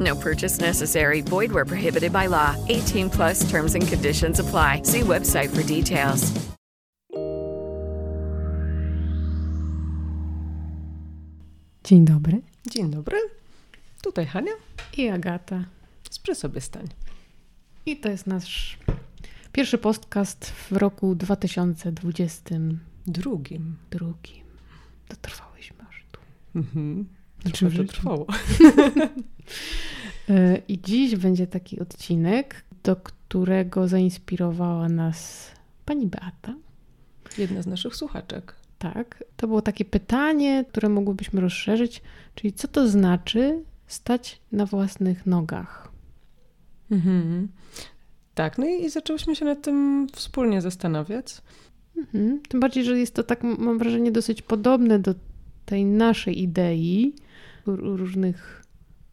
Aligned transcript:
No 0.00 0.16
purchase 0.16 0.60
necessary. 0.60 1.20
Void 1.20 1.52
where 1.52 1.64
prohibited 1.64 2.12
by 2.12 2.26
law. 2.26 2.56
18 2.68 3.10
plus 3.10 3.48
terms 3.50 3.74
and 3.74 3.86
conditions 3.86 4.40
apply. 4.40 4.82
See 4.84 5.00
website 5.00 5.50
for 5.50 5.62
details. 5.62 6.32
Dzień 11.84 12.04
dobry. 12.04 12.42
Dzień 12.70 12.90
dobry. 12.90 13.18
Tutaj 14.02 14.26
Hania. 14.26 14.52
I 14.96 15.08
Agata. 15.08 15.64
Sprzyj 16.10 16.34
sobie 16.34 16.60
stań. 16.60 16.86
I 17.86 17.96
to 17.96 18.08
jest 18.08 18.26
nasz 18.26 18.78
pierwszy 19.52 19.78
podcast 19.78 20.50
w 20.50 20.72
roku 20.72 21.14
2022. 21.14 23.30
Drugim. 23.90 24.46
Dotrwałyśmy 25.08 25.76
aż 25.88 26.04
tu. 26.12 26.20
Mhm. 26.54 27.08
Trochę 27.52 27.76
to 27.76 27.84
trwało. 27.84 28.26
E, 30.28 30.56
I 30.68 30.80
dziś 30.80 31.16
będzie 31.16 31.46
taki 31.46 31.80
odcinek, 31.80 32.64
do 32.82 32.96
którego 32.96 33.88
zainspirowała 33.88 34.88
nas 34.88 35.50
pani 35.84 36.06
Beata. 36.06 36.54
Jedna 37.38 37.62
z 37.62 37.66
naszych 37.66 37.96
słuchaczek. 37.96 38.54
Tak, 38.78 39.24
to 39.36 39.46
było 39.46 39.62
takie 39.62 39.84
pytanie, 39.84 40.64
które 40.68 40.88
mogłybyśmy 40.88 41.40
rozszerzyć, 41.40 42.02
czyli 42.34 42.52
co 42.52 42.68
to 42.68 42.88
znaczy 42.88 43.62
stać 43.86 44.40
na 44.52 44.66
własnych 44.66 45.26
nogach? 45.26 45.88
Mhm. 46.90 47.48
Tak, 48.34 48.58
no 48.58 48.66
i, 48.66 48.84
i 48.84 48.90
zaczęłyśmy 48.90 49.36
się 49.36 49.44
nad 49.44 49.62
tym 49.62 50.06
wspólnie 50.12 50.60
zastanawiać. 50.60 51.42
Mhm. 51.96 52.40
Tym 52.48 52.60
bardziej, 52.60 52.84
że 52.84 52.98
jest 52.98 53.14
to 53.14 53.22
tak, 53.22 53.42
mam 53.42 53.78
wrażenie, 53.78 54.12
dosyć 54.12 54.42
podobne 54.42 54.98
do 54.98 55.14
tej 55.66 55.84
naszej 55.84 56.42
idei 56.42 57.14
różnych 57.66 58.63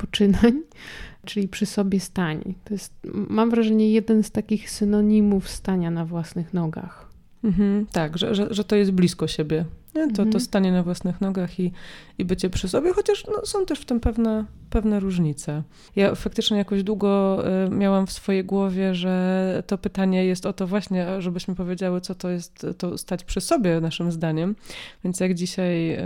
poczynań, 0.01 0.61
czyli 1.25 1.47
przy 1.47 1.65
sobie 1.65 1.99
stań. 1.99 2.55
To 2.63 2.73
jest, 2.73 2.93
mam 3.13 3.49
wrażenie, 3.49 3.91
jeden 3.91 4.23
z 4.23 4.31
takich 4.31 4.71
synonimów 4.71 5.49
stania 5.49 5.91
na 5.91 6.05
własnych 6.05 6.53
nogach. 6.53 7.11
Mhm. 7.43 7.85
Tak, 7.91 8.17
że, 8.17 8.35
że, 8.35 8.47
że 8.49 8.63
to 8.63 8.75
jest 8.75 8.91
blisko 8.91 9.27
siebie. 9.27 9.65
Nie? 9.95 10.07
To, 10.07 10.15
to 10.15 10.21
Mhm. 10.21 10.39
stanie 10.39 10.71
na 10.71 10.83
własnych 10.83 11.21
nogach 11.21 11.59
i, 11.59 11.71
i 12.17 12.25
bycie 12.25 12.49
przy 12.49 12.69
sobie, 12.69 12.93
chociaż 12.93 13.25
no, 13.27 13.45
są 13.45 13.65
też 13.65 13.79
w 13.79 13.85
tym 13.85 13.99
pewne, 13.99 14.45
pewne 14.69 14.99
różnice. 14.99 15.63
Ja 15.95 16.15
faktycznie 16.15 16.57
jakoś 16.57 16.83
długo 16.83 17.43
y, 17.67 17.69
miałam 17.69 18.07
w 18.07 18.11
swojej 18.11 18.43
głowie, 18.43 18.95
że 18.95 19.63
to 19.67 19.77
pytanie 19.77 20.25
jest 20.25 20.45
o 20.45 20.53
to 20.53 20.67
właśnie, 20.67 21.21
żebyśmy 21.21 21.55
powiedziały, 21.55 22.01
co 22.01 22.15
to 22.15 22.29
jest 22.29 22.65
to 22.77 22.97
stać 22.97 23.23
przy 23.23 23.41
sobie, 23.41 23.81
naszym 23.81 24.11
zdaniem. 24.11 24.55
Więc 25.03 25.19
jak 25.19 25.33
dzisiaj 25.33 25.97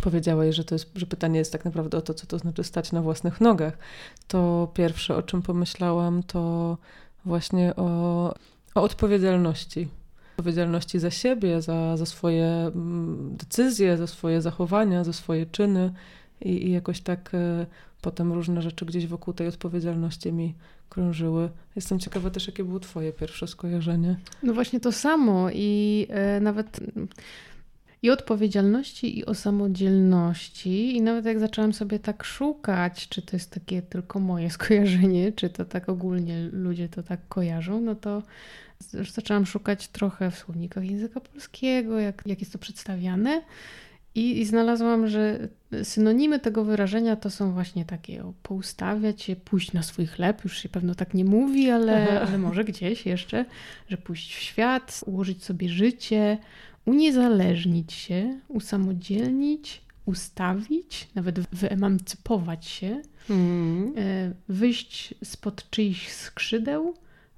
powiedziałeś, 0.00 0.56
że, 0.56 0.64
to 0.64 0.74
jest, 0.74 0.90
że 0.94 1.06
pytanie 1.06 1.38
jest 1.38 1.52
tak 1.52 1.64
naprawdę 1.64 1.98
o 1.98 2.02
to, 2.02 2.14
co 2.14 2.26
to 2.26 2.38
znaczy 2.38 2.64
stać 2.64 2.92
na 2.92 3.02
własnych 3.02 3.40
nogach, 3.40 3.78
to 4.28 4.70
pierwsze, 4.74 5.16
o 5.16 5.22
czym 5.22 5.42
pomyślałam, 5.42 6.22
to 6.22 6.78
właśnie 7.24 7.76
o, 7.76 8.34
o 8.74 8.82
odpowiedzialności 8.82 9.88
odpowiedzialności 10.32 10.98
za 10.98 11.10
siebie, 11.10 11.62
za, 11.62 11.96
za 11.96 12.06
swoje 12.06 12.46
mm, 12.46 13.36
decyzje, 13.36 13.96
za 13.96 14.06
swoje 14.06 14.42
zachowania, 14.42 15.04
za 15.04 15.12
swoje 15.12 15.46
czyny 15.46 15.92
i, 16.40 16.66
i 16.66 16.72
jakoś 16.72 17.00
tak 17.00 17.34
e, 17.34 17.66
potem 18.00 18.32
różne 18.32 18.62
rzeczy 18.62 18.86
gdzieś 18.86 19.06
wokół 19.06 19.34
tej 19.34 19.48
odpowiedzialności 19.48 20.32
mi 20.32 20.54
krążyły. 20.88 21.50
Jestem 21.76 21.98
ciekawa 21.98 22.30
też, 22.30 22.46
jakie 22.46 22.64
było 22.64 22.80
twoje 22.80 23.12
pierwsze 23.12 23.46
skojarzenie. 23.46 24.16
No 24.42 24.54
właśnie 24.54 24.80
to 24.80 24.92
samo 24.92 25.50
i 25.52 26.06
e, 26.10 26.40
nawet 26.40 26.80
mm, 26.96 27.08
i 28.02 28.10
odpowiedzialności, 28.10 29.18
i 29.18 29.26
o 29.26 29.34
samodzielności. 29.34 30.96
I 30.96 31.02
nawet 31.02 31.24
jak 31.24 31.40
zaczęłam 31.40 31.72
sobie 31.72 31.98
tak 31.98 32.24
szukać, 32.24 33.08
czy 33.08 33.22
to 33.22 33.36
jest 33.36 33.50
takie 33.50 33.82
tylko 33.82 34.20
moje 34.20 34.50
skojarzenie, 34.56 35.32
czy 35.32 35.50
to 35.50 35.64
tak 35.64 35.88
ogólnie 35.88 36.48
ludzie 36.52 36.88
to 36.88 37.02
tak 37.02 37.20
kojarzą, 37.28 37.80
no 37.80 37.94
to 37.94 38.22
zaczęłam 39.14 39.46
szukać 39.46 39.88
trochę 39.88 40.30
w 40.30 40.38
słownikach 40.38 40.84
języka 40.84 41.20
polskiego, 41.20 41.98
jak, 41.98 42.22
jak 42.26 42.40
jest 42.40 42.52
to 42.52 42.58
przedstawiane. 42.58 43.42
I, 44.14 44.40
I 44.40 44.44
znalazłam, 44.44 45.08
że 45.08 45.48
synonimy 45.82 46.40
tego 46.40 46.64
wyrażenia 46.64 47.16
to 47.16 47.30
są 47.30 47.52
właśnie 47.52 47.84
takie 47.84 48.24
o, 48.24 48.32
poustawiać 48.42 49.22
się, 49.22 49.36
pójść 49.36 49.72
na 49.72 49.82
swój 49.82 50.06
chleb. 50.06 50.44
Już 50.44 50.58
się 50.58 50.68
pewno 50.68 50.94
tak 50.94 51.14
nie 51.14 51.24
mówi, 51.24 51.70
ale, 51.70 52.20
ale 52.20 52.38
może 52.38 52.64
gdzieś 52.64 53.06
jeszcze, 53.06 53.44
że 53.88 53.96
pójść 53.96 54.34
w 54.34 54.38
świat, 54.38 55.00
ułożyć 55.06 55.44
sobie 55.44 55.68
życie, 55.68 56.38
uniezależnić 56.86 57.92
się, 57.92 58.38
usamodzielnić, 58.48 59.82
ustawić, 60.06 61.08
nawet 61.14 61.40
wyemancypować 61.40 62.66
się, 62.66 63.02
e, 63.96 64.32
wyjść 64.48 65.14
spod 65.24 65.70
czyichś 65.70 66.08
skrzydeł, 66.08 66.94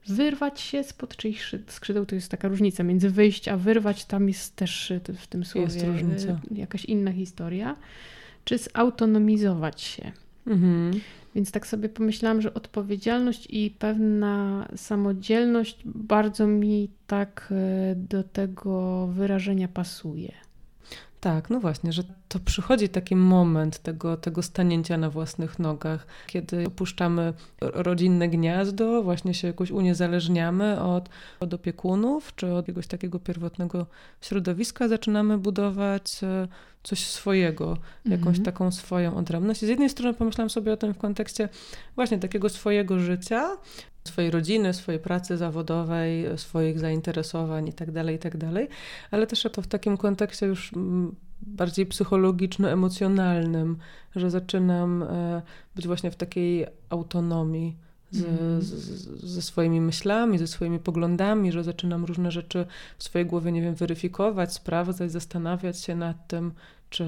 wyrwać 0.06 0.60
się 0.60 0.84
spod 0.84 1.16
czyichś 1.16 1.55
skrzydeł. 1.69 2.06
To 2.06 2.15
jest 2.15 2.31
taka 2.31 2.49
różnica 2.49 2.82
między 2.82 3.10
wyjść 3.10 3.49
a 3.49 3.56
wyrwać. 3.56 4.05
Tam 4.05 4.28
jest 4.28 4.56
też 4.56 4.91
e, 4.91 5.00
w 5.00 5.27
tym 5.27 5.44
słowie 5.44 5.82
e, 5.88 6.38
jakaś 6.55 6.84
inna 6.84 7.12
historia. 7.12 7.76
Czy 8.44 8.59
zautonomizować 8.59 9.81
się. 9.81 10.12
Mhm. 10.47 11.00
Więc 11.34 11.50
tak 11.50 11.66
sobie 11.66 11.88
pomyślałam, 11.88 12.41
że 12.41 12.55
odpowiedzialność 12.55 13.47
i 13.50 13.71
pewna 13.78 14.69
samodzielność 14.77 15.82
bardzo 15.84 16.47
mi 16.47 16.91
tak 17.06 17.49
e, 17.50 17.94
do 17.94 18.25
tego 18.25 19.06
wyrażenia 19.06 19.69
pasuje. 19.69 20.32
Tak, 21.25 21.51
no 21.51 21.61
właśnie, 21.61 21.93
że 21.93 22.03
to 22.29 22.39
przychodzi 22.39 22.89
taki 22.89 23.17
moment 23.17 23.79
tego, 23.79 24.17
tego 24.17 24.43
stanięcia 24.43 24.97
na 24.97 25.11
własnych 25.11 25.59
nogach, 25.59 26.07
kiedy 26.27 26.67
opuszczamy 26.67 27.33
rodzinne 27.61 28.29
gniazdo, 28.29 29.03
właśnie 29.03 29.35
się 29.35 29.47
jakoś 29.47 29.71
uniezależniamy 29.71 30.81
od, 30.81 31.09
od 31.41 31.55
opiekunów 31.55 32.35
czy 32.37 32.53
od 32.53 32.57
jakiegoś 32.57 32.87
takiego 32.87 33.19
pierwotnego 33.19 33.87
środowiska, 34.21 34.89
zaczynamy 34.89 35.39
budować 35.39 36.25
e, 36.25 36.49
coś 36.83 37.07
swojego, 37.07 37.79
jakąś 38.05 38.27
Mhm. 38.39 38.45
taką 38.45 38.71
swoją 38.71 39.17
odrębność. 39.17 39.62
I 39.62 39.67
z 39.67 39.69
jednej 39.69 39.91
strony 39.91 40.15
pomyślałam 40.15 40.51
sobie 40.51 40.73
o 40.73 40.77
tym 40.77 40.95
w 40.95 40.99
kontekście 40.99 41.49
właśnie 41.95 42.19
takiego 42.19 42.49
swojego 42.49 42.99
życia, 42.99 43.56
swojej 44.09 44.31
rodziny, 44.31 44.75
swojej 44.75 45.01
pracy 45.01 45.37
zawodowej, 45.37 46.25
swoich 46.37 46.79
zainteresowań 46.81 47.67
itd., 47.67 48.13
itd., 48.13 48.67
ale 49.11 49.27
też 49.27 49.47
to 49.53 49.62
w 49.62 49.67
takim 49.67 49.97
kontekście 49.97 50.47
już 50.47 50.73
mm, 50.73 51.15
bardziej 51.43 51.87
psychologiczno-emocjonalnym, 51.87 53.77
że 54.17 54.31
zaczynam 54.31 55.03
e, 55.03 55.43
być 55.77 55.87
właśnie 55.87 56.11
w 56.11 56.17
takiej 56.17 56.67
autonomii 56.91 57.77
z, 58.11 58.25
Mhm. 58.25 58.62
z, 58.62 58.67
z- 58.67 59.25
ze 59.25 59.43
swoimi 59.43 59.81
myślami, 59.81 60.39
ze 60.39 60.47
swoimi 60.47 60.79
poglądami, 60.79 61.53
że 61.53 61.65
zaczynam 61.65 62.05
różne 62.05 62.31
rzeczy 62.31 62.67
w 62.99 63.05
swojej 63.05 63.27
głowie, 63.27 63.53
nie 63.53 63.62
wiem, 63.62 63.75
weryfikować, 63.75 64.53
sprawdzać, 64.53 65.12
zastanawiać 65.12 65.81
się 65.81 65.95
nad 65.97 66.29
tym, 66.29 66.53
czy 66.91 67.07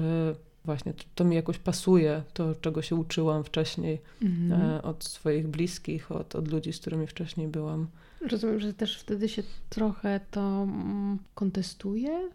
właśnie 0.67 0.93
to, 0.93 1.03
to 1.15 1.23
mi 1.23 1.35
jakoś 1.35 1.57
pasuje, 1.57 2.23
to 2.33 2.55
czego 2.55 2.81
się 2.81 2.95
uczyłam 2.95 3.43
wcześniej 3.43 4.01
Mhm. 4.21 4.61
e, 4.61 4.81
od 4.81 5.03
swoich 5.03 5.47
bliskich, 5.47 6.11
od, 6.11 6.35
od 6.35 6.47
ludzi, 6.51 6.73
z 6.73 6.79
którymi 6.79 7.07
wcześniej 7.07 7.47
byłam. 7.47 7.87
Rozumiem, 8.31 8.59
że 8.59 8.73
też 8.73 8.99
wtedy 8.99 9.29
się 9.29 9.43
trochę 9.69 10.19
to 10.31 10.63
mm, 10.63 11.17
kontestuje, 11.35 12.29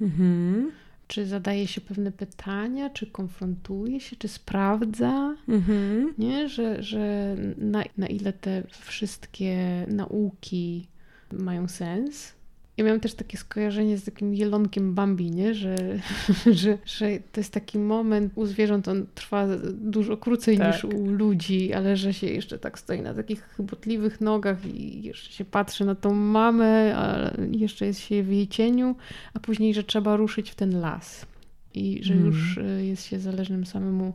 Mhm. 0.00 0.72
czy 1.08 1.26
zadaje 1.26 1.66
się 1.66 1.80
pewne 1.80 2.12
pytania, 2.12 2.90
czy 2.90 3.06
konfrontuje 3.06 4.00
się, 4.00 4.16
czy 4.16 4.28
sprawdza, 4.28 5.36
Mhm. 5.48 6.14
nie? 6.18 6.48
Że, 6.48 6.82
że 6.82 7.36
na, 7.58 7.82
na 7.98 8.06
ile 8.06 8.32
te 8.32 8.62
wszystkie 8.70 9.86
nauki 9.88 10.86
mają 11.32 11.68
sens. 11.68 12.32
Ja 12.76 12.84
miałam 12.84 13.00
też 13.00 13.14
takie 13.14 13.38
skojarzenie 13.38 13.98
z 13.98 14.04
takim 14.04 14.34
jelonkiem 14.34 14.94
Bambi, 14.94 15.30
nie? 15.30 15.54
Że, 15.54 15.76
że, 16.52 16.78
że 16.84 17.08
to 17.32 17.40
jest 17.40 17.52
taki 17.52 17.78
moment 17.78 18.32
u 18.36 18.46
zwierząt, 18.46 18.88
on 18.88 19.06
trwa 19.14 19.46
dużo 19.72 20.16
krócej 20.16 20.58
Tak. 20.58 20.74
niż 20.74 20.84
u 20.84 21.06
ludzi, 21.06 21.72
ale 21.72 21.96
że 21.96 22.14
się 22.14 22.26
jeszcze 22.26 22.58
tak 22.58 22.78
stoi 22.78 23.00
na 23.00 23.14
takich 23.14 23.42
chybotliwych 23.56 24.20
nogach 24.20 24.66
i 24.66 25.02
jeszcze 25.02 25.32
się 25.32 25.44
patrzy 25.44 25.84
na 25.84 25.94
tą 25.94 26.14
mamę, 26.14 26.96
a 26.96 27.30
jeszcze 27.50 27.86
jest 27.86 28.00
się 28.00 28.22
w 28.22 28.32
jej 28.32 28.48
cieniu, 28.48 28.96
a 29.34 29.40
później, 29.40 29.74
że 29.74 29.84
trzeba 29.84 30.16
ruszyć 30.16 30.50
w 30.50 30.54
ten 30.54 30.80
las. 30.80 31.26
I 31.74 32.04
że 32.04 32.14
Mm. 32.14 32.26
już 32.26 32.56
y, 32.56 32.84
jest 32.86 33.06
się 33.06 33.18
zależnym 33.20 33.66
samemu 33.66 34.12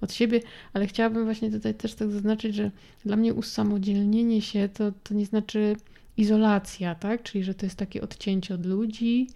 od 0.00 0.12
siebie, 0.12 0.40
ale 0.72 0.86
chciałabym 0.86 1.24
właśnie 1.24 1.50
tutaj 1.50 1.74
też 1.74 1.94
tak 1.94 2.10
zaznaczyć, 2.10 2.54
że 2.54 2.70
dla 3.04 3.16
mnie 3.16 3.34
usamodzielnienie 3.34 4.42
się 4.42 4.68
to, 4.68 4.92
to 5.04 5.14
nie 5.14 5.26
znaczy 5.26 5.76
izolacja, 6.18 6.94
tak? 6.94 7.22
Czyli 7.22 7.44
że 7.44 7.54
to 7.54 7.66
jest 7.66 7.76
takie 7.76 8.02
odcięcie 8.02 8.54
od 8.54 8.66
ludzi, 8.66 9.26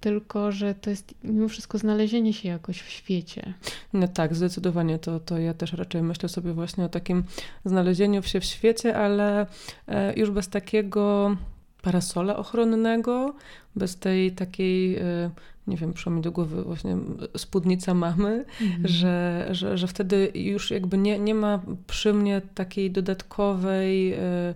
tylko 0.00 0.52
że 0.52 0.74
to 0.74 0.90
jest 0.90 1.14
mimo 1.24 1.48
wszystko 1.48 1.78
znalezienie 1.78 2.32
się 2.32 2.48
jakoś 2.48 2.80
w 2.80 2.90
świecie. 2.90 3.54
No 3.92 4.08
tak, 4.08 4.34
zdecydowanie 4.34 4.98
to, 4.98 5.20
to 5.20 5.38
ja 5.38 5.54
też 5.54 5.72
raczej 5.72 6.02
myślę 6.02 6.28
sobie 6.28 6.52
właśnie 6.52 6.84
o 6.84 6.88
takim 6.88 7.24
znalezieniu 7.64 8.22
się 8.22 8.40
w 8.40 8.44
świecie, 8.44 8.96
ale 8.96 9.46
e, 9.88 10.14
już 10.14 10.30
bez 10.30 10.48
takiego 10.48 11.36
parasola 11.82 12.36
ochronnego, 12.36 13.34
bez 13.76 13.96
tej 13.96 14.32
takiej, 14.32 14.96
e, 14.96 15.30
nie 15.66 15.76
wiem, 15.76 15.92
przyszło 15.92 16.12
mi 16.12 16.22
do 16.22 16.32
głowy 16.32 16.64
właśnie 16.64 16.96
spódnica 17.36 17.94
mamy, 17.94 18.44
że, 18.84 19.48
że, 19.50 19.78
że 19.78 19.86
wtedy 19.86 20.32
już 20.34 20.70
jakby 20.70 20.98
nie, 20.98 21.18
nie 21.18 21.34
ma 21.34 21.62
przy 21.86 22.12
mnie 22.12 22.42
takiej 22.54 22.90
dodatkowej 22.90 24.12
e, 24.12 24.54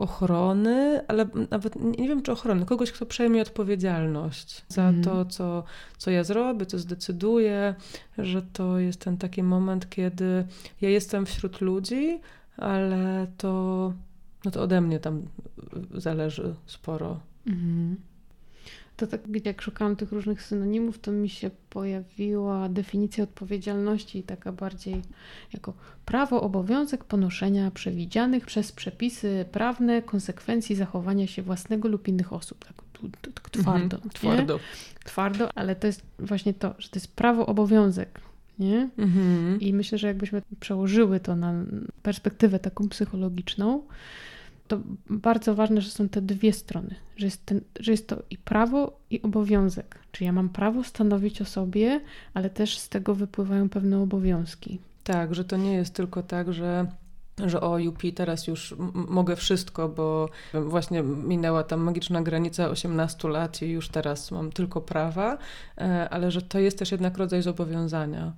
ochrony, 0.00 1.00
ale 1.08 1.26
nawet 1.50 1.76
nie 1.98 2.08
wiem 2.08 2.22
czy 2.22 2.32
ochrony, 2.32 2.66
kogoś, 2.66 2.92
kto 2.92 3.06
przejmie 3.06 3.42
odpowiedzialność 3.42 4.64
za 4.68 4.82
Mhm. 4.88 5.04
to, 5.04 5.24
co, 5.24 5.64
co 5.98 6.10
ja 6.10 6.24
zrobię, 6.24 6.66
co 6.66 6.78
zdecyduję, 6.78 7.74
że 8.18 8.42
to 8.42 8.78
jest 8.78 9.00
ten 9.00 9.16
taki 9.16 9.42
moment, 9.42 9.90
kiedy 9.90 10.46
ja 10.80 10.88
jestem 10.88 11.26
wśród 11.26 11.60
ludzi, 11.60 12.20
ale 12.56 13.26
to, 13.36 13.92
no 14.44 14.50
to 14.50 14.62
ode 14.62 14.80
mnie 14.80 15.00
tam 15.00 15.22
zależy 15.94 16.54
sporo. 16.66 17.20
Mhm. 17.46 17.96
To 19.00 19.06
tak, 19.06 19.20
jak 19.44 19.62
szukałam 19.62 19.96
tych 19.96 20.12
różnych 20.12 20.42
synonimów, 20.42 20.98
to 20.98 21.12
mi 21.12 21.28
się 21.28 21.50
pojawiła 21.70 22.68
definicja 22.68 23.24
odpowiedzialności, 23.24 24.22
taka 24.22 24.52
bardziej 24.52 25.02
jako 25.52 25.74
prawo, 26.04 26.42
obowiązek 26.42 27.04
ponoszenia 27.04 27.70
przewidzianych 27.70 28.46
przez 28.46 28.72
przepisy 28.72 29.44
prawne 29.52 30.02
konsekwencji 30.02 30.76
zachowania 30.76 31.26
się 31.26 31.42
własnego 31.42 31.88
lub 31.88 32.08
innych 32.08 32.32
osób. 32.32 32.64
Tak, 32.64 32.74
tak 33.34 33.50
twardo. 33.50 33.96
Mhm? 33.96 34.10
Twardo. 34.12 34.60
Twardo, 35.04 35.48
ale 35.54 35.76
to 35.76 35.86
jest 35.86 36.02
właśnie 36.18 36.54
to, 36.54 36.74
że 36.78 36.88
to 36.88 36.96
jest 36.96 37.16
prawo, 37.16 37.46
obowiązek. 37.46 38.20
Nie? 38.58 38.88
Mhm. 38.98 39.60
I 39.60 39.72
myślę, 39.72 39.98
że 39.98 40.06
jakbyśmy 40.06 40.42
przełożyły 40.60 41.20
to 41.20 41.36
na 41.36 41.54
perspektywę 42.02 42.58
taką 42.58 42.88
psychologiczną, 42.88 43.82
to 44.70 44.80
bardzo 45.10 45.54
ważne, 45.54 45.80
że 45.80 45.90
są 45.90 46.08
te 46.08 46.22
dwie 46.22 46.52
strony, 46.52 46.94
że 47.16 47.26
jest, 47.26 47.46
ten, 47.46 47.60
że 47.80 47.90
jest 47.90 48.08
to 48.08 48.22
i 48.30 48.38
prawo, 48.38 49.00
i 49.10 49.22
obowiązek. 49.22 49.98
Czyli 50.12 50.26
ja 50.26 50.32
mam 50.32 50.48
prawo 50.48 50.84
stanowić 50.84 51.42
o 51.42 51.44
sobie, 51.44 52.00
ale 52.34 52.50
też 52.50 52.78
z 52.78 52.88
tego 52.88 53.14
wypływają 53.14 53.68
pewne 53.68 54.00
obowiązki. 54.00 54.80
Tak, 55.04 55.34
że 55.34 55.44
to 55.44 55.56
nie 55.56 55.74
jest 55.74 55.94
tylko 55.94 56.22
tak, 56.22 56.52
że 56.52 56.86
że 57.46 57.60
o 57.60 57.78
teraz 58.14 58.46
już 58.46 58.74
mogę 58.94 59.36
wszystko, 59.36 59.88
bo 59.88 60.28
właśnie 60.54 61.02
minęła 61.02 61.64
tam 61.64 61.80
magiczna 61.80 62.22
granica 62.22 62.68
18 62.68 63.28
lat 63.28 63.62
i 63.62 63.70
już 63.70 63.88
teraz 63.88 64.30
mam 64.30 64.52
tylko 64.52 64.80
prawa, 64.80 65.38
e, 65.78 66.08
ale 66.10 66.30
że 66.30 66.42
to 66.42 66.58
jest 66.58 66.78
też 66.78 66.92
jednak 66.92 67.18
rodzaj 67.18 67.42
zobowiązania. 67.42 68.32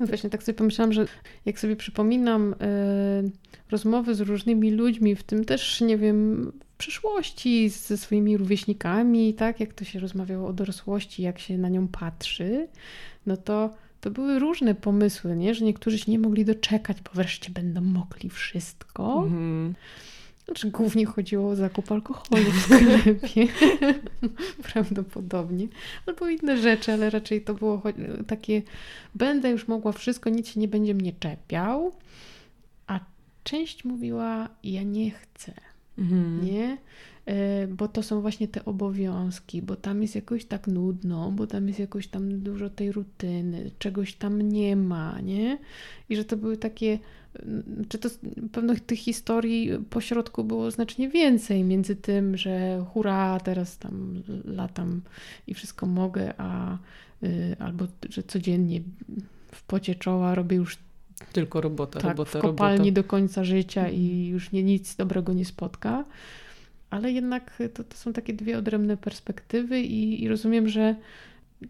No 0.00 0.06
właśnie 0.06 0.30
tak 0.30 0.42
sobie 0.42 0.58
pomyślałam, 0.58 0.92
że 0.92 1.06
jak 1.46 1.60
sobie 1.60 1.76
przypominam 1.76 2.54
e, 2.60 3.22
rozmowy 3.70 4.14
z 4.14 4.20
różnymi 4.20 4.70
ludźmi, 4.70 5.16
w 5.16 5.22
tym 5.22 5.44
też, 5.44 5.80
nie 5.80 5.98
wiem, 5.98 6.52
w 6.74 6.76
przyszłości 6.76 7.68
ze 7.68 7.96
swoimi 7.96 8.36
rówieśnikami, 8.36 9.34
tak, 9.34 9.60
jak 9.60 9.72
to 9.72 9.84
się 9.84 10.00
rozmawiało 10.00 10.48
o 10.48 10.52
dorosłości, 10.52 11.22
jak 11.22 11.38
się 11.38 11.58
na 11.58 11.68
nią 11.68 11.88
patrzy, 11.88 12.68
no 13.26 13.36
to 13.36 13.70
to 14.00 14.10
były 14.10 14.38
różne 14.38 14.74
pomysły, 14.74 15.36
nie? 15.36 15.54
że 15.54 15.64
niektórzy 15.64 15.98
się 15.98 16.12
nie 16.12 16.18
mogli 16.18 16.44
doczekać, 16.44 16.96
bo 17.00 17.10
wreszcie 17.14 17.50
będą 17.50 17.80
mogli 17.80 18.30
wszystko. 18.30 19.22
Mhm. 19.22 19.74
Znaczy, 20.44 20.70
głównie 20.70 21.06
chodziło 21.06 21.50
o 21.50 21.56
zakup 21.56 21.92
alkoholu 21.92 22.44
w 22.50 22.62
sklepie. 22.62 23.46
Prawdopodobnie. 24.72 25.68
Albo 26.06 26.28
inne 26.28 26.56
rzeczy, 26.56 26.92
ale 26.92 27.10
raczej 27.10 27.42
to 27.42 27.54
było 27.54 27.82
takie, 28.26 28.62
będę 29.14 29.50
już 29.50 29.68
mogła 29.68 29.92
wszystko, 29.92 30.30
nic 30.30 30.48
się 30.48 30.60
nie 30.60 30.68
będzie 30.68 30.94
mnie 30.94 31.12
czepiał. 31.12 31.92
A 32.86 33.00
część 33.44 33.84
mówiła, 33.84 34.48
ja 34.64 34.82
nie 34.82 35.10
chcę, 35.10 35.52
Mhm. 35.98 36.44
nie? 36.44 36.78
E, 37.26 37.66
Bo 37.66 37.88
to 37.88 38.02
są 38.02 38.20
właśnie 38.20 38.48
te 38.48 38.64
obowiązki, 38.64 39.62
bo 39.62 39.76
tam 39.76 40.02
jest 40.02 40.14
jakoś 40.14 40.44
tak 40.44 40.66
nudno, 40.66 41.32
bo 41.32 41.46
tam 41.46 41.68
jest 41.68 41.80
jakoś 41.80 42.08
tam 42.08 42.40
dużo 42.40 42.70
tej 42.70 42.92
rutyny, 42.92 43.70
czegoś 43.78 44.14
tam 44.14 44.42
nie 44.42 44.76
ma, 44.76 45.20
nie? 45.20 45.58
I 46.08 46.16
że 46.16 46.24
to 46.24 46.36
były 46.36 46.56
takie, 46.56 46.98
mm, 47.42 47.84
czy 47.88 47.98
to 47.98 48.08
pewno 48.52 48.74
tych 48.86 48.98
historii 48.98 49.70
po 49.90 50.00
środku 50.00 50.44
było 50.44 50.70
znacznie 50.70 51.08
więcej 51.08 51.64
między 51.64 51.96
tym, 51.96 52.36
że 52.36 52.84
hura, 52.92 53.40
teraz 53.40 53.78
tam 53.78 54.22
latam 54.44 55.00
i 55.46 55.54
wszystko 55.54 55.86
mogę, 55.86 56.34
a 56.38 56.78
y, 57.22 57.56
albo 57.58 57.86
że 58.08 58.22
codziennie 58.22 58.80
w 59.52 59.62
pocie 59.62 59.94
czoła 59.94 60.34
robię 60.34 60.56
już 60.56 60.78
Tylko 61.32 61.60
robota, 61.60 62.00
tak, 62.00 62.10
robota, 62.10 62.38
w 62.38 62.42
kopalni 62.42 62.78
robota. 62.90 63.02
do 63.02 63.04
końca 63.04 63.44
życia 63.44 63.88
i 63.88 64.26
już 64.26 64.52
nie, 64.52 64.62
nic 64.62 64.96
dobrego 64.96 65.32
nie 65.32 65.44
spotka. 65.44 66.04
Ale 66.90 67.12
jednak 67.12 67.62
to, 67.74 67.84
to 67.84 67.96
są 67.96 68.12
takie 68.12 68.34
dwie 68.34 68.58
odrębne 68.58 68.96
perspektywy 68.96 69.80
i, 69.80 70.22
i 70.24 70.28
rozumiem, 70.28 70.68
że 70.68 70.96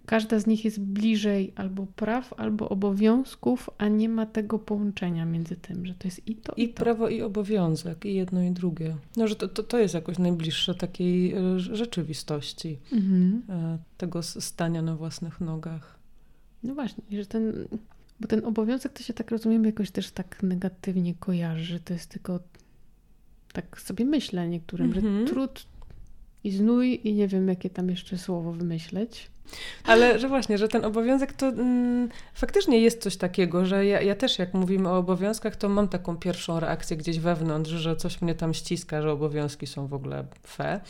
każda 0.06 0.38
z 0.38 0.46
nich 0.46 0.64
jest 0.64 0.80
bliżej 0.80 1.52
albo 1.56 1.86
praw, 1.96 2.32
albo 2.36 2.68
obowiązków, 2.68 3.70
a 3.78 3.88
nie 3.88 4.08
ma 4.08 4.26
tego 4.26 4.58
połączenia 4.58 5.24
między 5.24 5.56
tym, 5.56 5.86
że 5.86 5.94
to 5.94 6.08
jest 6.08 6.28
i 6.28 6.34
to, 6.36 6.52
i, 6.56 6.62
I 6.62 6.68
to. 6.68 6.74
prawo, 6.84 7.08
i 7.08 7.22
obowiązek, 7.22 8.04
i 8.04 8.14
jedno, 8.14 8.42
i 8.42 8.50
drugie. 8.50 8.96
No, 9.16 9.28
że 9.28 9.36
to, 9.36 9.48
to, 9.48 9.62
to 9.62 9.78
jest 9.78 9.94
jakoś 9.94 10.18
najbliższe 10.18 10.74
takiej 10.74 11.32
e, 11.34 11.60
rzeczywistości, 11.60 12.78
Mhm. 12.92 13.42
e, 13.48 13.78
tego 13.98 14.22
stania 14.22 14.82
na 14.82 14.96
własnych 14.96 15.40
nogach. 15.40 15.98
No 16.62 16.74
właśnie, 16.74 17.04
że 17.10 17.26
ten, 17.26 17.68
bo 18.22 18.28
ten 18.28 18.44
obowiązek 18.44 18.92
to 18.92 19.02
się 19.02 19.12
tak 19.12 19.30
rozumiem 19.30 19.64
jakoś 19.64 19.90
też 19.90 20.10
tak 20.10 20.42
negatywnie 20.42 21.14
kojarzy, 21.14 21.64
że 21.64 21.80
to 21.80 21.92
jest 21.92 22.10
tylko 22.10 22.40
tak 23.52 23.80
sobie 23.80 24.04
myślę 24.04 24.48
niektórym, 24.48 24.86
Mhm. 24.86 25.26
że 25.26 25.32
trud 25.32 25.66
i 26.44 26.50
znój 26.50 27.00
i 27.04 27.14
nie 27.14 27.28
wiem 27.28 27.48
jakie 27.48 27.70
tam 27.70 27.88
jeszcze 27.90 28.18
słowo 28.18 28.52
wymyśleć. 28.52 29.30
Ale 29.84 30.18
że 30.18 30.28
właśnie, 30.28 30.58
że 30.58 30.68
ten 30.68 30.84
obowiązek 30.84 31.32
to 31.32 31.46
mm, 31.46 32.08
faktycznie 32.34 32.78
jest 32.78 33.02
coś 33.02 33.16
takiego, 33.16 33.66
że 33.66 33.86
ja, 33.86 34.00
ja 34.00 34.14
też 34.14 34.38
jak 34.38 34.54
mówimy 34.54 34.88
o 34.88 34.98
obowiązkach, 34.98 35.56
to 35.56 35.68
mam 35.68 35.88
taką 35.88 36.16
pierwszą 36.16 36.60
reakcję 36.60 36.96
gdzieś 36.96 37.18
wewnątrz, 37.18 37.70
że 37.70 37.96
coś 37.96 38.22
mnie 38.22 38.34
tam 38.34 38.54
ściska, 38.54 39.02
że 39.02 39.12
obowiązki 39.12 39.66
są 39.66 39.86
w 39.86 39.94
ogóle 39.94 40.24
fe. 40.46 40.80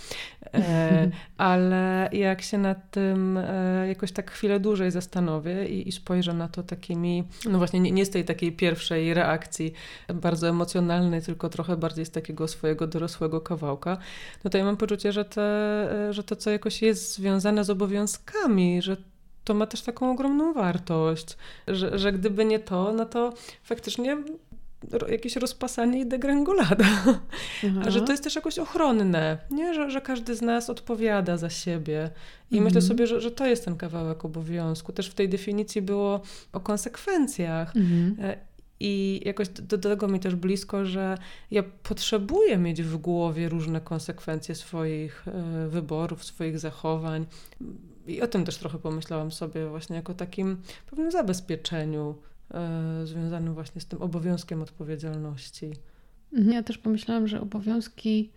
E, 0.55 1.11
ale 1.37 2.09
jak 2.13 2.43
się 2.43 2.59
nad 2.59 2.91
tym 2.91 3.39
e, 3.39 3.89
jakoś 3.89 4.13
tak 4.13 4.31
chwilę 4.31 4.61
dłużej 4.61 4.91
zastanowię 4.91 5.69
i, 5.69 5.89
i 5.89 5.93
spojrzę 5.93 6.35
na 6.35 6.49
to 6.49 6.63
takimi, 6.63 7.25
no 7.51 7.59
właśnie 7.59 7.81
nie, 7.81 7.91
nie 7.91 8.07
z 8.07 8.11
tej 8.11 8.25
takiej 8.25 8.53
pierwszej 8.53 9.15
reakcji 9.15 9.73
bardzo 10.15 10.49
emocjonalnej, 10.49 11.23
tylko 11.23 11.49
trochę 11.49 11.77
bardziej 11.77 12.07
z 12.07 12.11
takiego 12.11 12.49
swojego 12.49 12.87
dorosłego 12.87 13.41
kawałka, 13.41 13.99
no 14.45 14.51
to 14.51 14.59
ja 14.59 14.65
mam 14.65 14.77
poczucie, 14.77 15.13
że, 15.13 15.25
te, 15.25 15.43
e, 16.09 16.13
że 16.13 16.25
to, 16.25 16.37
co 16.37 16.51
jakoś 16.51 16.83
jest 16.83 17.15
związane 17.15 17.65
z 17.65 17.71
obowiązkami, 17.71 18.42
że 18.83 18.97
to 19.45 19.55
ma 19.55 19.67
też 19.67 19.83
taką 19.83 20.11
ogromną 20.11 20.53
wartość, 20.53 21.37
że, 21.69 21.99
że 21.99 22.13
gdyby 22.13 22.45
nie 22.45 22.59
to, 22.59 22.93
no 22.93 23.07
to 23.07 23.33
faktycznie 23.63 24.17
jakieś 25.09 25.37
rozpasanie 25.37 26.01
i 26.01 26.07
degrengolada. 26.07 26.85
A 27.87 27.91
że 27.91 28.01
to 28.01 28.13
jest 28.13 28.25
też 28.25 28.35
jakoś 28.35 28.59
ochronne, 28.59 29.39
nie? 29.51 29.75
Że, 29.75 29.91
że 29.91 30.01
każdy 30.01 30.35
z 30.35 30.43
nas 30.43 30.71
odpowiada 30.71 31.37
za 31.37 31.51
siebie. 31.51 32.11
I 32.51 32.55
Mhm. 32.55 32.65
myślę 32.65 32.83
sobie, 32.83 33.07
że, 33.07 33.21
że 33.21 33.31
to 33.31 33.47
jest 33.47 33.65
ten 33.65 33.77
kawałek 33.77 34.25
obowiązku. 34.25 34.93
Też 34.93 35.09
w 35.11 35.15
tej 35.15 35.29
definicji 35.29 35.83
było 35.83 36.21
o 36.53 36.61
konsekwencjach. 36.61 37.77
Mhm. 37.77 38.17
I 38.85 39.21
jakoś 39.25 39.49
do, 39.49 39.63
do 39.63 39.79
tego 39.79 40.09
mi 40.09 40.21
też 40.21 40.35
blisko, 40.35 40.87
że 40.87 41.19
ja 41.51 41.63
potrzebuję 41.83 42.59
mieć 42.59 42.83
w 42.83 42.97
głowie 42.97 43.49
różne 43.49 43.81
konsekwencje 43.81 44.55
swoich 44.55 45.29
e, 45.29 45.69
wyborów, 45.69 46.25
swoich 46.25 46.59
zachowań. 46.59 47.27
I 48.07 48.23
o 48.23 48.27
tym 48.27 48.45
też 48.45 48.59
trochę 48.59 48.79
pomyślałam 48.79 49.33
sobie 49.33 49.67
właśnie 49.67 49.97
jako 49.97 50.15
takim 50.15 50.57
pewnym 50.91 51.11
zabezpieczeniu 51.11 52.15
e, 52.51 53.07
związanym 53.07 53.55
właśnie 53.55 53.81
z 53.81 53.87
tym 53.87 54.03
obowiązkiem 54.03 54.63
odpowiedzialności. 54.63 55.73
Mhm. 56.33 56.53
Ja 56.53 56.63
też 56.63 56.79
pomyślałam, 56.79 57.29
że 57.29 57.41
obowiązki 57.41 58.31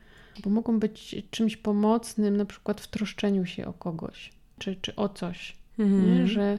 bo 0.44 0.50
mogą 0.50 0.80
być 0.80 1.16
czymś 1.32 1.58
pomocnym, 1.58 2.38
na 2.38 2.46
przykład 2.46 2.82
w 2.82 2.88
troszczeniu 2.88 3.46
się 3.46 3.66
o 3.66 3.74
kogoś 3.74 4.32
czy, 4.60 4.76
czy 4.76 4.96
o 4.96 5.10
coś. 5.10 5.58
Mhm. 5.80 6.28
Że 6.28 6.58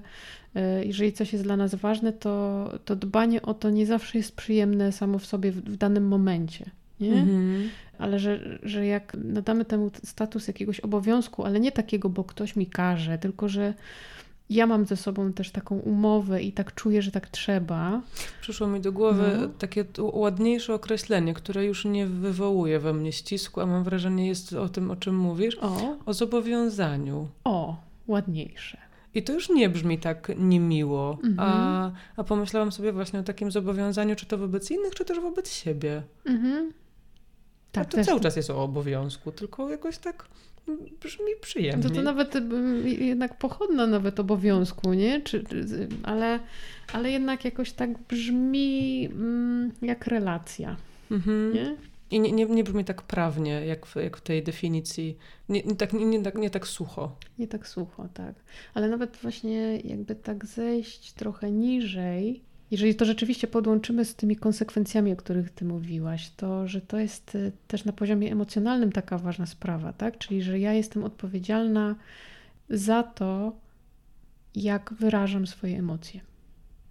e, 0.54 0.84
jeżeli 0.84 1.12
coś 1.12 1.32
jest 1.32 1.44
dla 1.44 1.56
nas 1.56 1.74
ważne, 1.74 2.12
to, 2.12 2.64
to 2.84 2.96
dbanie 2.96 3.42
o 3.42 3.54
to 3.54 3.70
nie 3.70 3.86
zawsze 3.86 4.18
jest 4.18 4.36
przyjemne 4.36 4.92
samo 4.92 5.18
w 5.18 5.26
sobie 5.26 5.52
w, 5.52 5.56
w 5.56 5.76
danym 5.76 6.08
momencie. 6.08 6.70
Mhm. 7.00 7.68
Ale 7.98 8.18
że, 8.18 8.58
że 8.62 8.86
jak 8.86 9.16
nadamy 9.24 9.64
temu 9.64 9.90
status 10.04 10.48
jakiegoś 10.48 10.80
obowiązku, 10.80 11.44
ale 11.44 11.60
nie 11.60 11.72
takiego, 11.72 12.08
bo 12.08 12.24
ktoś 12.24 12.56
mi 12.56 12.66
każe, 12.66 13.18
tylko 13.18 13.48
że 13.48 13.74
ja 14.50 14.66
mam 14.66 14.86
ze 14.86 14.96
sobą 14.96 15.32
też 15.32 15.50
taką 15.50 15.78
umowę 15.78 16.42
i 16.42 16.52
tak 16.52 16.74
czuję, 16.74 17.02
że 17.02 17.10
tak 17.10 17.28
trzeba. 17.28 18.02
Przyszło 18.40 18.66
mi 18.66 18.80
do 18.80 18.92
głowy 18.92 19.38
No. 19.40 19.48
takie 19.48 19.84
ładniejsze 19.98 20.74
określenie, 20.74 21.34
które 21.34 21.64
już 21.64 21.84
nie 21.84 22.06
wywołuje 22.06 22.78
we 22.80 22.92
mnie 22.92 23.12
ścisku, 23.12 23.60
a 23.60 23.66
mam 23.66 23.84
wrażenie 23.84 24.26
jest 24.28 24.52
o 24.52 24.68
tym, 24.68 24.90
o 24.90 24.96
czym 24.96 25.16
mówisz, 25.18 25.58
O, 25.60 25.96
o 26.06 26.14
zobowiązaniu. 26.14 27.28
o, 27.44 27.76
ładniejsze. 28.06 28.78
I 29.16 29.22
to 29.22 29.32
już 29.32 29.48
nie 29.50 29.68
brzmi 29.68 29.98
tak 29.98 30.32
niemiło, 30.38 31.18
Mhm. 31.24 31.34
a, 31.38 31.92
a 32.16 32.24
pomyślałam 32.24 32.72
sobie 32.72 32.92
właśnie 32.92 33.20
o 33.20 33.22
takim 33.22 33.50
zobowiązaniu, 33.50 34.16
czy 34.16 34.26
to 34.26 34.38
wobec 34.38 34.70
innych, 34.70 34.94
czy 34.94 35.04
też 35.04 35.20
wobec 35.20 35.50
siebie. 35.52 36.02
Mhm. 36.24 36.72
Tak, 37.72 37.84
Tak, 37.86 37.94
to 37.94 38.04
cały 38.04 38.20
czas 38.20 38.36
jest 38.36 38.50
o 38.50 38.62
obowiązku, 38.64 39.32
tylko 39.32 39.70
jakoś 39.70 39.98
tak 39.98 40.24
brzmi 41.00 41.26
przyjemnie. 41.40 41.82
To, 41.82 41.90
to 41.90 42.02
nawet 42.02 42.36
mm, 42.36 42.88
jednak 42.88 43.38
pochodna 43.38 43.86
nawet 43.86 44.20
obowiązku, 44.20 44.94
nie? 44.94 45.20
Czy, 45.20 45.44
czy, 45.44 45.66
ale, 46.02 46.40
ale 46.92 47.10
jednak 47.10 47.44
jakoś 47.44 47.72
tak 47.72 47.98
brzmi 47.98 49.06
mm, 49.12 49.72
jak 49.82 50.06
relacja, 50.06 50.76
Mhm. 51.10 51.54
nie? 51.54 51.76
I 52.10 52.20
nie, 52.20 52.32
nie, 52.32 52.46
nie 52.46 52.64
brzmi 52.64 52.84
tak 52.84 53.02
prawnie, 53.02 53.66
jak 53.66 53.86
w, 53.86 53.96
jak 53.96 54.16
w 54.16 54.20
tej 54.20 54.42
definicji. 54.42 55.16
Nie, 55.48 55.62
nie, 55.62 55.76
tak, 55.76 55.92
nie, 55.92 56.04
nie, 56.04 56.22
tak, 56.22 56.34
nie 56.34 56.50
tak 56.50 56.66
sucho. 56.66 57.16
Nie 57.38 57.48
tak 57.48 57.68
sucho, 57.68 58.08
tak. 58.14 58.34
Ale 58.74 58.88
nawet 58.88 59.16
właśnie 59.16 59.76
jakby 59.76 60.14
tak 60.14 60.46
zejść 60.46 61.12
trochę 61.12 61.50
niżej, 61.50 62.42
jeżeli 62.70 62.94
to 62.94 63.04
rzeczywiście 63.04 63.46
podłączymy 63.46 64.04
z 64.04 64.14
tymi 64.14 64.36
konsekwencjami, 64.36 65.12
o 65.12 65.16
których 65.16 65.50
ty 65.50 65.64
mówiłaś, 65.64 66.30
to 66.36 66.68
że 66.68 66.80
to 66.80 66.98
jest 66.98 67.34
y, 67.34 67.52
też 67.68 67.84
na 67.84 67.92
poziomie 67.92 68.32
emocjonalnym 68.32 68.92
taka 68.92 69.18
ważna 69.18 69.46
sprawa, 69.46 69.92
tak? 69.92 70.18
Czyli 70.18 70.42
że 70.42 70.58
ja 70.58 70.72
jestem 70.72 71.04
odpowiedzialna 71.04 71.94
za 72.70 73.02
to, 73.02 73.52
jak 74.54 74.94
wyrażam 75.00 75.46
swoje 75.46 75.78
emocje. 75.78 76.20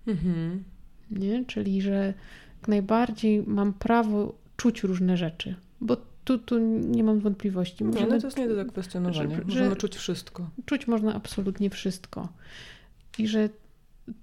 Mhm. 0.07 0.63
Nie? 1.11 1.45
Czyli 1.45 1.81
że 1.81 2.13
jak 2.59 2.67
najbardziej 2.67 3.43
mam 3.47 3.73
prawo 3.73 4.35
czuć 4.57 4.83
różne 4.83 5.17
rzeczy, 5.17 5.55
bo 5.81 5.97
tu, 6.25 6.37
tu 6.37 6.57
nie 6.79 7.03
mam 7.03 7.19
wątpliwości. 7.19 7.83
Nie, 7.83 7.89
Możemy 7.91 8.11
no 8.13 8.19
to 8.21 8.27
jest 8.27 8.37
nie 8.37 8.47
do 8.47 8.55
zakwestionowania. 8.55 9.29
że- 9.29 9.35
że- 9.35 9.43
Możemy 9.45 9.75
czuć 9.75 9.95
wszystko. 9.95 10.49
czuć 10.65 10.87
można 10.87 11.13
absolutnie 11.13 11.69
wszystko. 11.69 12.29
I 13.17 13.27
że 13.27 13.49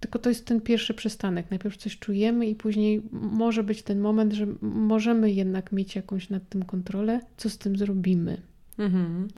tylko 0.01 0.19
to 0.19 0.29
jest 0.29 0.47
ten 0.47 0.61
pierwszy 0.61 0.95
przystanek. 0.95 1.51
Najpierw 1.51 1.77
coś 1.77 1.99
czujemy, 1.99 2.47
i 2.49 2.55
później 2.55 3.03
może 3.13 3.63
być 3.65 3.83
ten 3.83 4.01
moment, 4.01 4.33
że 4.33 4.47
możemy 4.63 5.33
jednak 5.33 5.73
mieć 5.73 5.97
jakąś 5.97 6.31
nad 6.31 6.49
tym 6.49 6.63
kontrolę, 6.65 7.21
co 7.37 7.51
z 7.51 7.59
tym 7.59 7.77
zrobimy. 7.77 8.43
Mhm. 8.79 9.29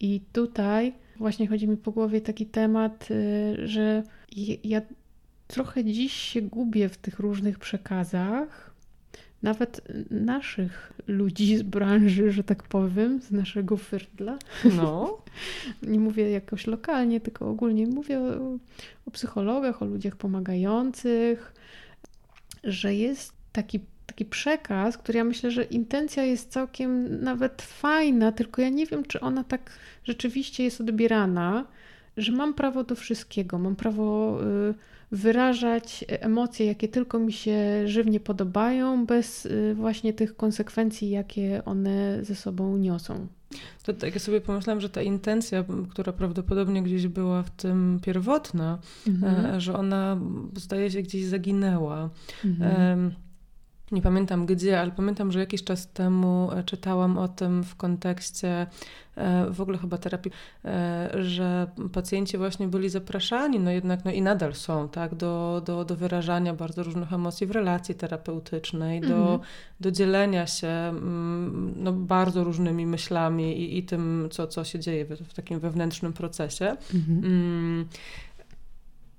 I 0.00 0.20
tutaj 0.32 0.92
właśnie 1.16 1.46
chodzi 1.46 1.68
mi 1.68 1.76
po 1.76 1.92
głowie 1.92 2.20
taki 2.20 2.46
temat, 2.46 3.08
y, 3.10 3.68
że 3.68 4.02
ja 4.64 4.80
trochę 5.46 5.84
dziś 5.84 6.12
się 6.12 6.42
gubię 6.42 6.88
w 6.88 6.96
tych 6.96 7.18
różnych 7.18 7.58
przekazach, 7.58 8.74
nawet 9.42 9.80
naszych 10.10 10.92
ludzi 11.06 11.56
z 11.56 11.62
branży, 11.62 12.32
że 12.32 12.44
tak 12.44 12.62
powiem, 12.62 13.20
z 13.20 13.30
naszego 13.30 13.76
firdla. 13.76 14.38
No. 14.76 15.18
Nie 15.82 16.00
mówię 16.00 16.30
jakoś 16.30 16.66
lokalnie, 16.66 17.20
tylko 17.20 17.50
ogólnie 17.50 17.86
mówię 17.86 18.20
o, 18.20 18.58
o 19.06 19.10
psychologach, 19.10 19.82
o 19.82 19.84
ludziach 19.84 20.16
pomagających, 20.16 21.52
że 22.64 22.94
jest 22.94 23.32
taki, 23.52 23.80
taki 24.06 24.24
przekaz, 24.24 24.98
który 24.98 25.18
ja 25.18 25.24
myślę, 25.24 25.50
że 25.50 25.64
intencja 25.64 26.24
jest 26.24 26.50
całkiem 26.50 27.20
nawet 27.24 27.62
fajna, 27.62 28.32
tylko 28.32 28.62
ja 28.62 28.68
nie 28.68 28.86
wiem, 28.86 29.04
czy 29.04 29.20
ona 29.20 29.44
tak 29.44 29.72
rzeczywiście 30.04 30.64
jest 30.64 30.80
odbierana, 30.80 31.66
że 32.16 32.32
mam 32.32 32.54
prawo 32.54 32.84
do 32.84 32.94
wszystkiego, 32.94 33.58
mam 33.58 33.76
prawo 33.76 34.38
y, 34.70 34.74
wyrażać 35.12 36.04
emocje, 36.08 36.66
jakie 36.66 36.88
tylko 36.88 37.18
mi 37.18 37.32
się 37.32 37.88
żywnie 37.88 38.20
podobają, 38.20 39.06
bez 39.06 39.46
y, 39.46 39.74
właśnie 39.74 40.12
tych 40.12 40.36
konsekwencji, 40.36 41.10
jakie 41.10 41.62
one 41.64 42.24
ze 42.24 42.34
sobą 42.34 42.76
niosą. 42.76 43.26
To 43.82 43.92
tak 43.92 44.14
ja 44.14 44.20
sobie 44.20 44.40
pomyślałam, 44.40 44.80
że 44.80 44.88
ta 44.88 45.02
intencja, 45.02 45.64
która 45.90 46.12
prawdopodobnie 46.12 46.82
gdzieś 46.82 47.06
była 47.06 47.42
w 47.42 47.50
tym 47.50 48.00
pierwotna, 48.02 48.78
e, 49.22 49.60
że 49.60 49.74
ona 49.74 50.20
zdaje 50.56 50.90
się 50.90 51.02
gdzieś 51.02 51.24
zaginęła. 51.24 52.10
Mhm. 52.44 53.12
Nie 53.92 54.02
pamiętam 54.02 54.46
gdzie, 54.46 54.80
ale 54.80 54.90
pamiętam, 54.90 55.32
że 55.32 55.38
jakiś 55.38 55.64
czas 55.64 55.88
temu 55.92 56.50
e, 56.52 56.62
czytałam 56.64 57.18
o 57.18 57.28
tym 57.28 57.64
w 57.64 57.76
kontekście 57.76 58.66
e, 59.16 59.50
w 59.50 59.60
ogóle 59.60 59.78
chyba 59.78 59.98
terapii, 59.98 60.32
e, 60.64 61.10
że 61.24 61.66
pacjenci 61.92 62.38
właśnie 62.38 62.68
byli 62.68 62.88
zapraszani, 62.88 63.60
no 63.60 63.70
jednak 63.70 64.04
no 64.04 64.10
i 64.10 64.22
nadal 64.22 64.54
są, 64.54 64.88
tak, 64.88 65.14
do, 65.14 65.62
do, 65.66 65.84
do 65.84 65.96
wyrażania 65.96 66.54
bardzo 66.54 66.82
różnych 66.82 67.12
emocji 67.12 67.46
w 67.46 67.50
relacji 67.50 67.94
terapeutycznej, 67.94 69.00
do, 69.00 69.16
Mhm. 69.16 69.40
do 69.80 69.90
dzielenia 69.90 70.46
się 70.46 70.68
mm, 70.68 71.74
no, 71.76 71.92
bardzo 71.92 72.44
różnymi 72.44 72.86
myślami 72.86 73.58
i, 73.60 73.78
i 73.78 73.82
tym, 73.82 74.28
co, 74.30 74.46
co 74.46 74.64
się 74.64 74.78
dzieje 74.78 75.04
w, 75.04 75.08
w 75.08 75.34
takim 75.34 75.60
wewnętrznym 75.60 76.12
procesie. 76.12 76.76
Mhm. 76.94 77.24
Mm, 77.24 77.88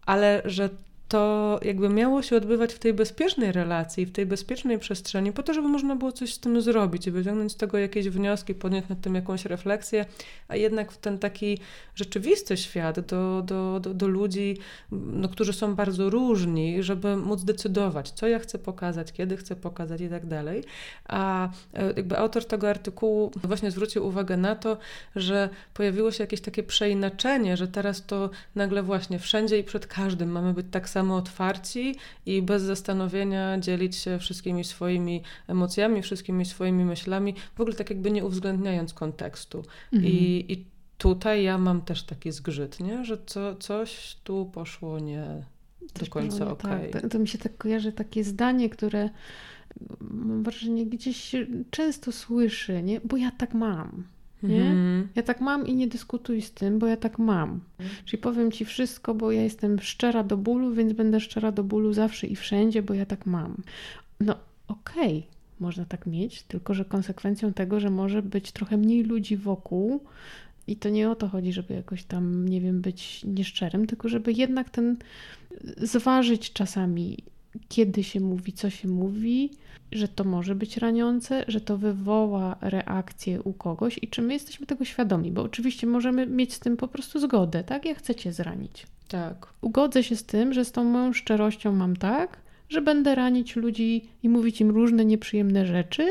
ale 0.06 0.42
że 0.46 0.70
to 1.08 1.60
jakby 1.62 1.90
miało 1.90 2.22
się 2.22 2.36
odbywać 2.36 2.74
w 2.74 2.80
tej 2.80 2.94
bezpiecznej 2.94 3.52
relacji, 3.52 4.06
w 4.06 4.12
tej 4.12 4.26
bezpiecznej 4.26 4.80
przestrzeni, 4.80 5.32
po 5.32 5.44
to, 5.44 5.54
żeby 5.54 5.68
można 5.68 5.96
było 5.96 6.12
coś 6.12 6.34
z 6.34 6.40
tym 6.40 6.62
zrobić 6.62 7.08
i 7.08 7.12
wyciągnąć 7.12 7.52
z 7.52 7.56
tego 7.56 7.78
jakieś 7.78 8.10
wnioski, 8.10 8.56
podjąć 8.56 8.90
nad 8.90 9.02
tym 9.02 9.16
jakąś 9.16 9.46
refleksję, 9.46 10.06
a 10.48 10.56
jednak 10.56 10.92
w 10.92 10.98
ten 10.98 11.20
taki 11.20 11.60
rzeczywisty 11.96 12.58
świat 12.58 13.00
do, 13.00 13.42
do, 13.46 13.80
do, 13.80 13.94
do 13.94 14.08
ludzi, 14.08 14.58
no, 14.92 15.30
którzy 15.30 15.54
są 15.54 15.76
bardzo 15.76 16.10
różni, 16.10 16.84
żeby 16.84 17.18
móc 17.18 17.44
decydować, 17.44 18.12
co 18.12 18.28
ja 18.28 18.40
chcę 18.40 18.60
pokazać, 18.60 19.12
kiedy 19.12 19.38
chcę 19.38 19.56
pokazać 19.56 20.02
i 20.02 20.10
tak 20.10 20.26
dalej. 20.26 20.64
A 21.08 21.50
e, 21.74 21.86
jakby 21.86 22.18
autor 22.18 22.46
tego 22.46 22.70
artykułu 22.70 23.32
właśnie 23.44 23.72
zwrócił 23.72 24.08
uwagę 24.08 24.38
na 24.38 24.56
to, 24.56 24.78
że 25.16 25.50
pojawiło 25.74 26.12
się 26.12 26.24
jakieś 26.24 26.42
takie 26.42 26.64
przeinaczenie, 26.64 27.58
że 27.58 27.68
teraz 27.68 28.06
to 28.06 28.30
nagle 28.56 28.84
właśnie 28.84 29.20
wszędzie 29.20 29.60
i 29.60 29.64
przed 29.64 29.88
każdym 29.88 30.30
mamy 30.30 30.54
być 30.54 30.66
tak 30.72 30.90
samo 30.90 30.97
otwarci 31.04 31.96
i 32.25 32.42
bez 32.42 32.63
zastanowienia 32.63 33.60
dzielić 33.60 33.96
się 33.96 34.20
wszystkimi 34.20 34.63
swoimi 34.63 35.24
emocjami, 35.48 36.01
wszystkimi 36.01 36.46
swoimi 36.46 36.86
myślami, 36.86 37.36
w 37.56 37.62
ogóle 37.62 37.75
tak 37.75 37.89
jakby 37.89 38.12
nie 38.12 38.25
uwzględniając 38.25 38.94
kontekstu. 38.94 39.63
I, 39.94 40.46
I 40.50 40.66
tutaj 40.98 41.44
ja 41.44 41.58
mam 41.58 41.82
też 41.82 42.04
taki 42.04 42.32
zgrzyt, 42.32 42.80
nie? 42.80 43.06
że 43.06 43.18
co, 43.25 43.56
coś 43.56 44.18
tu 44.24 44.51
poszło 44.54 45.00
nie 45.00 45.44
do 45.82 46.00
Też 46.00 46.10
końca 46.10 46.38
powiem, 46.38 46.54
okej. 46.54 46.92
Tak, 46.92 47.01
to, 47.01 47.10
to 47.10 47.20
mi 47.20 47.27
się 47.27 47.38
tak 47.38 47.58
kojarzy 47.58 47.92
takie 47.92 48.24
zdanie, 48.24 48.70
które 48.70 49.10
mam 50.01 50.44
wrażenie 50.44 50.86
gdzieś 50.86 51.18
się 51.18 51.48
często 51.72 52.12
słyszy, 52.12 52.84
nie? 52.84 53.01
Bo 53.01 53.18
ja 53.18 53.32
tak 53.32 53.54
mam. 53.54 54.04
Nie? 54.44 54.62
Mhm. 54.62 55.08
Ja 55.15 55.24
tak 55.24 55.41
mam 55.41 55.67
i 55.67 55.75
nie 55.75 55.88
dyskutuj 55.88 56.41
z 56.41 56.51
tym, 56.51 56.79
bo 56.79 56.88
ja 56.88 56.98
tak 56.98 57.20
mam. 57.20 57.60
Czyli 58.06 58.22
powiem 58.22 58.51
ci 58.51 58.65
wszystko, 58.65 59.15
bo 59.15 59.32
ja 59.32 59.41
jestem 59.41 59.79
szczera 59.79 60.24
do 60.24 60.38
bólu, 60.38 60.74
więc 60.74 60.94
będę 60.94 61.20
szczera 61.20 61.51
do 61.51 61.63
bólu 61.63 61.94
zawsze 61.94 62.27
i 62.27 62.36
wszędzie, 62.36 62.82
bo 62.82 62.94
ja 62.94 63.06
tak 63.06 63.25
mam. 63.25 63.56
No 64.20 64.36
okej, 64.67 65.27
można 65.60 65.86
tak 65.86 66.06
mieć, 66.06 66.44
tylko 66.44 66.74
że 66.74 66.86
konsekwencją 66.86 67.53
tego, 67.53 67.79
że 67.79 67.89
może 67.89 68.22
być 68.22 68.51
trochę 68.51 68.77
mniej 68.77 69.03
ludzi 69.03 69.38
wokół 69.38 70.01
i 70.67 70.75
to 70.75 70.89
nie 70.89 71.10
o 71.10 71.15
to 71.15 71.27
chodzi, 71.27 71.53
żeby 71.53 71.74
jakoś 71.74 72.03
tam, 72.03 72.48
nie 72.48 72.62
wiem, 72.62 72.82
być 72.82 73.24
nieszczerym, 73.24 73.88
tylko 73.88 74.10
żeby 74.10 74.34
jednak 74.34 74.70
ten 74.70 74.98
zważyć 75.77 76.53
czasami, 76.53 77.17
kiedy 77.70 78.04
się 78.04 78.20
mówi, 78.20 78.54
co 78.54 78.70
się 78.70 78.88
mówi, 78.88 79.50
że 79.92 80.08
to 80.08 80.24
może 80.24 80.56
być 80.56 80.78
raniące, 80.78 81.46
że 81.48 81.62
to 81.62 81.78
wywoła 81.78 82.58
reakcję 82.62 83.42
u 83.42 83.54
kogoś 83.54 84.00
i 84.02 84.08
czy 84.08 84.22
my 84.22 84.34
jesteśmy 84.34 84.66
tego 84.66 84.86
świadomi, 84.86 85.32
bo 85.32 85.42
oczywiście 85.42 85.88
możemy 85.88 86.28
mieć 86.28 86.54
z 86.54 86.60
tym 86.60 86.78
po 86.78 86.88
prostu 86.88 87.20
zgodę, 87.20 87.64
tak? 87.64 87.86
Ja 87.86 87.96
chcę 87.96 88.16
cię 88.16 88.34
zranić. 88.34 88.88
Tak. 89.08 89.54
Ugodzę 89.62 90.04
się 90.04 90.16
z 90.16 90.24
tym, 90.24 90.54
że 90.54 90.66
z 90.66 90.72
tą 90.72 90.84
moją 90.84 91.14
szczerością 91.14 91.72
mam 91.72 91.96
tak, 91.96 92.38
że 92.70 92.82
będę 92.82 93.16
ranić 93.16 93.56
ludzi 93.56 94.10
i 94.24 94.30
mówić 94.30 94.62
im 94.62 94.70
różne 94.70 95.06
nieprzyjemne 95.06 95.66
rzeczy 95.66 96.08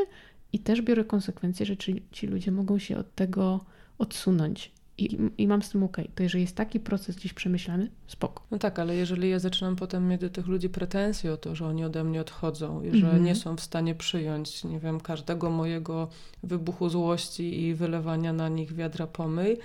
i 0.53 0.59
też 0.59 0.83
biorę 0.83 1.05
konsekwencje, 1.05 1.67
że 1.67 1.77
ci, 1.77 2.03
ci 2.13 2.27
ludzie 2.27 2.53
mogą 2.53 2.79
się 2.79 2.97
od 2.97 3.15
tego 3.15 3.65
odsunąć. 3.99 4.73
I, 4.99 5.19
i 5.39 5.49
mam 5.49 5.63
z 5.63 5.71
tym 5.71 5.83
okej. 5.83 6.11
To 6.15 6.23
jeżeli 6.23 6.43
jest 6.45 6.57
taki 6.57 6.81
proces 6.81 7.17
gdzieś 7.17 7.33
przemyślany, 7.33 7.91
spoko. 8.07 8.43
No 8.51 8.59
tak, 8.59 8.79
ale 8.79 8.95
jeżeli 8.95 9.31
ja 9.31 9.39
zaczynam 9.39 9.77
potem 9.77 10.09
mieć 10.09 10.21
do 10.21 10.31
tych 10.31 10.47
ludzi 10.47 10.69
pretensje 10.69 11.33
o 11.33 11.37
to, 11.37 11.55
że 11.55 11.67
oni 11.67 11.85
ode 11.85 12.05
mnie 12.05 12.21
odchodzą 12.21 12.83
i 12.83 12.91
że 12.99 13.07
Mhm. 13.07 13.25
nie 13.25 13.35
są 13.35 13.57
w 13.57 13.61
stanie 13.61 13.95
przyjąć, 13.95 14.65
nie 14.65 14.81
wiem, 14.81 15.01
każdego 15.01 15.51
mojego 15.51 16.09
wybuchu 16.43 16.89
złości 16.89 17.63
i 17.63 17.75
wylewania 17.75 18.33
na 18.33 18.49
nich 18.49 18.73
wiadra 18.73 19.07
pomyj, 19.07 19.57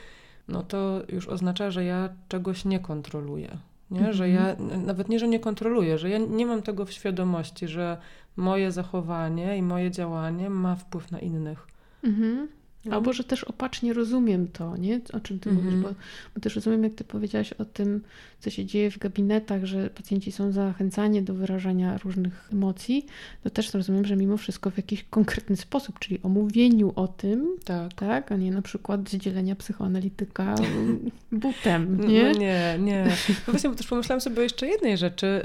no 0.48 0.64
to 0.64 1.02
już 1.10 1.28
oznacza, 1.28 1.72
że 1.72 1.84
ja 1.86 2.10
czegoś 2.28 2.66
nie 2.66 2.80
kontroluję. 2.80 3.58
Nie? 3.92 4.14
Że 4.14 4.30
ja, 4.30 4.50
Mhm. 4.50 4.86
nawet 4.86 5.10
nie, 5.10 5.20
że 5.20 5.28
nie 5.28 5.40
kontroluję, 5.40 5.98
że 5.98 6.10
ja 6.10 6.18
nie 6.18 6.46
mam 6.46 6.62
tego 6.62 6.86
w 6.86 6.92
świadomości, 6.92 7.68
że 7.68 7.98
moje 8.36 8.72
zachowanie 8.72 9.58
i 9.58 9.62
moje 9.62 9.92
działanie 9.92 10.50
ma 10.50 10.76
wpływ 10.76 11.12
na 11.12 11.20
innych. 11.20 11.68
Mhm. 12.04 12.48
No. 12.86 12.96
Albo, 12.96 13.14
że 13.14 13.24
też 13.24 13.44
opacznie 13.44 13.94
rozumiem 13.94 14.48
to, 14.48 14.78
nie? 14.78 15.00
O 15.14 15.20
czym 15.20 15.40
ty 15.40 15.50
Mhm. 15.50 15.68
mówisz, 15.68 15.82
bo, 15.84 15.90
bo 16.36 16.42
też 16.42 16.56
rozumiem, 16.56 16.84
jak 16.84 16.94
ty 16.94 17.04
powiedziałaś 17.04 17.54
o 17.54 17.66
tym, 17.66 18.02
co 18.42 18.50
się 18.50 18.66
dzieje 18.66 18.92
w 18.92 18.98
gabinetach, 18.98 19.66
że 19.66 19.90
pacjenci 19.90 20.32
są 20.32 20.52
zachęcani 20.52 21.22
do 21.22 21.34
wyrażania 21.34 21.98
różnych 21.98 22.50
emocji, 22.54 23.06
to 23.44 23.50
też 23.50 23.74
rozumiem, 23.74 24.06
że 24.06 24.16
mimo 24.16 24.38
wszystko 24.38 24.72
w 24.72 24.78
jakiś 24.78 25.04
konkretny 25.10 25.56
sposób, 25.58 26.00
czyli 26.00 26.20
o 26.24 26.30
mówieniu 26.30 26.94
o 26.96 27.08
tym, 27.08 27.48
Tak. 27.66 27.94
tak, 27.94 28.32
a 28.32 28.36
nie 28.36 28.52
na 28.52 28.62
przykład 28.62 29.10
zdzielenia 29.10 29.56
psychoanalityka 29.56 30.56
butem, 31.32 32.08
nie? 32.08 32.24
No 32.24 32.40
nie, 32.40 32.78
nie. 32.80 33.04
No 33.30 33.54
właśnie, 33.54 33.70
bo 33.70 33.76
też 33.76 33.88
pomyślałam 33.88 34.22
sobie 34.22 34.44
jeszcze 34.44 34.68
jednej 34.68 34.98
rzeczy 34.98 35.44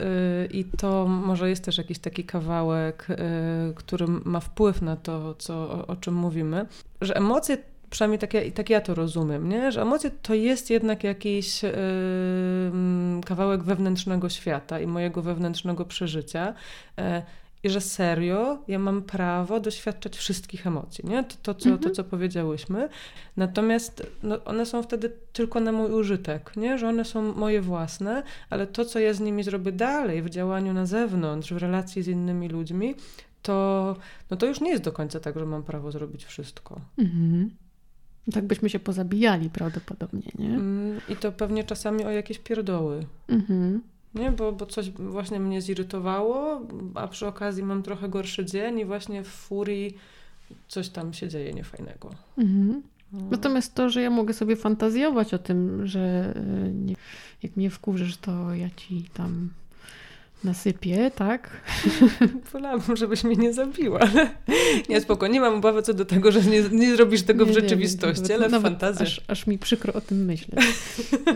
yy, 0.51 0.61
i 0.61 0.65
to 0.65 1.07
może 1.07 1.51
jest 1.51 1.65
też 1.65 1.79
jakiś 1.79 1.99
taki 1.99 2.25
kawałek, 2.25 3.07
yy, 3.09 3.17
który 3.75 4.07
ma 4.09 4.41
wpływ 4.41 4.83
na 4.83 4.97
to, 4.97 5.35
co, 5.35 5.87
o 5.87 5.97
czym 5.97 6.15
mówimy, 6.15 6.67
że 7.01 7.17
emocje, 7.17 7.59
przynajmniej 7.91 8.19
tak 8.19 8.35
ja, 8.35 8.41
tak 8.55 8.71
ja 8.71 8.81
to 8.81 8.95
rozumiem, 8.95 9.49
nie? 9.49 9.73
że 9.73 9.83
emocje 9.83 10.11
to 10.23 10.35
jest 10.35 10.71
jednak 10.71 11.05
jakiś 11.05 11.63
yy, 11.63 11.71
kawałek 13.25 13.63
wewnętrznego 13.63 14.29
świata 14.29 14.81
i 14.81 14.87
mojego 14.87 15.23
wewnętrznego 15.23 15.85
przeżycia. 15.85 16.55
Yy, 16.97 17.05
i 17.63 17.71
że 17.71 17.81
serio 17.81 18.59
ja 18.69 18.79
mam 18.79 19.03
prawo 19.03 19.61
doświadczać 19.61 20.17
wszystkich 20.17 20.67
emocji, 20.67 21.05
nie? 21.07 21.25
To, 21.25 21.35
to, 21.43 21.55
co, 21.55 21.79
to 21.79 21.91
co 21.91 22.05
powiedziałyśmy. 22.05 22.89
Natomiast 23.37 24.07
no, 24.23 24.45
one 24.45 24.67
są 24.67 24.83
wtedy 24.83 25.13
tylko 25.33 25.61
na 25.61 25.73
mój 25.73 25.93
użytek, 25.93 26.53
nie? 26.57 26.79
Że 26.79 26.89
one 26.89 27.05
są 27.05 27.35
moje 27.35 27.61
własne, 27.61 28.23
ale 28.51 28.67
to, 28.67 28.85
co 28.85 28.99
ja 28.99 29.13
z 29.13 29.21
nimi 29.21 29.43
zrobię 29.43 29.73
dalej 29.73 30.23
w 30.23 30.31
działaniu 30.31 30.73
na 30.73 30.87
zewnątrz, 30.87 31.53
w 31.53 31.57
relacji 31.57 32.03
z 32.03 32.09
innymi 32.09 32.49
ludźmi, 32.49 32.95
to, 33.43 33.97
no 34.31 34.37
to 34.37 34.47
już 34.47 34.61
nie 34.61 34.71
jest 34.71 34.83
do 34.83 34.93
końca 34.93 35.21
tak, 35.21 35.39
że 35.39 35.47
mam 35.47 35.63
prawo 35.63 35.93
zrobić 35.93 36.25
wszystko. 36.25 36.81
Mhm. 36.99 37.51
Tak 38.33 38.45
byśmy 38.45 38.71
się 38.71 38.79
pozabijali 38.79 39.51
prawdopodobnie, 39.51 40.33
nie? 40.39 40.49
Mm, 40.49 41.01
I 41.09 41.17
to 41.17 41.33
pewnie 41.33 41.65
czasami 41.65 42.05
o 42.05 42.11
jakieś 42.11 42.39
pierdoły. 42.39 43.07
Mhm. 43.29 43.81
Nie, 44.15 44.31
bo, 44.31 44.53
bo 44.53 44.67
coś 44.67 44.91
właśnie 44.91 45.41
mnie 45.41 45.63
zirytowało, 45.63 46.61
a 46.95 47.09
przy 47.09 47.27
okazji 47.27 47.63
mam 47.63 47.83
trochę 47.83 48.09
gorszy 48.09 48.45
dzień 48.45 48.79
i 48.79 48.85
właśnie 48.85 49.23
w 49.23 49.29
furii 49.29 49.97
coś 50.69 50.89
tam 50.89 51.13
się 51.13 51.29
dzieje 51.29 51.53
niefajnego. 51.55 52.11
Mhm. 52.39 52.83
No. 53.13 53.21
Natomiast 53.31 53.75
to, 53.75 53.91
że 53.91 54.03
ja 54.03 54.11
mogę 54.11 54.35
sobie 54.35 54.57
fantazjować 54.57 55.35
o 55.35 55.39
tym, 55.39 55.87
że 55.87 56.35
y, 56.67 56.73
nie, 56.73 56.95
jak 57.43 57.57
mnie 57.57 57.71
wkurzysz, 57.71 58.17
to 58.17 58.55
ja 58.55 58.71
ci 58.77 59.05
tam 59.15 59.51
nasypię, 60.45 61.11
tak? 61.17 61.51
Wolałabym, 62.53 62.97
żebyś 62.97 63.25
mnie 63.25 63.37
nie 63.37 63.53
zabiła, 63.53 64.01
ale 64.01 64.31
nie, 64.89 65.01
spoko, 65.01 65.27
nie 65.27 65.41
mam 65.41 65.55
obawy 65.55 65.83
co 65.83 65.95
do 65.95 66.05
tego, 66.05 66.33
że 66.33 66.43
nie, 66.43 66.63
nie 66.63 66.97
zrobisz 66.97 67.23
tego 67.23 67.45
Nie, 67.45 67.51
w 67.53 67.55
rzeczywistości, 67.55 68.29
nie, 68.29 68.35
ale 68.35 68.49
w 68.49 68.63
fantazjach. 68.63 69.09
Aż, 69.09 69.21
aż 69.29 69.47
mi 69.47 69.59
przykro 69.59 69.93
o 69.93 70.01
tym 70.01 70.25
myśleć. 70.25 70.61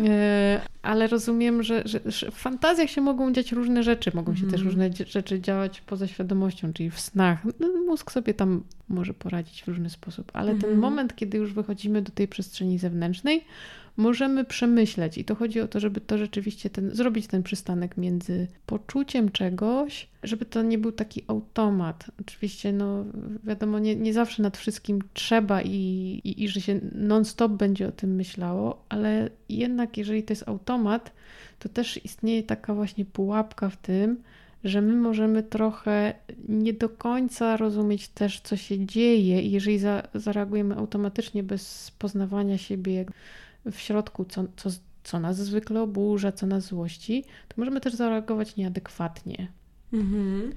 E, 0.09 0.61
ale 0.83 1.07
rozumiem, 1.07 1.63
że, 1.63 1.83
że, 1.85 2.01
że 2.07 2.31
w 2.31 2.35
fantazjach 2.35 2.91
się 2.91 3.01
mogą 3.01 3.33
dziać 3.33 3.53
różne 3.53 3.83
rzeczy, 3.83 4.11
mogą 4.15 4.35
się 4.35 4.43
Mhm. 4.45 4.53
też 4.53 4.63
różne 4.63 4.91
dzie- 4.91 5.07
rzeczy 5.07 5.41
działać 5.41 5.81
poza 5.81 6.07
świadomością, 6.07 6.73
czyli 6.73 6.91
w 6.91 7.01
snach. 7.01 7.39
No, 7.61 7.69
mózg 7.87 8.13
sobie 8.13 8.35
tam 8.35 8.63
może 8.89 9.15
poradzić 9.15 9.63
w 9.63 9.69
różny 9.69 9.91
sposób, 9.91 10.31
ale 10.35 10.51
ten 10.51 10.57
Mhm. 10.71 10.79
moment, 10.79 11.17
kiedy 11.17 11.39
już 11.39 11.53
wychodzimy 11.53 12.03
do 12.03 12.11
tej 12.13 12.29
przestrzeni 12.29 12.79
zewnętrznej, 12.79 13.45
możemy 13.97 14.45
przemyśleć 14.45 15.19
i 15.19 15.25
to 15.25 15.35
chodzi 15.35 15.61
o 15.61 15.69
to, 15.69 15.81
żeby 15.81 16.01
to 16.01 16.19
rzeczywiście 16.19 16.71
ten, 16.71 16.95
zrobić 16.95 17.27
ten 17.27 17.43
przystanek 17.43 17.97
między 17.97 18.47
poczuciem 18.67 19.31
czegoś, 19.31 20.09
żeby 20.23 20.45
to 20.45 20.63
nie 20.63 20.79
był 20.79 20.93
taki 20.93 21.25
automat. 21.27 22.11
Oczywiście, 22.21 22.73
no 22.73 23.05
wiadomo, 23.45 23.79
nie, 23.79 23.97
nie 23.97 24.13
zawsze 24.13 24.43
nad 24.43 24.57
wszystkim 24.57 24.99
trzeba 25.15 25.63
i, 25.63 25.71
i, 26.25 26.45
i 26.45 26.49
że 26.49 26.61
się 26.61 26.81
non-stop 26.93 27.53
będzie 27.53 27.89
o 27.89 27.93
tym 27.93 28.15
myślało, 28.15 28.85
ale 28.89 29.31
jednak 29.49 29.97
jeżeli 29.97 30.23
to 30.23 30.33
jest 30.33 30.49
automat, 30.49 31.13
to 31.59 31.69
też 31.69 32.05
istnieje 32.05 32.43
taka 32.43 32.75
właśnie 32.75 33.05
pułapka 33.05 33.69
w 33.69 33.77
tym, 33.77 34.23
że 34.65 34.83
my 34.83 34.95
możemy 34.95 35.43
trochę 35.43 36.15
nie 36.49 36.73
do 36.73 36.89
końca 36.89 37.57
rozumieć 37.57 38.09
też, 38.09 38.41
co 38.41 38.57
się 38.57 38.87
dzieje, 38.87 39.43
i 39.43 39.51
jeżeli 39.51 39.79
za, 39.79 40.03
zareagujemy 40.15 40.77
automatycznie 40.77 41.43
bez 41.43 41.91
poznawania 41.99 42.59
siebie 42.59 43.05
w 43.73 43.79
środku, 43.79 44.25
co, 44.25 44.45
co, 44.57 44.71
co 45.05 45.21
nas 45.21 45.37
zwykle 45.37 45.83
oburza, 45.83 46.33
co 46.33 46.47
nas 46.47 46.65
złości, 46.65 47.25
to 47.49 47.55
możemy 47.57 47.81
też 47.81 47.95
zareagować 47.95 48.57
nieadekwatnie. 48.57 49.53
Mhm. 49.93 50.53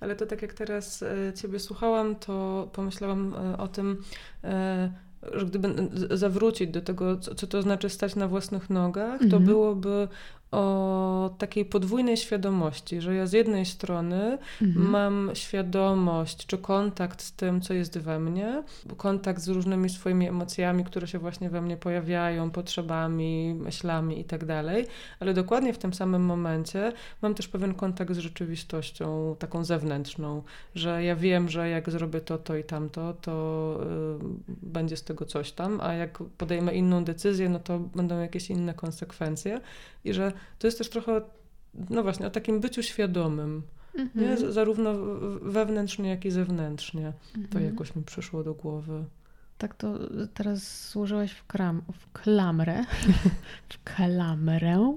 Ale 0.00 0.16
to 0.16 0.26
tak 0.26 0.42
jak 0.42 0.54
teraz 0.54 1.02
e, 1.02 1.32
Ciebie 1.34 1.58
słuchałam, 1.58 2.16
to 2.16 2.68
pomyślałam 2.72 3.34
e, 3.34 3.58
o 3.58 3.68
tym, 3.68 4.02
e, 4.44 4.92
że 5.34 5.46
gdyby 5.46 5.74
zawrócić 6.16 6.70
do 6.70 6.80
tego, 6.80 7.16
co, 7.16 7.34
co 7.34 7.46
to 7.46 7.62
znaczy 7.62 7.88
stać 7.88 8.16
na 8.16 8.28
własnych 8.28 8.70
nogach, 8.70 9.18
to 9.18 9.24
Mhm. 9.24 9.44
byłoby 9.44 10.08
o 10.50 11.30
takiej 11.38 11.64
podwójnej 11.64 12.16
świadomości, 12.16 13.00
że 13.00 13.14
ja 13.14 13.26
z 13.26 13.32
jednej 13.32 13.66
strony 13.66 14.38
Mhm. 14.62 14.90
mam 14.90 15.30
świadomość 15.34 16.46
czy 16.46 16.58
kontakt 16.58 17.22
z 17.22 17.32
tym, 17.32 17.60
co 17.60 17.74
jest 17.74 17.98
we 17.98 18.20
mnie, 18.20 18.62
kontakt 18.96 19.40
z 19.40 19.48
różnymi 19.48 19.90
swoimi 19.90 20.28
emocjami, 20.28 20.84
które 20.84 21.06
się 21.06 21.18
właśnie 21.18 21.50
we 21.50 21.62
mnie 21.62 21.76
pojawiają, 21.76 22.50
potrzebami, 22.50 23.54
myślami 23.54 24.20
i 24.20 24.24
tak 24.24 24.44
dalej, 24.44 24.86
ale 25.20 25.34
dokładnie 25.34 25.72
w 25.72 25.78
tym 25.78 25.94
samym 25.94 26.22
momencie 26.22 26.92
mam 27.22 27.34
też 27.34 27.48
pewien 27.48 27.74
kontakt 27.74 28.14
z 28.14 28.18
rzeczywistością 28.18 29.36
taką 29.38 29.64
zewnętrzną, 29.64 30.42
że 30.74 31.04
ja 31.04 31.16
wiem, 31.16 31.48
że 31.48 31.68
jak 31.68 31.90
zrobię 31.90 32.20
to, 32.20 32.38
to 32.38 32.56
i 32.56 32.64
tamto, 32.64 33.14
to 33.20 33.80
y, 34.20 34.46
będzie 34.48 34.96
z 34.96 35.04
tego 35.04 35.24
coś 35.26 35.52
tam, 35.52 35.80
a 35.80 35.94
jak 35.94 36.18
podejmę 36.18 36.74
inną 36.74 37.04
decyzję, 37.04 37.48
no 37.48 37.58
to 37.58 37.78
będą 37.78 38.20
jakieś 38.20 38.50
inne 38.50 38.74
konsekwencje 38.74 39.60
i 40.08 40.14
że 40.14 40.32
to 40.58 40.66
jest 40.66 40.78
też 40.78 40.88
trochę, 40.90 41.20
no 41.90 42.02
właśnie, 42.02 42.26
o 42.26 42.30
takim 42.30 42.60
byciu 42.60 42.82
świadomym, 42.82 43.62
Mhm. 43.94 44.26
nie? 44.26 44.52
Zarówno 44.52 44.94
wewnętrznie, 45.42 46.10
jak 46.10 46.24
i 46.24 46.30
zewnętrznie. 46.30 47.12
To 47.32 47.38
Mhm. 47.38 47.64
jakoś 47.64 47.96
mi 47.96 48.02
przyszło 48.02 48.44
do 48.44 48.54
głowy. 48.54 49.04
Tak 49.58 49.74
to 49.74 49.98
teraz 50.34 50.90
złożyłaś 50.90 51.32
w, 51.32 51.46
kram, 51.46 51.82
w 51.92 52.12
klamrę, 52.12 52.84
w 53.68 53.84
klamrę, 53.84 54.94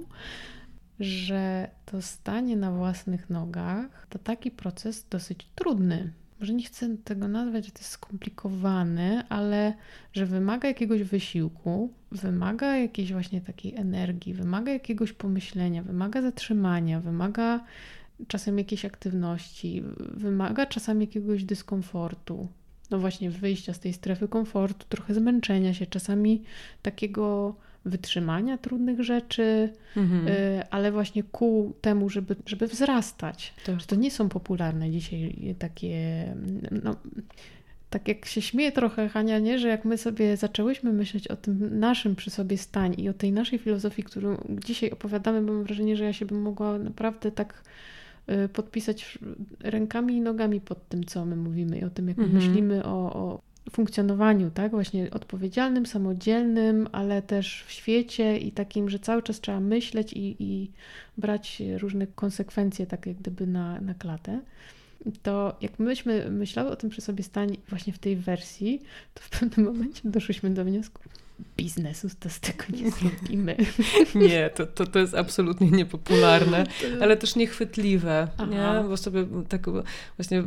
że 1.00 1.70
to 1.86 2.02
stanie 2.02 2.56
na 2.58 2.72
własnych 2.72 3.30
nogach 3.30 4.08
to 4.10 4.20
taki 4.20 4.52
proces 4.52 5.06
dosyć 5.10 5.48
trudny. 5.56 6.14
Może 6.42 6.54
nie 6.54 6.64
chcę 6.64 6.98
tego 6.98 7.28
nazwać, 7.28 7.66
że 7.66 7.72
to 7.72 7.80
jest 7.80 7.92
skomplikowane, 7.92 9.26
ale 9.30 9.74
że 10.14 10.26
wymaga 10.26 10.68
jakiegoś 10.68 11.04
wysiłku, 11.04 11.94
wymaga 12.12 12.78
jakiejś 12.78 13.14
właśnie 13.14 13.42
takiej 13.42 13.76
energii, 13.76 14.34
wymaga 14.34 14.72
jakiegoś 14.72 15.14
pomyślenia, 15.14 15.84
wymaga 15.84 16.22
zatrzymania, 16.22 17.00
wymaga 17.00 17.66
czasem 18.28 18.58
jakiejś 18.58 18.86
aktywności, 18.86 19.84
wymaga 20.00 20.66
czasami 20.66 21.06
jakiegoś 21.06 21.44
dyskomfortu. 21.44 22.48
No 22.90 23.00
właśnie, 23.00 23.30
wyjścia 23.30 23.74
z 23.74 23.80
tej 23.80 23.94
strefy 23.94 24.28
komfortu, 24.28 24.86
trochę 24.90 25.14
zmęczenia 25.14 25.74
się, 25.74 25.86
czasami 25.86 26.44
takiego 26.82 27.56
wytrzymania 27.86 28.58
trudnych 28.58 29.04
rzeczy, 29.04 29.70
Mhm. 29.98 30.28
y, 30.28 30.64
ale 30.70 30.92
właśnie 30.92 31.24
ku 31.24 31.74
temu, 31.82 32.10
żeby, 32.10 32.36
żeby 32.46 32.68
wzrastać. 32.68 33.54
Tak. 33.66 33.80
Że 33.80 33.86
to 33.86 33.96
nie 33.96 34.12
są 34.12 34.30
popularne 34.30 34.92
dzisiaj 34.92 35.56
takie. 35.60 36.26
No, 36.84 36.96
tak 37.90 38.08
jak 38.08 38.26
się 38.26 38.42
śmieje 38.42 38.72
trochę 38.72 39.10
Hania, 39.10 39.40
nie? 39.40 39.60
że 39.60 39.68
jak 39.68 39.86
my 39.86 39.98
sobie 39.98 40.38
zaczęłyśmy 40.38 40.94
myśleć 40.94 41.28
o 41.28 41.36
tym 41.36 41.80
naszym 41.80 42.16
przy 42.16 42.30
sobie 42.30 42.58
stań 42.58 42.96
i 42.98 43.10
o 43.10 43.14
tej 43.14 43.32
naszej 43.32 43.60
filozofii, 43.60 44.04
którą 44.04 44.38
dzisiaj 44.66 44.92
opowiadamy, 44.92 45.42
bo 45.42 45.54
mam 45.54 45.64
wrażenie, 45.64 45.98
że 45.98 46.04
ja 46.04 46.14
się 46.14 46.26
bym 46.26 46.42
mogła 46.42 46.78
naprawdę 46.78 47.32
tak 47.32 47.64
y, 48.30 48.50
podpisać 48.50 49.20
rękami 49.60 50.16
i 50.16 50.22
nogami 50.22 50.62
pod 50.62 50.88
tym, 50.90 51.04
co 51.04 51.26
my 51.26 51.36
mówimy 51.36 51.80
i 51.80 51.84
o 51.84 51.90
tym, 51.90 52.08
jak 52.08 52.20
Mhm. 52.20 52.36
myślimy 52.38 52.84
o, 52.86 53.14
o 53.14 53.42
funkcjonowaniu, 53.70 54.52
tak? 54.52 54.72
Właśnie 54.72 55.12
odpowiedzialnym, 55.12 55.86
samodzielnym, 55.86 56.90
ale 56.92 57.22
też 57.22 57.64
w 57.68 57.72
świecie 57.72 58.38
i 58.38 58.52
takim, 58.52 58.90
że 58.90 59.00
cały 59.00 59.24
czas 59.24 59.42
trzeba 59.42 59.60
myśleć 59.60 60.14
i, 60.14 60.36
i 60.40 60.72
brać 61.18 61.62
różne 61.78 62.08
konsekwencje, 62.08 62.88
tak 62.88 63.06
jak 63.06 63.18
gdyby 63.18 63.48
na, 63.48 63.82
na 63.82 63.94
klatę. 63.94 64.40
To 65.24 65.58
jak 65.62 65.80
myśmy 65.80 66.32
myślały 66.32 66.70
o 66.70 66.76
tym 66.76 66.90
przy 66.90 67.02
sobie 67.02 67.24
stań 67.24 67.58
właśnie 67.70 67.94
w 67.94 68.00
tej 68.00 68.16
wersji, 68.16 68.82
to 69.14 69.22
w 69.24 69.30
pewnym 69.30 69.66
momencie 69.66 70.02
doszłyśmy 70.04 70.50
do 70.50 70.66
wniosku, 70.66 71.02
biznesu, 71.58 72.08
to 72.20 72.30
z 72.30 72.40
tego 72.40 72.64
nie 72.70 72.92
zrobimy. 73.00 73.56
Nie, 74.16 74.50
to, 74.50 74.66
to, 74.66 74.86
to 74.86 75.00
jest 75.00 75.16
absolutnie 75.16 75.72
niepopularne, 75.72 76.64
ale 77.02 77.18
też 77.18 77.36
niechwytliwe, 77.36 78.28
nie? 78.50 78.84
Bo 78.90 78.98
sobie 78.98 79.26
tak 79.50 79.66
właśnie... 80.18 80.44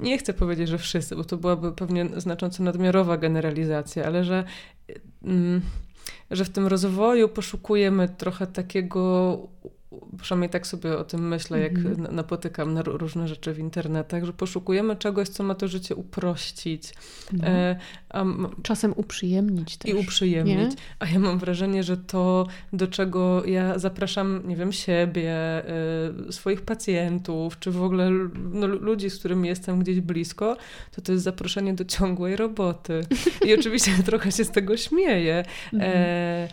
Nie 0.00 0.18
chcę 0.18 0.34
powiedzieć, 0.34 0.68
że 0.68 0.78
wszyscy, 0.78 1.16
bo 1.16 1.24
to 1.24 1.36
byłaby 1.36 1.72
pewnie 1.72 2.08
znacząco 2.16 2.62
nadmiarowa 2.62 3.16
generalizacja, 3.16 4.06
ale 4.06 4.24
że, 4.24 4.44
mm, 5.24 5.60
że 6.30 6.44
w 6.44 6.50
tym 6.50 6.66
rozwoju 6.66 7.28
poszukujemy 7.28 8.08
trochę 8.08 8.46
takiego, 8.46 9.38
przynajmniej 10.22 10.50
tak 10.50 10.66
sobie 10.66 10.98
o 10.98 11.04
tym 11.04 11.28
myślę, 11.28 11.60
jak 11.60 11.72
Mhm. 11.76 12.02
na- 12.02 12.10
napotykam 12.10 12.74
na 12.74 12.82
ró- 12.82 12.96
różne 12.98 13.28
rzeczy 13.28 13.52
w 13.52 13.58
internetach, 13.58 14.24
że 14.24 14.32
poszukujemy 14.32 14.96
czegoś, 14.96 15.28
co 15.28 15.42
ma 15.42 15.54
to 15.54 15.68
życie 15.68 15.94
uprościć 15.94 16.92
No. 17.32 17.44
e, 17.48 17.76
Czasem 18.62 18.92
uprzyjemnić 18.96 19.76
też. 19.76 19.90
i 19.90 19.94
uprzyjemnić. 19.94 20.56
nie? 20.56 20.68
A 20.98 21.06
ja 21.06 21.18
mam 21.18 21.38
wrażenie, 21.38 21.82
że 21.82 21.96
to, 21.96 22.46
do 22.72 22.86
czego 22.88 23.44
ja 23.44 23.78
zapraszam, 23.78 24.42
nie 24.48 24.56
wiem, 24.56 24.72
siebie, 24.72 25.32
y, 26.28 26.32
swoich 26.32 26.62
pacjentów, 26.62 27.58
czy 27.58 27.70
w 27.70 27.82
ogóle 27.82 28.10
no, 28.52 28.66
ludzi, 28.66 29.10
z 29.10 29.18
którymi 29.18 29.48
jestem 29.48 29.78
gdzieś 29.78 30.00
blisko, 30.00 30.56
to 30.96 31.02
to 31.02 31.12
jest 31.12 31.24
zaproszenie 31.24 31.74
do 31.74 31.84
ciągłej 31.84 32.36
roboty. 32.36 33.00
I 33.46 33.54
oczywiście 33.58 33.92
trochę 34.04 34.32
się 34.32 34.44
z 34.44 34.50
tego 34.50 34.76
śmieję. 34.76 35.44
E, 35.80 36.48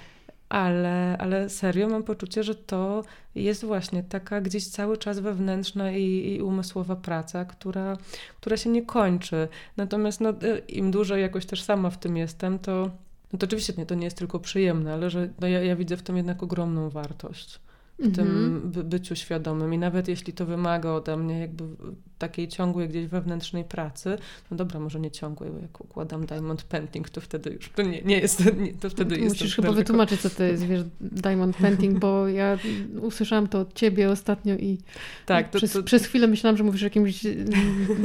ale, 0.52 1.18
ale 1.18 1.50
serio 1.50 1.90
mam 1.90 2.04
poczucie, 2.04 2.44
że 2.44 2.56
to 2.56 3.04
jest 3.36 3.66
właśnie 3.66 4.04
taka 4.04 4.42
gdzieś 4.42 4.68
cały 4.68 4.98
czas 4.98 5.20
wewnętrzna 5.20 5.92
i, 5.92 6.36
i 6.36 6.42
umysłowa 6.42 6.96
praca, 6.96 7.46
która, 7.46 7.98
która 8.42 8.58
się 8.58 8.70
nie 8.70 8.86
kończy. 8.86 9.48
Natomiast 9.78 10.22
no, 10.22 10.30
y, 10.30 10.62
im 10.68 10.92
dłużej 10.92 11.22
jakoś 11.22 11.46
też 11.46 11.64
sama 11.64 11.90
w 11.90 12.00
tym 12.00 12.18
jestem, 12.18 12.60
to, 12.60 12.92
no 13.34 13.40
to 13.40 13.46
oczywiście 13.46 13.74
nie, 13.78 13.86
to 13.86 13.96
nie 13.96 14.06
jest 14.06 14.18
tylko 14.18 14.40
przyjemne, 14.40 14.94
ale 14.94 15.10
że 15.10 15.30
no 15.42 15.48
ja, 15.48 15.64
ja 15.64 15.76
widzę 15.76 15.98
w 15.98 16.04
tym 16.04 16.18
jednak 16.18 16.44
ogromną 16.44 16.90
wartość. 16.90 17.60
W 18.00 18.16
tym 18.16 18.28
Mhm. 18.28 18.72
by, 18.72 18.84
byciu 18.84 19.16
świadomym. 19.16 19.74
I 19.74 19.78
nawet 19.78 20.08
jeśli 20.08 20.34
to 20.34 20.46
wymaga 20.46 20.92
ode 20.92 21.18
mnie 21.18 21.40
jakby 21.40 21.64
takiej 22.22 22.48
ciągłej 22.48 22.90
gdzieś 22.90 23.08
wewnętrznej 23.08 23.64
pracy, 23.64 24.18
no 24.52 24.58
dobra, 24.58 24.80
może 24.80 25.00
nie 25.00 25.12
ciągłej, 25.12 25.52
bo 25.52 25.60
jak 25.60 25.82
układam 25.82 26.26
diamond 26.26 26.64
painting, 26.64 27.10
to 27.10 27.22
wtedy 27.22 27.50
już 27.50 27.70
to 27.70 27.82
nie, 27.82 28.02
nie 28.02 28.20
jest, 28.20 28.46
nie, 28.58 28.74
to 28.74 28.90
wtedy 28.90 29.18
jest 29.18 29.30
Musisz 29.30 29.56
chyba 29.56 29.72
wytłumaczyć, 29.72 30.22
co 30.22 30.30
to 30.30 30.44
jest, 30.44 30.66
wiesz, 30.66 30.82
diamond 31.02 31.58
painting, 31.58 32.00
bo 32.00 32.28
ja 32.28 32.58
usłyszałam 33.02 33.48
to 33.48 33.60
od 33.60 33.74
ciebie 33.74 34.10
ostatnio 34.10 34.56
i 34.56 34.78
Tak, 35.26 35.50
to, 35.50 35.58
przez, 35.58 35.72
to, 35.72 35.84
przez 35.84 36.06
chwilę 36.06 36.28
myślałam, 36.28 36.58
że 36.58 36.64
mówisz 36.64 36.82
o 36.82 36.86
jakimś 36.86 37.22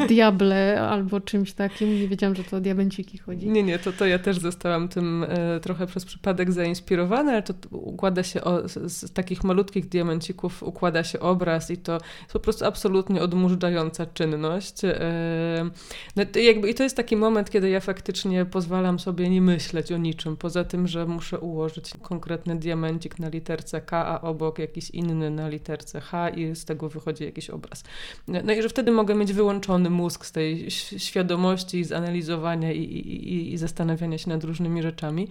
diable 0.09 0.81
albo 0.81 1.21
czymś 1.21 1.53
takim. 1.53 2.01
Nie 2.01 2.09
wiedziałam, 2.09 2.37
że 2.37 2.45
to 2.45 2.57
o 2.57 2.61
diamenciki 2.61 3.19
chodzi. 3.19 3.49
Nie, 3.49 3.63
nie, 3.63 3.79
to, 3.79 3.93
to 3.93 4.07
ja 4.07 4.19
też 4.19 4.39
zostałam 4.39 4.89
tym 4.89 5.27
e, 5.29 5.61
trochę 5.61 5.87
przez 5.87 6.05
przypadek 6.05 6.53
zainspirowana, 6.53 7.33
ale 7.33 7.43
to 7.43 7.55
układa 7.71 8.23
się 8.23 8.45
o, 8.45 8.69
z, 8.69 8.93
z 8.93 9.13
takich 9.13 9.45
malutkich 9.45 9.89
diamencików 9.89 10.63
układa 10.63 11.05
się 11.05 11.21
obraz 11.21 11.71
i 11.71 11.77
to 11.77 11.93
jest 11.93 12.33
po 12.33 12.41
prostu 12.41 12.65
absolutnie 12.65 13.23
odmurzająca 13.23 14.06
czynność. 14.15 14.85
E, 14.85 15.71
no, 16.17 16.25
to 16.27 16.39
jakby, 16.39 16.71
I 16.71 16.75
to 16.75 16.83
jest 16.83 16.97
taki 16.97 17.17
moment, 17.17 17.51
kiedy 17.51 17.71
ja 17.71 17.81
faktycznie 17.81 18.45
pozwalam 18.45 18.99
sobie 18.99 19.31
nie 19.31 19.41
myśleć 19.43 19.93
o 19.93 19.97
niczym, 19.97 20.37
poza 20.37 20.65
tym, 20.65 20.89
że 20.89 21.07
muszę 21.07 21.39
ułożyć 21.41 21.91
konkretny 22.03 22.57
diamencik 22.57 23.19
na 23.19 23.29
literce 23.29 23.81
K, 23.81 24.07
a 24.07 24.21
obok 24.21 24.59
jakiś 24.59 24.91
inny 24.91 25.31
na 25.31 25.49
literce 25.49 26.01
H 26.01 26.29
i 26.29 26.57
z 26.57 26.65
tego 26.65 26.89
wychodzi 26.89 27.25
jakiś 27.25 27.51
obraz. 27.51 27.85
No 28.29 28.53
i 28.53 28.63
że 28.63 28.69
wtedy 28.69 28.91
mogę 28.93 29.15
mieć 29.15 29.33
wyłączony 29.33 29.91
mózg 29.91 30.27
z 30.27 30.33
tej 30.33 30.71
świadomości, 30.71 31.85
z 31.85 31.93
analizowania 31.93 32.73
i, 32.73 32.83
i- 32.83 33.53
i 33.53 33.59
zastanawiania 33.59 34.19
się 34.19 34.29
nad 34.29 34.45
różnymi 34.45 34.83
rzeczami. 34.83 35.29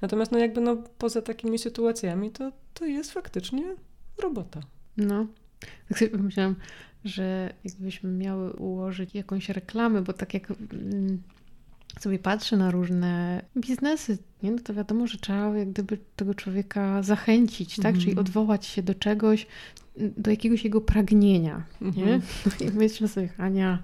Natomiast 0.00 0.32
no 0.32 0.38
jakby 0.38 0.60
no 0.60 0.76
poza 0.98 1.22
takimi 1.22 1.58
sytuacjami 1.58 2.30
to, 2.30 2.52
to 2.74 2.84
jest 2.84 3.12
faktycznie 3.12 3.62
robota. 4.22 4.60
No. 4.96 5.26
Tak 5.88 5.98
sobie 5.98 6.10
pomyślałam, 6.10 6.54
że 7.04 7.54
jakbyśmy 7.64 8.10
miały 8.10 8.52
ułożyć 8.52 9.14
jakąś 9.14 9.48
reklamę, 9.48 10.02
bo 10.02 10.12
tak 10.12 10.34
jak 10.34 10.50
mm, 10.50 11.22
sobie 12.00 12.18
patrzę 12.18 12.56
na 12.56 12.70
różne 12.70 13.42
biznesy, 13.56 14.18
nie? 14.42 14.50
No 14.50 14.58
to 14.58 14.74
wiadomo, 14.74 15.06
że 15.06 15.18
trzeba 15.18 15.56
jak 15.56 15.70
gdyby 15.70 15.98
tego 16.16 16.34
człowieka 16.34 17.02
zachęcić, 17.02 17.76
tak? 17.76 17.86
Mhm. 17.86 18.00
Czyli 18.00 18.16
odwołać 18.16 18.66
się 18.66 18.82
do 18.82 18.94
czegoś, 18.94 19.46
do 19.96 20.30
jakiegoś 20.30 20.64
jego 20.64 20.80
pragnienia, 20.80 21.64
nie? 21.80 22.14
Mhm. 22.14 22.22
I 22.60 22.70
myślę 22.70 23.08
sobie, 23.08 23.28
Ania, 23.38 23.78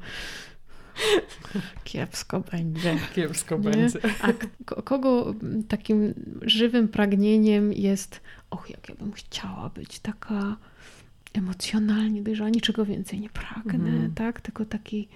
kiepsko 1.84 2.40
będzie. 2.40 2.96
Kiepsko 3.14 3.58
Nie? 3.58 3.70
będzie. 3.70 3.98
A 4.20 4.32
kogo 4.82 5.34
takim 5.68 6.14
żywym 6.42 6.88
pragnieniem 6.88 7.72
jest, 7.72 8.20
och, 8.50 8.70
jak 8.70 8.88
ja 8.88 8.94
bym 8.94 9.12
chciała 9.12 9.68
być 9.68 9.98
taka 9.98 10.56
emocjonalnie 11.34 12.22
dojrzała, 12.22 12.50
niczego 12.50 12.84
więcej 12.84 13.20
nie 13.20 13.30
pragnę, 13.30 13.88
Mhm. 13.90 14.14
tak? 14.14 14.40
Tylko 14.40 14.64
taki, 14.64 15.08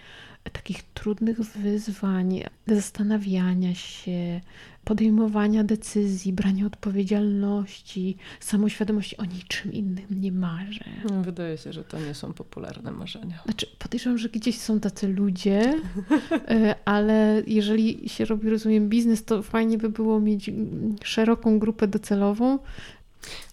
takich 0.53 0.83
trudnych 0.83 1.41
wyzwań, 1.41 2.41
zastanawiania 2.67 3.75
się, 3.75 4.41
podejmowania 4.85 5.65
decyzji, 5.65 6.33
brania 6.33 6.67
odpowiedzialności, 6.67 8.17
samoświadomości 8.41 9.17
o 9.17 9.25
niczym 9.25 9.73
innym 9.73 10.05
nie 10.11 10.33
marzę. 10.33 10.85
Wydaje 11.23 11.59
się, 11.59 11.73
że 11.73 11.85
to 11.85 12.01
nie 12.01 12.15
są 12.15 12.33
popularne 12.33 12.93
marzenia. 12.93 13.43
Znaczy, 13.45 13.67
podejrzewam, 13.79 14.19
że 14.19 14.29
gdzieś 14.29 14.59
są 14.59 14.81
tacy 14.81 15.09
ludzie, 15.09 15.63
e, 16.49 16.75
ale 16.85 17.43
jeżeli 17.47 18.09
się 18.09 18.25
robi, 18.25 18.51
rozumiem, 18.51 18.89
biznes, 18.89 19.25
to 19.25 19.43
fajnie 19.43 19.79
by 19.79 19.89
było 19.89 20.21
mieć 20.21 20.49
mm, 20.49 20.97
szeroką 21.05 21.59
grupę 21.59 21.89
docelową. 21.89 22.59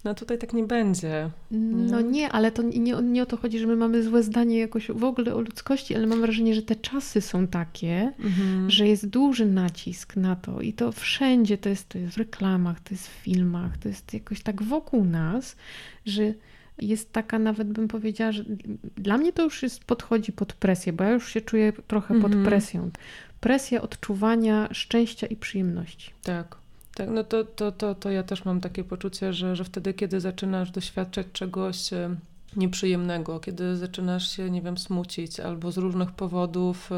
No 0.03 0.13
tutaj 0.15 0.37
tak 0.37 0.53
nie 0.53 0.63
będzie. 0.63 1.29
No 1.51 2.01
Nie. 2.01 2.09
nie, 2.11 2.29
ale 2.29 2.51
to 2.51 2.61
nie, 2.61 2.93
nie 2.93 3.23
o 3.23 3.25
to 3.25 3.37
chodzi, 3.37 3.59
że 3.59 3.67
my 3.67 3.75
mamy 3.75 4.03
złe 4.03 4.23
zdanie 4.23 4.59
jakoś 4.59 4.87
w 4.87 5.03
ogóle 5.03 5.35
o 5.35 5.41
ludzkości, 5.41 5.95
ale 5.95 6.07
mam 6.07 6.21
wrażenie, 6.21 6.55
że 6.55 6.61
te 6.61 6.75
czasy 6.75 7.21
są 7.21 7.47
takie, 7.47 8.11
Mhm. 8.19 8.71
że 8.71 8.87
jest 8.87 9.07
duży 9.07 9.45
nacisk 9.45 10.15
na 10.15 10.35
to 10.35 10.61
i 10.61 10.73
to 10.73 10.91
wszędzie, 10.91 11.57
to 11.57 11.69
jest, 11.69 11.89
to 11.89 11.97
jest 11.97 12.13
w 12.13 12.17
reklamach, 12.17 12.79
to 12.79 12.93
jest 12.93 13.07
w 13.07 13.11
filmach, 13.11 13.77
to 13.77 13.87
jest 13.87 14.13
jakoś 14.13 14.41
tak 14.43 14.63
wokół 14.63 15.05
nas, 15.05 15.55
że 16.05 16.33
jest 16.81 17.11
taka 17.11 17.39
nawet 17.39 17.67
bym 17.67 17.87
powiedziała, 17.87 18.31
że 18.31 18.43
dla 18.97 19.17
mnie 19.17 19.33
to 19.33 19.43
już 19.43 19.63
jest, 19.63 19.83
podchodzi 19.83 20.31
pod 20.31 20.53
presję, 20.53 20.93
bo 20.93 21.03
ja 21.03 21.11
już 21.11 21.29
się 21.29 21.41
czuję 21.41 21.73
trochę 21.87 22.13
pod 22.13 22.25
Mhm. 22.31 22.45
presją. 22.45 22.89
Presja 23.39 23.81
odczuwania 23.81 24.69
szczęścia 24.71 25.27
i 25.27 25.35
przyjemności. 25.35 26.11
Tak. 26.23 26.57
Tak, 26.95 27.09
no 27.09 27.23
to, 27.23 27.43
to, 27.43 27.71
to, 27.71 27.95
to 27.95 28.11
ja 28.11 28.23
też 28.23 28.45
mam 28.45 28.61
takie 28.61 28.83
poczucie, 28.83 29.33
że, 29.33 29.55
że 29.55 29.63
wtedy, 29.63 29.93
kiedy 29.93 30.19
zaczynasz 30.19 30.71
doświadczać 30.71 31.27
czegoś 31.33 31.93
e, 31.93 32.15
nieprzyjemnego, 32.55 33.39
kiedy 33.39 33.77
zaczynasz 33.77 34.31
się, 34.31 34.49
nie 34.49 34.61
wiem, 34.61 34.77
smucić 34.77 35.39
albo 35.39 35.71
z 35.71 35.77
różnych 35.77 36.11
powodów 36.11 36.89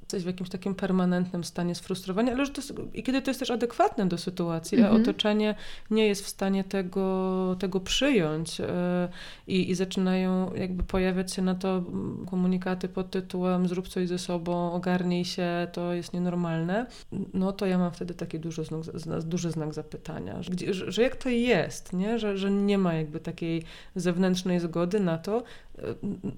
jesteś 0.00 0.22
w 0.22 0.26
jakimś 0.26 0.48
takim 0.50 0.74
permanentnym 0.74 1.44
stanie 1.44 1.74
sfrustrowania, 1.74 2.32
ale 2.32 2.46
że 2.46 2.52
to, 2.52 2.62
i 2.94 3.02
kiedy 3.02 3.22
to 3.22 3.30
jest 3.30 3.40
też 3.40 3.50
adekwatne 3.50 4.06
do 4.08 4.18
sytuacji, 4.18 4.78
a 4.82 4.86
Mhm. 4.86 5.02
otoczenie 5.02 5.54
nie 5.90 6.06
jest 6.06 6.24
w 6.24 6.28
stanie 6.28 6.64
tego, 6.64 7.56
tego 7.58 7.80
przyjąć 7.80 8.60
e, 8.60 9.08
i, 9.46 9.70
i 9.70 9.74
zaczynają 9.74 10.54
jakby 10.54 10.82
pojawiać 10.82 11.32
się 11.32 11.42
na 11.42 11.54
to 11.54 11.76
mm, 11.78 12.26
komunikaty 12.30 12.88
pod 12.88 13.10
tytułem 13.10 13.68
zrób 13.68 13.88
coś 13.88 14.08
ze 14.08 14.18
sobą, 14.18 14.72
ogarnij 14.72 15.24
się, 15.24 15.68
to 15.72 15.92
jest 15.94 16.12
nienormalne, 16.12 16.86
no 17.34 17.52
to 17.52 17.66
ja 17.66 17.78
mam 17.78 17.92
wtedy 17.92 18.14
taki 18.14 18.40
duży 18.40 18.64
znak, 18.64 18.80
zna- 18.82 19.22
duży 19.22 19.50
znak 19.50 19.74
zapytania, 19.74 20.42
że, 20.42 20.74
że, 20.74 20.92
że 20.92 21.02
jak 21.02 21.16
to 21.16 21.28
jest, 21.28 21.92
nie? 21.92 22.18
Że, 22.18 22.38
że 22.38 22.50
nie 22.50 22.78
ma 22.78 22.94
jakby 22.94 23.20
takiej 23.20 23.62
zewnętrznej 23.96 24.60
zgody 24.60 25.00
na 25.00 25.18
to, 25.18 25.42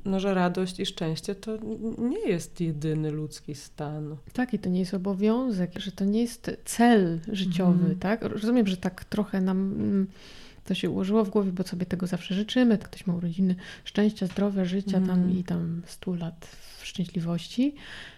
no, 0.04 0.20
że 0.20 0.34
radość 0.34 0.80
i 0.80 0.86
szczęście 0.86 1.34
to 1.34 1.58
nie 1.98 2.28
jest 2.28 2.60
jedyny 2.60 3.10
ludzki 3.10 3.54
stan. 3.54 4.16
Tak, 4.32 4.54
i 4.54 4.58
to 4.58 4.68
nie 4.68 4.80
jest 4.80 4.94
obowiązek, 4.94 5.78
że 5.78 5.92
to 5.92 6.04
nie 6.04 6.20
jest 6.20 6.50
cel 6.64 7.20
życiowy, 7.32 7.72
Mhm. 7.72 7.98
tak? 7.98 8.22
Rozumiem, 8.22 8.66
że 8.66 8.76
tak 8.76 9.04
trochę 9.04 9.40
nam 9.40 9.58
mm, 9.72 10.06
to 10.64 10.74
się 10.74 10.90
ułożyło 10.90 11.24
w 11.24 11.30
głowie, 11.30 11.52
bo 11.52 11.62
sobie 11.62 11.86
tego 11.86 12.06
zawsze 12.06 12.34
życzymy. 12.34 12.78
Ktoś 12.78 13.06
ma 13.06 13.14
urodziny 13.14 13.54
szczęścia, 13.84 14.26
zdrowia, 14.26 14.64
życia 14.64 14.92
tam 14.92 15.10
Mhm. 15.10 15.38
i 15.38 15.44
tam 15.44 15.82
100 15.86 16.14
lat 16.14 16.46
w 16.78 16.86
szczęśliwości. 16.86 17.74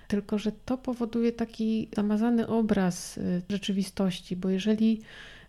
Tylko, 0.08 0.38
że 0.38 0.52
to 0.64 0.78
powoduje 0.78 1.32
taki 1.32 1.88
zamazany 1.96 2.46
obraz 2.46 3.18
y, 3.18 3.42
rzeczywistości, 3.48 4.36
bo 4.36 4.48
jeżeli 4.48 5.00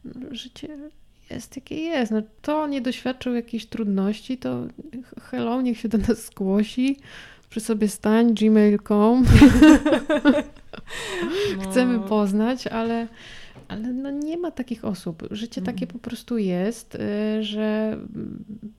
no, 0.06 0.36
życie 0.36 0.78
jest 1.30 1.56
jakie 1.56 1.76
jest, 1.76 2.12
no 2.12 2.22
to 2.42 2.68
nie 2.68 2.82
doświadczył 2.82 3.34
jakiejś 3.36 3.66
trudności, 3.66 4.38
to 4.38 4.68
hello, 5.22 5.62
niech 5.62 5.80
się 5.80 5.90
do 5.90 5.98
nas 5.98 6.26
zgłosi, 6.26 6.98
przy 7.50 7.60
sobie 7.60 7.88
stań, 7.88 8.34
gmail.com. 8.34 9.26
Chcemy 11.72 11.98
No. 11.98 12.04
poznać, 12.04 12.68
ale 12.68 13.08
Ale 13.68 13.94
no 13.94 14.12
nie 14.12 14.38
ma 14.38 14.52
takich 14.52 14.86
osób. 14.86 15.24
Życie 15.32 15.62
Mhm. 15.62 15.76
takie 15.76 15.88
po 15.88 16.00
prostu 16.00 16.38
jest, 16.38 16.96
y, 16.96 17.44
że 17.44 17.98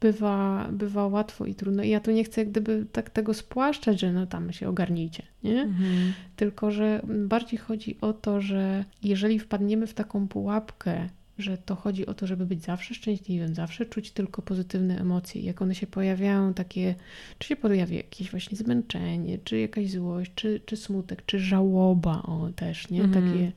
bywa, 0.00 0.68
bywa 0.72 1.06
łatwo 1.06 1.46
i 1.46 1.54
trudno. 1.54 1.82
I 1.82 1.88
ja 1.88 2.00
tu 2.00 2.10
nie 2.10 2.24
chcę 2.24 2.40
jak 2.40 2.50
gdyby 2.50 2.86
tak 2.92 3.10
tego 3.10 3.34
spłaszczać, 3.34 4.00
że 4.00 4.12
no 4.12 4.26
tam 4.26 4.52
się 4.52 4.68
ogarnijcie, 4.68 5.22
nie? 5.44 5.62
Mhm. 5.62 6.12
Tylko, 6.36 6.70
że 6.70 7.00
bardziej 7.04 7.58
chodzi 7.58 7.96
o 8.00 8.12
to, 8.12 8.40
że 8.40 8.84
jeżeli 9.02 9.38
wpadniemy 9.38 9.86
w 9.86 9.94
taką 9.94 10.28
pułapkę, 10.28 11.08
że 11.38 11.58
to 11.58 11.74
chodzi 11.76 12.06
o 12.06 12.14
to, 12.14 12.26
żeby 12.26 12.46
być 12.46 12.62
zawsze 12.62 12.94
szczęśliwym, 12.94 13.54
zawsze 13.54 13.86
czuć 13.86 14.10
tylko 14.10 14.42
pozytywne 14.42 15.00
emocje. 15.00 15.42
Jak 15.42 15.62
one 15.62 15.74
się 15.74 15.86
pojawiają, 15.86 16.54
takie, 16.54 16.94
czy 17.38 17.48
się 17.48 17.56
pojawia 17.56 17.96
jakieś 17.96 18.30
właśnie 18.30 18.58
zmęczenie, 18.58 19.38
czy 19.44 19.58
jakaś 19.58 19.90
złość, 19.90 20.30
czy, 20.34 20.60
czy 20.66 20.76
smutek, 20.76 21.22
czy 21.26 21.38
żałoba, 21.38 22.22
o 22.22 22.48
też, 22.56 22.90
nie? 22.90 23.02
Mhm. 23.04 23.24
Takie 23.32 23.52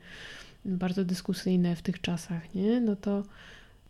bardzo 0.66 1.06
dyskusyjne 1.06 1.76
w 1.76 1.82
tych 1.82 2.02
czasach, 2.02 2.56
nie? 2.56 2.82
No 2.82 2.96
to, 2.96 3.24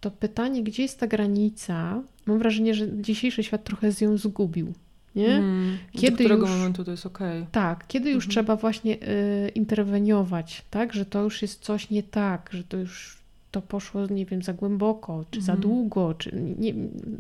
to 0.02 0.12
pytanie, 0.12 0.64
gdzie 0.64 0.84
jest 0.84 1.00
ta 1.00 1.08
granica? 1.08 2.04
Mam 2.26 2.40
wrażenie, 2.40 2.74
że 2.74 3.02
dzisiejszy 3.02 3.44
świat 3.44 3.64
trochę 3.64 3.92
z 3.92 4.02
ją 4.02 4.18
zgubił, 4.18 4.74
nie? 5.16 5.28
Mhm. 5.36 5.78
Kiedy 5.92 6.12
Do 6.12 6.18
którego 6.18 6.42
już- 6.48 6.50
momentu 6.58 6.84
to 6.84 6.92
jest 6.92 7.06
okej? 7.06 7.46
Tak, 7.52 7.88
kiedy 7.88 8.12
już 8.12 8.28
trzeba 8.28 8.56
właśnie 8.56 8.96
y, 8.96 9.50
interweniować, 9.56 10.66
tak, 10.70 10.94
że 10.94 11.06
to 11.06 11.24
już 11.24 11.42
jest 11.42 11.62
coś 11.64 11.90
nie 11.90 12.04
tak, 12.04 12.50
że 12.54 12.64
to 12.64 12.78
już 12.78 13.17
to 13.52 13.62
poszło, 13.62 14.06
nie 14.08 14.26
wiem, 14.26 14.42
za 14.42 14.54
głęboko, 14.54 15.26
czy 15.32 15.42
za 15.42 15.56
długo, 15.58 16.14
czy 16.14 16.32
nie, 16.60 16.74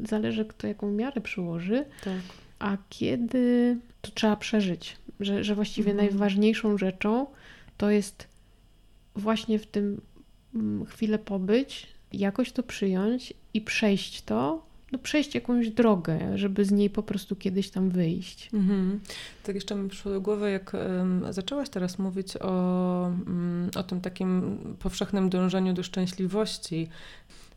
zależy 0.09 0.45
kto 0.45 0.67
jaką 0.67 0.91
miarę 0.91 1.21
przyłoży, 1.21 1.85
Tak. 2.03 2.19
a 2.59 2.77
kiedy 2.89 3.77
to 4.01 4.11
trzeba 4.11 4.35
przeżyć, 4.35 4.97
że, 5.19 5.43
że 5.43 5.55
właściwie 5.55 5.91
Mhm. 5.91 6.07
najważniejszą 6.09 6.77
rzeczą 6.77 7.25
to 7.77 7.89
jest 7.89 8.27
właśnie 9.15 9.59
w 9.59 9.65
tym 9.65 10.01
mm, 10.55 10.85
chwilę 10.85 11.19
pobyć, 11.19 11.87
jakoś 12.13 12.51
to 12.51 12.63
przyjąć 12.63 13.33
i 13.53 13.61
przejść 13.61 14.21
to, 14.21 14.66
no 14.91 14.99
przejść 14.99 15.35
jakąś 15.35 15.69
drogę, 15.69 16.37
żeby 16.37 16.65
z 16.65 16.71
niej 16.71 16.89
po 16.89 17.03
prostu 17.03 17.35
kiedyś 17.35 17.69
tam 17.69 17.89
wyjść. 17.89 18.49
Mhm. 18.53 18.99
Tak 19.43 19.55
jeszcze 19.55 19.75
mi 19.75 19.89
przyszło 19.89 20.11
do 20.11 20.21
głowy, 20.21 20.51
jak 20.51 20.75
em, 20.75 21.25
zaczęłaś 21.29 21.69
teraz 21.69 21.99
mówić 21.99 22.37
o, 22.37 23.05
mm, 23.07 23.69
o 23.75 23.83
tym 23.83 24.01
takim 24.01 24.57
powszechnym 24.79 25.29
dążeniu 25.29 25.73
do 25.73 25.83
szczęśliwości, 25.83 26.87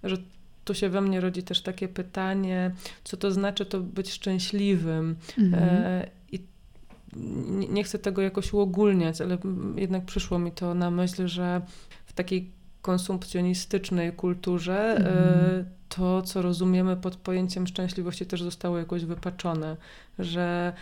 że 0.02 0.16
tu 0.64 0.74
się 0.74 0.88
we 0.88 1.00
mnie 1.00 1.20
rodzi 1.20 1.42
też 1.42 1.62
takie 1.62 1.88
pytanie, 1.88 2.70
co 3.04 3.16
to 3.16 3.32
znaczy 3.32 3.66
to 3.66 3.80
być 3.80 4.12
szczęśliwym. 4.12 5.16
Mhm. 5.38 5.64
E, 5.64 6.10
I 6.32 6.38
nie, 7.68 7.84
chcę 7.84 7.98
tego 7.98 8.22
jakoś 8.22 8.52
uogólniać, 8.52 9.20
ale 9.20 9.38
jednak 9.76 10.04
przyszło 10.04 10.38
mi 10.38 10.52
to 10.52 10.74
na 10.74 10.90
myśl, 10.90 11.26
że 11.26 11.60
w 12.06 12.12
takiej 12.12 12.50
konsumpcjonistycznej 12.82 14.12
kulturze 14.12 14.96
e, 14.98 15.64
to, 15.88 16.22
co 16.22 16.42
rozumiemy 16.42 16.96
pod 16.96 17.16
pojęciem 17.16 17.66
szczęśliwości, 17.66 18.26
też 18.26 18.42
zostało 18.42 18.78
jakoś 18.78 19.04
wypaczone, 19.04 19.76
że 20.18 20.72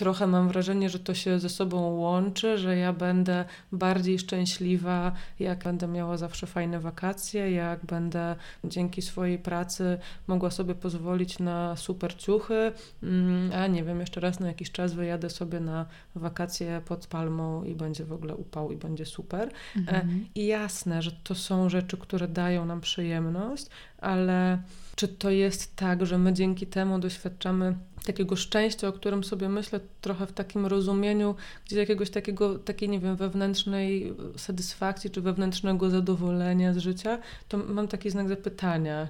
trochę 0.00 0.26
mam 0.26 0.48
wrażenie, 0.48 0.90
że 0.90 0.98
to 0.98 1.14
się 1.14 1.38
ze 1.38 1.48
sobą 1.48 1.80
łączy, 1.80 2.58
że 2.58 2.76
ja 2.76 2.92
będę 2.92 3.44
bardziej 3.72 4.18
szczęśliwa, 4.18 5.12
jak 5.38 5.64
będę 5.64 5.88
miała 5.88 6.16
zawsze 6.16 6.46
fajne 6.46 6.80
wakacje, 6.80 7.50
jak 7.50 7.86
będę 7.86 8.36
dzięki 8.64 9.02
swojej 9.02 9.38
pracy 9.38 9.98
mogła 10.26 10.50
sobie 10.50 10.74
pozwolić 10.74 11.38
na 11.38 11.76
super 11.76 12.16
ciuchy, 12.16 12.72
mm, 13.02 13.52
a 13.52 13.66
nie 13.66 13.84
wiem, 13.84 14.00
jeszcze 14.00 14.20
raz 14.20 14.40
na 14.40 14.46
jakiś 14.46 14.70
czas 14.70 14.94
wyjadę 14.94 15.30
sobie 15.30 15.60
na 15.60 15.86
wakacje 16.14 16.82
pod 16.84 17.06
palmą 17.06 17.64
i 17.64 17.74
będzie 17.74 18.04
w 18.04 18.12
ogóle 18.12 18.36
upał 18.36 18.72
i 18.72 18.76
będzie 18.76 19.06
super. 19.06 19.50
E, 19.88 20.06
I 20.34 20.46
jasne, 20.46 21.02
że 21.02 21.12
to 21.12 21.34
są 21.34 21.68
rzeczy, 21.68 21.96
które 21.96 22.28
dają 22.28 22.64
nam 22.64 22.80
przyjemność, 22.80 23.66
ale 23.98 24.58
czy 24.96 25.08
to 25.08 25.30
jest 25.30 25.76
tak, 25.76 26.06
że 26.06 26.18
my 26.18 26.32
dzięki 26.32 26.66
temu 26.66 26.98
doświadczamy 26.98 27.76
takiego 28.04 28.36
szczęścia, 28.36 28.88
o 28.88 28.92
którym 28.92 29.24
sobie 29.24 29.48
myślę 29.48 29.80
trochę 30.00 30.26
w 30.26 30.32
takim 30.32 30.66
rozumieniu, 30.66 31.34
gdzieś 31.66 31.78
jakiegoś 31.78 32.10
takiego, 32.10 32.58
takiej, 32.58 32.88
nie 32.88 33.00
wiem, 33.00 33.16
wewnętrznej 33.16 34.14
satysfakcji 34.36 35.10
czy 35.10 35.20
wewnętrznego 35.20 35.90
zadowolenia 35.90 36.74
z 36.74 36.78
życia, 36.78 37.18
to 37.48 37.58
mam 37.58 37.88
taki 37.88 38.10
znak 38.10 38.28
zapytania. 38.28 39.08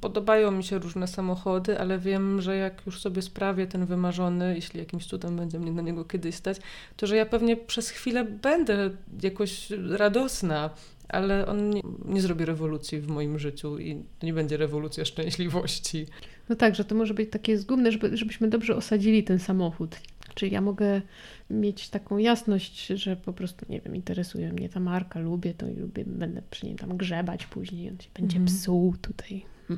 Podobają 0.00 0.50
mi 0.50 0.64
się 0.64 0.78
różne 0.78 1.06
samochody, 1.08 1.80
ale 1.80 1.98
wiem, 1.98 2.40
że 2.40 2.56
jak 2.56 2.86
już 2.86 3.00
sobie 3.00 3.22
sprawię 3.22 3.66
ten 3.66 3.86
wymarzony, 3.86 4.54
jeśli 4.54 4.80
jakimś 4.80 5.06
cudem 5.06 5.36
będzie 5.36 5.58
mnie 5.58 5.72
na 5.72 5.82
niego 5.82 6.04
kiedyś 6.04 6.34
stać, 6.34 6.58
to 6.96 7.06
że 7.06 7.16
ja 7.16 7.26
pewnie 7.26 7.56
przez 7.56 7.90
chwilę 7.90 8.24
będę 8.24 8.90
jakoś 9.22 9.70
radosna, 9.70 10.70
ale 11.08 11.46
on 11.46 11.70
nie, 11.70 11.82
nie 12.04 12.20
zrobi 12.20 12.44
rewolucji 12.44 13.00
w 13.00 13.08
moim 13.08 13.38
życiu 13.38 13.78
i 13.78 14.02
nie 14.22 14.32
będzie 14.32 14.56
rewolucja 14.56 15.04
szczęśliwości. 15.04 16.06
No 16.48 16.56
tak, 16.56 16.74
że 16.74 16.84
to 16.84 16.94
może 16.94 17.14
być 17.14 17.30
takie 17.30 17.58
zgubne, 17.58 17.92
żeby, 17.92 18.16
żebyśmy 18.16 18.48
dobrze 18.48 18.76
osadzili 18.76 19.24
ten 19.24 19.38
samochód. 19.38 19.96
Czyli 20.34 20.52
ja 20.52 20.60
mogę 20.60 21.02
mieć 21.50 21.88
taką 21.88 22.18
jasność, 22.18 22.86
że 22.86 23.16
po 23.16 23.32
prostu, 23.32 23.66
nie 23.68 23.80
wiem, 23.80 23.96
interesuje 23.96 24.52
mnie 24.52 24.68
ta 24.68 24.80
marka, 24.80 25.20
lubię 25.20 25.54
to 25.54 25.68
i 25.68 25.74
lubię, 25.74 26.04
będę 26.06 26.42
przy 26.50 26.66
nim 26.66 26.78
tam 26.78 26.96
grzebać 26.96 27.46
później, 27.46 27.90
on 27.90 27.98
się 28.00 28.08
będzie 28.14 28.36
Mhm. 28.38 28.58
psuł 28.58 28.94
tutaj. 29.02 29.44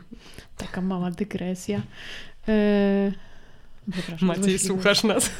Taka 0.58 0.80
mała 0.80 1.10
dygresja. 1.10 1.82
E... 2.48 3.12
Przepraszam, 3.92 4.28
Maciej, 4.28 4.42
złośliwy. 4.42 4.64
słuchasz 4.64 5.04
nas? 5.04 5.30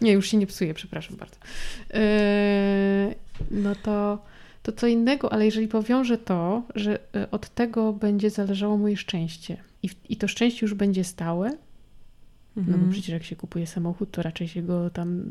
nie, 0.00 0.12
już 0.12 0.28
się 0.30 0.36
nie 0.36 0.46
psuje, 0.46 0.74
przepraszam 0.74 1.16
bardzo. 1.16 1.36
E, 1.94 3.14
No 3.50 3.74
to, 3.74 4.24
to 4.62 4.72
co 4.72 4.86
innego, 4.86 5.32
ale 5.32 5.44
jeżeli 5.44 5.68
powiążę 5.68 6.18
to, 6.18 6.62
że 6.74 6.98
e, 7.16 7.30
od 7.30 7.48
tego 7.48 7.92
będzie 7.92 8.30
zależało 8.30 8.78
moje 8.78 8.96
szczęście 8.96 9.56
i, 9.82 9.88
i 10.08 10.16
to 10.16 10.28
szczęście 10.28 10.66
już 10.66 10.74
będzie 10.74 11.04
stałe, 11.04 11.50
no 12.56 12.62
Mhm. 12.62 12.80
bo 12.86 12.92
przecież 12.92 13.08
jak 13.08 13.24
się 13.24 13.36
kupuje 13.36 13.66
samochód, 13.66 14.10
to 14.10 14.22
raczej 14.22 14.48
się 14.48 14.62
go 14.62 14.90
tam 14.90 15.24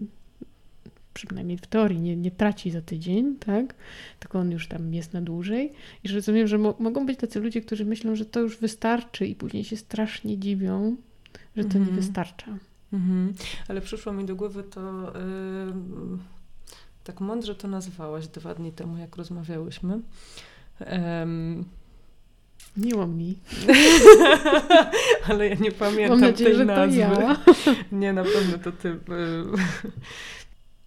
przynajmniej 1.13 1.57
w 1.57 1.67
teorii 1.67 1.99
nie, 1.99 2.15
nie 2.15 2.31
traci 2.31 2.71
za 2.71 2.81
tydzień, 2.81 3.35
tak? 3.35 3.75
Tylko 4.19 4.39
on 4.39 4.51
już 4.51 4.67
tam 4.67 4.93
jest 4.93 5.13
na 5.13 5.21
dłużej. 5.21 5.73
I 6.03 6.09
że 6.09 6.15
rozumiem, 6.15 6.47
że 6.47 6.57
mo- 6.57 6.75
mogą 6.79 7.05
być 7.05 7.19
tacy 7.19 7.39
ludzie, 7.39 7.61
którzy 7.61 7.85
myślą, 7.85 8.15
że 8.15 8.25
to 8.25 8.39
już 8.39 8.57
wystarczy 8.57 9.27
i 9.27 9.35
później 9.35 9.63
się 9.63 9.77
strasznie 9.77 10.37
dziwią, 10.37 10.95
że 11.57 11.63
to 11.63 11.73
nie 11.73 11.79
Mhm. 11.79 11.95
wystarcza. 11.95 12.57
Mhm. 12.93 13.33
Ale 13.67 13.81
przyszło 13.81 14.13
mi 14.13 14.25
do 14.25 14.35
głowy 14.35 14.63
to, 14.63 15.13
ym, 15.69 16.19
tak 17.03 17.21
mądrze 17.21 17.55
to 17.55 17.67
nazwałaś 17.67 18.27
dwa 18.27 18.53
dni 18.55 18.71
temu, 18.71 18.97
jak 18.97 19.15
rozmawiałyśmy. 19.15 19.99
Em, 20.79 21.65
Miło 22.77 23.07
mi. 23.07 23.37
ale 25.29 25.47
ja 25.47 25.55
nie 25.55 25.71
pamiętam 25.71 26.09
Mam 26.19 26.29
nadzieję, 26.29 26.49
tej 26.49 26.57
że 26.57 26.65
nazwy. 26.65 26.99
ja. 26.99 27.37
Nie, 27.91 28.13
na 28.13 28.23
pewno 28.23 28.57
to 28.63 28.71
ty. 28.71 28.97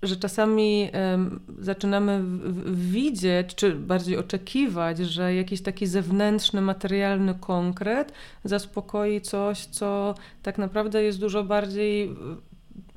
Że 0.02 0.16
czasami 0.16 0.88
em, 0.92 1.40
zaczynamy 1.58 2.22
w- 2.22 2.26
w- 2.26 2.90
widzieć, 2.90 3.54
czy 3.54 3.74
bardziej 3.74 4.16
oczekiwać, 4.18 4.98
że 4.98 5.34
jakiś 5.34 5.62
taki 5.62 5.86
zewnętrzny, 5.86 6.60
materialny 6.60 7.34
konkret 7.40 8.12
zaspokoi 8.44 9.20
coś, 9.20 9.64
co 9.66 10.14
tak 10.42 10.58
naprawdę 10.58 11.02
jest 11.02 11.20
dużo 11.20 11.44
bardziej 11.44 12.16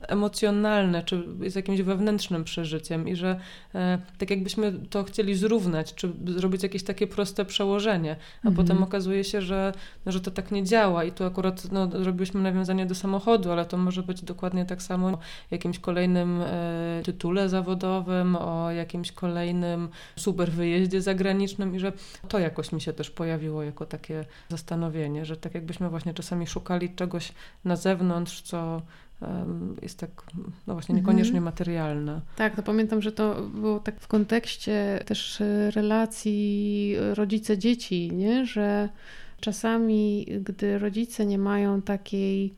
emocjonalne, 0.02 1.04
czy 1.04 1.24
jest 1.40 1.56
jakimś 1.56 1.82
wewnętrznym 1.82 2.44
przeżyciem 2.44 3.08
i 3.08 3.16
że 3.16 3.40
e, 3.76 4.00
tak 4.18 4.30
jakbyśmy 4.30 4.72
to 4.72 5.04
chcieli 5.04 5.36
zrównać, 5.36 5.94
czy 5.94 6.14
zrobić 6.26 6.64
jakieś 6.64 6.84
takie 6.84 7.08
proste 7.08 7.46
przełożenie, 7.46 8.16
a 8.44 8.48
Mhm. 8.48 8.56
potem 8.56 8.84
okazuje 8.84 9.24
się, 9.24 9.42
że, 9.42 9.74
no, 10.06 10.12
że 10.12 10.22
to 10.22 10.32
tak 10.32 10.52
nie 10.52 10.64
działa 10.64 11.04
i 11.04 11.12
tu 11.12 11.24
akurat 11.26 11.72
no, 11.72 11.90
robiliśmy 11.94 12.42
nawiązanie 12.42 12.86
do 12.86 12.96
samochodu, 12.96 13.52
ale 13.52 13.66
to 13.66 13.78
może 13.78 14.04
być 14.04 14.22
dokładnie 14.24 14.66
tak 14.66 14.82
samo 14.82 15.08
o 15.08 15.18
jakimś 15.52 15.80
kolejnym 15.80 16.42
e, 16.42 17.02
tytule 17.06 17.50
zawodowym, 17.50 18.36
o 18.36 18.72
jakimś 18.72 19.12
kolejnym 19.12 19.90
super 20.16 20.52
wyjeździe 20.52 21.02
zagranicznym 21.02 21.76
i 21.76 21.80
że 21.80 21.92
to 22.28 22.40
jakoś 22.40 22.72
mi 22.72 22.82
się 22.82 22.94
też 22.94 23.10
pojawiło 23.10 23.64
jako 23.64 23.86
takie 23.86 24.26
zastanowienie, 24.50 25.26
że 25.26 25.38
tak 25.38 25.56
jakbyśmy 25.56 25.90
właśnie 25.90 26.14
czasami 26.14 26.48
szukali 26.48 26.96
czegoś 26.96 27.32
na 27.66 27.76
zewnątrz, 27.76 28.42
co 28.42 28.82
jest 29.82 30.00
tak, 30.00 30.10
no 30.68 30.74
właśnie 30.74 30.96
niekoniecznie 30.96 31.42
materialne. 31.42 32.22
Tak, 32.36 32.56
to 32.56 32.64
pamiętam, 32.64 33.02
że 33.02 33.12
to 33.12 33.42
było 33.42 33.80
tak 33.80 34.00
w 34.00 34.08
kontekście 34.08 35.00
też 35.06 35.42
e, 35.42 35.72
relacji 35.72 36.96
rodzice-dzieci, 37.14 38.12
nie? 38.12 38.46
że 38.46 38.90
czasami, 39.40 40.28
gdy 40.46 40.80
rodzice 40.80 41.26
nie 41.26 41.38
mają 41.38 41.82
takiej 41.82 42.54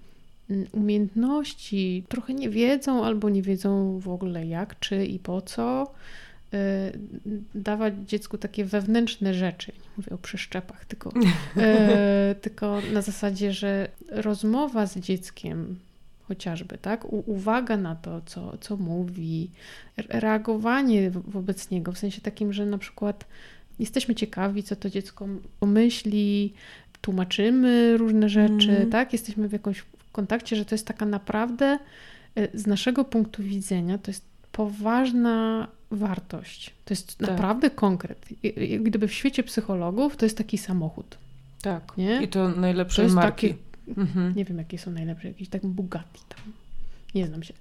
mm, 0.50 0.68
umiejętności, 0.72 2.04
trochę 2.10 2.34
nie 2.34 2.50
wiedzą 2.50 3.06
albo 3.06 3.30
nie 3.30 3.42
wiedzą 3.42 4.00
w 4.00 4.10
ogóle 4.10 4.48
jak, 4.48 4.80
czy 4.80 5.06
i 5.06 5.20
po 5.20 5.42
co, 5.42 5.92
e, 6.54 6.92
dawać 7.56 7.94
dziecku 8.08 8.38
takie 8.38 8.66
wewnętrzne 8.66 9.34
rzeczy. 9.34 9.72
Nie 9.72 9.90
mówię 9.98 10.12
o 10.12 10.18
przeszczepach, 10.18 10.86
tylko, 10.86 11.12
e, 11.58 12.36
tylko 12.42 12.82
na 12.94 13.02
zasadzie, 13.02 13.54
że 13.54 13.88
rozmowa 14.10 14.86
z 14.86 14.98
dzieckiem 14.98 15.76
chociażby, 16.30 16.78
tak? 16.78 17.06
U, 17.06 17.24
uwaga 17.26 17.78
na 17.78 17.96
to, 17.96 18.22
co, 18.26 18.58
co 18.62 18.78
mówi, 18.78 19.50
reagowanie 19.98 21.12
wobec 21.12 21.72
niego, 21.72 21.92
w 21.92 21.98
sensie 21.98 22.22
takim, 22.22 22.54
że 22.54 22.66
na 22.66 22.78
przykład 22.78 23.26
jesteśmy 23.80 24.16
ciekawi, 24.16 24.64
co 24.64 24.76
to 24.76 24.90
dziecko 24.90 25.28
pomyśli, 25.60 26.54
tłumaczymy 27.02 27.98
różne 27.98 28.30
rzeczy, 28.30 28.72
mm. 28.72 28.90
tak? 28.90 29.14
Jesteśmy 29.14 29.48
w 29.48 29.52
jakimś 29.52 29.84
kontakcie, 30.12 30.56
że 30.56 30.66
to 30.66 30.76
jest 30.76 30.88
taka 30.88 31.06
naprawdę 31.06 31.80
e, 32.36 32.58
z 32.58 32.68
naszego 32.68 33.06
punktu 33.06 33.44
widzenia, 33.44 33.98
to 33.98 34.12
jest 34.12 34.24
poważna 34.52 35.68
wartość. 35.92 36.74
To 36.86 36.94
jest 36.94 37.18
tak. 37.18 37.30
naprawdę 37.30 37.70
konkret. 37.70 38.26
Gdyby 38.80 39.08
w 39.08 39.14
świecie 39.14 39.44
psychologów 39.44 40.18
to 40.18 40.26
jest 40.26 40.38
taki 40.38 40.58
samochód. 40.58 41.18
Tak. 41.62 41.98
Nie? 41.98 42.24
I 42.24 42.28
to 42.28 42.50
najlepsze 42.50 43.08
to 43.08 43.14
marki. 43.14 43.56
Mhm. 43.98 44.36
Nie 44.36 44.46
wiem, 44.46 44.58
jakie 44.58 44.78
są 44.78 44.92
najlepsze. 44.92 45.28
Jakiś 45.28 45.50
tak 45.50 45.66
Bugatti 45.66 46.22
tam. 46.30 46.54
Nie 47.16 47.28
znam 47.28 47.44
się. 47.44 47.54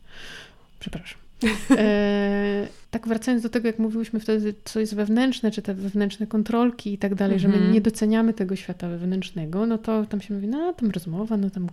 Przepraszam. 0.80 1.18
E, 1.70 2.68
tak 2.90 3.08
wracając 3.08 3.42
do 3.42 3.48
tego, 3.48 3.66
jak 3.66 3.78
mówiłyśmy 3.78 4.20
wtedy, 4.20 4.54
co 4.64 4.80
jest 4.80 4.94
wewnętrzne, 4.94 5.50
czy 5.50 5.62
te 5.62 5.74
wewnętrzne 5.74 6.26
kontrolki 6.26 6.92
i 6.92 6.98
tak 6.98 7.14
dalej, 7.14 7.40
że 7.40 7.48
my 7.48 7.54
mhm. 7.54 7.72
nie 7.72 7.80
doceniamy 7.80 8.34
tego 8.34 8.56
świata 8.56 8.88
wewnętrznego, 8.88 9.66
no 9.66 9.78
to 9.78 10.06
tam 10.06 10.20
się 10.20 10.34
mówi, 10.34 10.48
no 10.48 10.72
tam 10.72 10.90
rozmowa, 10.90 11.36
no 11.36 11.50
tam 11.50 11.68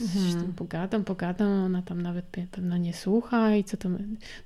Mhm. 0.00 0.42
Tam 0.42 0.52
pogadam, 0.52 1.04
pogadam, 1.04 1.48
ona 1.48 1.82
tam 1.82 2.02
nawet 2.02 2.24
pewno 2.24 2.76
nie 2.76 2.94
słucha 2.94 3.54
i 3.56 3.64
co 3.64 3.76
tam. 3.76 3.98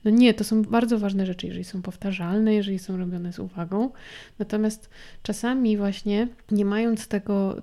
No 0.04 0.10
nie, 0.10 0.34
to 0.34 0.44
są 0.44 0.62
bardzo 0.62 0.98
ważne 0.98 1.26
rzeczy, 1.26 1.46
jeżeli 1.46 1.64
są 1.64 1.82
powtarzalne, 1.82 2.54
jeżeli 2.54 2.78
są 2.78 2.96
robione 2.96 3.32
z 3.32 3.38
uwagą. 3.38 3.90
Natomiast 4.38 4.90
czasami 5.22 5.76
właśnie 5.76 6.28
nie 6.50 6.64
mając 6.64 7.08
tego, 7.08 7.62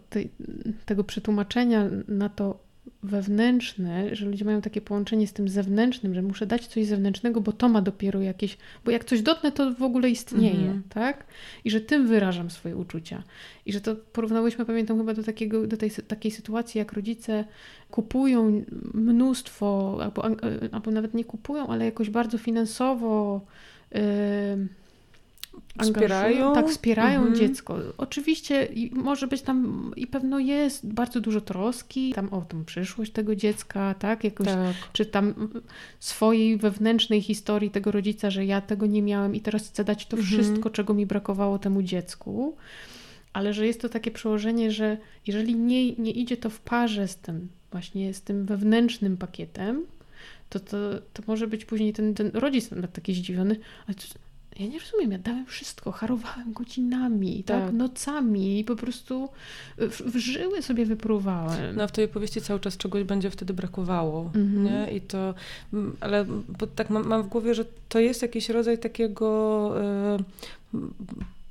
tego 0.85 1.03
przetłumaczenia 1.03 1.89
na 2.07 2.29
to, 2.29 2.63
wewnętrzne, 3.03 4.15
że 4.15 4.25
ludzie 4.25 4.45
mają 4.45 4.61
takie 4.61 4.81
połączenie 4.81 5.27
z 5.27 5.33
tym 5.33 5.49
zewnętrznym, 5.49 6.13
że 6.13 6.21
muszę 6.21 6.45
dać 6.45 6.67
coś 6.67 6.85
zewnętrznego, 6.85 7.41
bo 7.41 7.51
to 7.51 7.69
ma 7.69 7.81
dopiero 7.81 8.21
jakieś, 8.21 8.57
bo 8.85 8.91
jak 8.91 9.05
coś 9.05 9.21
dotnę, 9.21 9.51
to 9.51 9.73
w 9.73 9.83
ogóle 9.83 10.09
istnieje, 10.09 10.59
mhm. 10.59 10.83
tak? 10.89 11.25
I 11.65 11.71
że 11.71 11.81
tym 11.81 12.07
wyrażam 12.07 12.49
swoje 12.49 12.77
uczucia. 12.77 13.23
I 13.65 13.73
że 13.73 13.81
to 13.81 13.95
porównałyśmy, 13.95 14.65
pamiętam 14.65 14.97
chyba 14.97 15.13
do, 15.13 15.23
takiego, 15.23 15.67
do 15.67 15.77
tej, 15.77 15.91
takiej 15.91 16.31
sytuacji, 16.31 16.79
jak 16.79 16.93
rodzice 16.93 17.45
kupują 17.91 18.63
mnóstwo, 18.93 19.97
albo, 20.01 20.25
albo 20.71 20.91
nawet 20.91 21.13
nie 21.13 21.25
kupują, 21.25 21.67
ale 21.67 21.85
jakoś 21.85 22.09
bardzo 22.09 22.37
finansowo 22.37 23.41
yy, 23.91 23.99
Wspierają? 25.81 26.53
Tak, 26.53 26.69
wspierają 26.69 27.19
mhm. 27.19 27.35
dziecko. 27.35 27.79
Oczywiście 27.97 28.67
może 28.91 29.27
być 29.27 29.41
tam 29.41 29.91
i 29.95 30.07
pewno 30.07 30.39
jest 30.39 30.93
bardzo 30.93 31.21
dużo 31.21 31.41
troski 31.41 32.13
tam 32.13 32.29
o 32.29 32.41
tą 32.41 32.65
przyszłość 32.65 33.11
tego 33.11 33.35
dziecka, 33.35 33.95
tak? 33.99 34.23
Jakoś, 34.23 34.47
tak. 34.47 34.75
Czy 34.93 35.05
tam 35.05 35.33
swojej 35.99 36.57
wewnętrznej 36.57 37.21
historii 37.21 37.71
tego 37.71 37.91
rodzica, 37.91 38.29
że 38.29 38.45
ja 38.45 38.61
tego 38.61 38.85
nie 38.85 39.01
miałem 39.01 39.35
i 39.35 39.41
teraz 39.41 39.67
chcę 39.67 39.83
dać 39.83 40.05
to 40.05 40.17
mhm. 40.17 40.33
wszystko, 40.33 40.69
czego 40.69 40.93
mi 40.93 41.05
brakowało 41.05 41.59
temu 41.59 41.81
dziecku. 41.81 42.55
Ale 43.33 43.53
że 43.53 43.67
jest 43.67 43.81
to 43.81 43.89
takie 43.89 44.11
przełożenie, 44.11 44.71
że 44.71 44.97
jeżeli 45.27 45.55
nie, 45.55 45.91
nie 45.91 46.11
idzie 46.11 46.37
to 46.37 46.49
w 46.49 46.59
parze 46.59 47.07
z 47.07 47.15
tym 47.15 47.47
właśnie 47.71 48.13
z 48.13 48.21
tym 48.21 48.45
wewnętrznym 48.45 49.17
pakietem, 49.17 49.85
to, 50.49 50.59
to, 50.59 50.77
to 51.13 51.23
może 51.27 51.47
być 51.47 51.65
później 51.65 51.93
ten, 51.93 52.13
ten 52.13 52.31
rodzic 52.33 52.69
taki 52.93 53.13
zdziwiony, 53.13 53.59
ale 53.87 53.95
to, 53.95 54.03
ja 54.59 54.67
nie 54.67 54.79
rozumiem, 54.79 55.11
ja 55.11 55.17
dałem 55.17 55.45
wszystko, 55.45 55.91
harowałem 55.91 56.53
godzinami, 56.53 57.43
tak, 57.43 57.65
tak 57.65 57.73
nocami 57.73 58.59
i 58.59 58.63
po 58.63 58.75
prostu 58.75 59.29
w, 59.77 60.01
w, 60.01 60.17
żyły 60.17 60.61
sobie 60.61 60.85
wyprówałem. 60.85 61.75
No 61.75 61.87
w 61.87 61.91
tej 61.91 62.05
opowieści 62.05 62.41
cały 62.41 62.59
czas 62.59 62.77
czegoś 62.77 63.03
będzie 63.03 63.29
wtedy 63.29 63.53
brakowało, 63.53 64.31
mhm. 64.35 64.63
nie? 64.63 64.91
I 64.97 65.01
to, 65.01 65.33
ale 65.99 66.25
bo 66.59 66.67
tak 66.67 66.89
mam, 66.89 67.07
mam, 67.07 67.23
w 67.23 67.27
głowie, 67.27 67.55
że 67.55 67.65
to 67.89 67.99
jest 67.99 68.21
jakiś 68.21 68.49
rodzaj 68.49 68.77
takiego 68.77 69.73
y, 70.73 70.77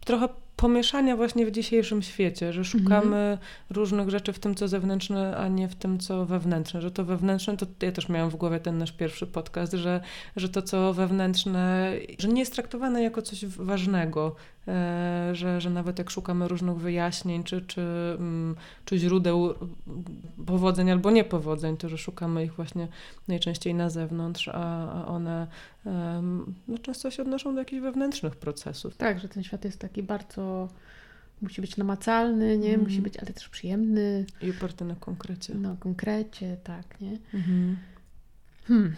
trochę 0.04 0.28
pomieszania 0.62 1.16
właśnie 1.16 1.46
w 1.46 1.50
dzisiejszym 1.50 2.02
świecie, 2.02 2.52
że 2.52 2.64
szukamy 2.64 3.16
mhm. 3.16 3.38
różnych 3.70 4.10
rzeczy 4.10 4.32
w 4.32 4.38
tym, 4.38 4.54
co 4.54 4.68
zewnętrzne, 4.68 5.36
a 5.36 5.48
nie 5.48 5.68
w 5.68 5.74
tym, 5.74 5.98
co 5.98 6.26
wewnętrzne. 6.26 6.80
Że 6.82 6.90
to 6.90 7.04
wewnętrzne, 7.04 7.56
to 7.56 7.66
ja 7.82 7.92
też 7.92 8.08
miałam 8.08 8.30
w 8.30 8.36
głowie 8.36 8.60
ten 8.60 8.78
nasz 8.78 8.92
pierwszy 8.92 9.26
podcast, 9.26 9.72
że, 9.72 10.00
że 10.36 10.48
to, 10.48 10.62
co 10.62 10.92
wewnętrzne, 10.94 11.92
że 12.18 12.28
nie 12.28 12.40
jest 12.40 12.52
traktowane 12.52 13.02
jako 13.02 13.22
coś 13.22 13.46
ważnego, 13.46 14.36
e, 14.68 15.30
że, 15.32 15.60
że 15.60 15.70
nawet 15.70 15.98
jak 15.98 16.10
szukamy 16.10 16.48
różnych 16.48 16.76
wyjaśnień, 16.76 17.44
czy, 17.44 17.60
czy, 17.60 17.80
mm, 18.18 18.56
czy 18.84 18.98
źródeł 18.98 19.54
powodzeń 20.46 20.90
albo 20.90 21.10
niepowodzeń, 21.10 21.76
to 21.76 21.88
że 21.88 21.98
szukamy 21.98 22.44
ich 22.44 22.54
właśnie 22.54 22.88
najczęściej 23.28 23.74
na 23.74 23.90
zewnątrz, 23.90 24.48
a, 24.48 24.92
a 24.92 25.06
one 25.06 25.46
no, 26.68 26.78
często 26.82 27.10
się 27.10 27.22
odnoszą 27.22 27.54
do 27.54 27.60
jakichś 27.60 27.82
wewnętrznych 27.82 28.36
procesów. 28.36 28.96
Tak, 28.96 29.20
że 29.20 29.28
ten 29.28 29.42
świat 29.42 29.64
jest 29.64 29.78
taki 29.78 30.02
bardzo 30.02 30.42
musi 31.42 31.60
być 31.60 31.76
namacalny, 31.76 32.58
nie? 32.58 32.74
Mm. 32.74 32.80
Musi 32.80 33.00
być, 33.00 33.16
ale 33.16 33.32
też 33.32 33.48
przyjemny. 33.48 34.26
I 34.42 34.50
oparty 34.50 34.84
na 34.84 34.94
konkrecie. 34.94 35.54
No, 35.54 35.76
konkrecie, 35.80 36.56
tak, 36.64 37.00
nie? 37.00 37.18
Mm. 37.34 37.76
Hmm. 38.64 38.94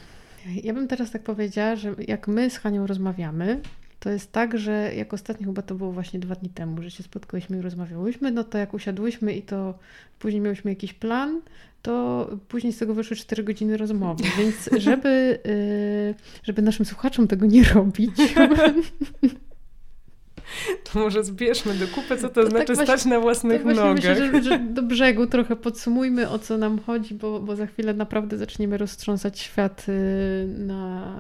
Ja 0.62 0.74
bym 0.74 0.88
teraz 0.88 1.10
tak 1.10 1.22
powiedziała, 1.22 1.76
że 1.76 1.94
jak 2.08 2.28
my 2.28 2.50
z 2.50 2.56
Hanią 2.56 2.86
rozmawiamy, 2.86 3.60
to 4.00 4.10
jest 4.10 4.32
tak, 4.32 4.58
że 4.58 4.94
jak 4.94 5.14
ostatnio 5.14 5.46
chyba 5.46 5.62
to 5.62 5.74
było 5.74 5.92
właśnie 5.92 6.20
dwa 6.20 6.34
dni 6.34 6.48
temu, 6.48 6.82
że 6.82 6.90
się 6.90 7.02
spotkałyśmy 7.02 7.58
i 7.58 7.60
rozmawiałyśmy, 7.60 8.30
no 8.30 8.44
to 8.44 8.58
jak 8.58 8.74
usiadłyśmy 8.74 9.32
i 9.32 9.42
to 9.42 9.78
później 10.18 10.40
miałyśmy 10.40 10.70
jakiś 10.70 10.92
plan, 10.92 11.40
to 11.82 12.26
później 12.48 12.72
z 12.72 12.78
tego 12.78 12.94
wyszły 12.94 13.16
4 13.16 13.44
godziny 13.44 13.76
rozmowy. 13.76 14.24
Więc 14.38 14.70
żeby, 14.76 15.38
y, 15.46 16.14
żeby 16.42 16.62
naszym 16.62 16.86
słuchaczom 16.86 17.28
tego 17.28 17.46
nie 17.46 17.64
robić, 17.64 18.10
To 20.92 20.98
może 20.98 21.24
zbierzmy 21.24 21.74
do 21.74 21.88
kupy, 21.88 22.16
co 22.16 22.28
to, 22.28 22.34
to 22.34 22.42
tak 22.42 22.50
znaczy 22.50 22.76
tak 22.76 22.84
stać 22.84 23.04
na 23.04 23.20
własnych 23.20 23.62
tak 23.64 23.76
nogach. 23.76 23.94
Myślę, 23.94 24.16
że, 24.16 24.42
że, 24.42 24.58
do 24.74 24.82
brzegu 24.82 25.26
trochę 25.26 25.56
podsumujmy, 25.56 26.28
o 26.28 26.38
co 26.38 26.58
nam 26.58 26.78
chodzi, 26.78 27.14
bo, 27.14 27.40
bo 27.40 27.56
za 27.56 27.66
chwilę 27.66 27.94
naprawdę 27.94 28.38
zaczniemy 28.38 28.78
roztrząsać 28.78 29.40
świat 29.40 29.86
y, 29.88 30.46
na 30.58 31.12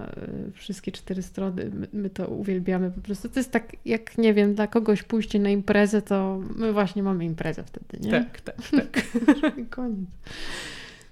y, 0.48 0.52
wszystkie 0.52 0.92
cztery 0.92 1.22
strony. 1.22 1.70
My, 1.74 1.88
my, 1.92 2.10
to 2.10 2.26
uwielbiamy 2.26 2.90
po 2.90 3.00
prostu. 3.00 3.28
To 3.28 3.40
jest 3.40 3.50
tak, 3.50 3.72
jak 3.84 4.18
nie 4.18 4.34
wiem, 4.34 4.54
dla 4.54 4.66
kogoś 4.66 5.02
pójście 5.02 5.38
na 5.38 5.50
imprezę, 5.50 6.02
to 6.02 6.40
my 6.56 6.72
właśnie 6.72 7.02
mamy 7.02 7.24
imprezę 7.24 7.64
wtedy, 7.64 8.06
nie? 8.06 8.10
Tak, 8.10 8.40
tak, 8.40 8.56
tak. 8.70 9.04
Koniec. 9.70 10.08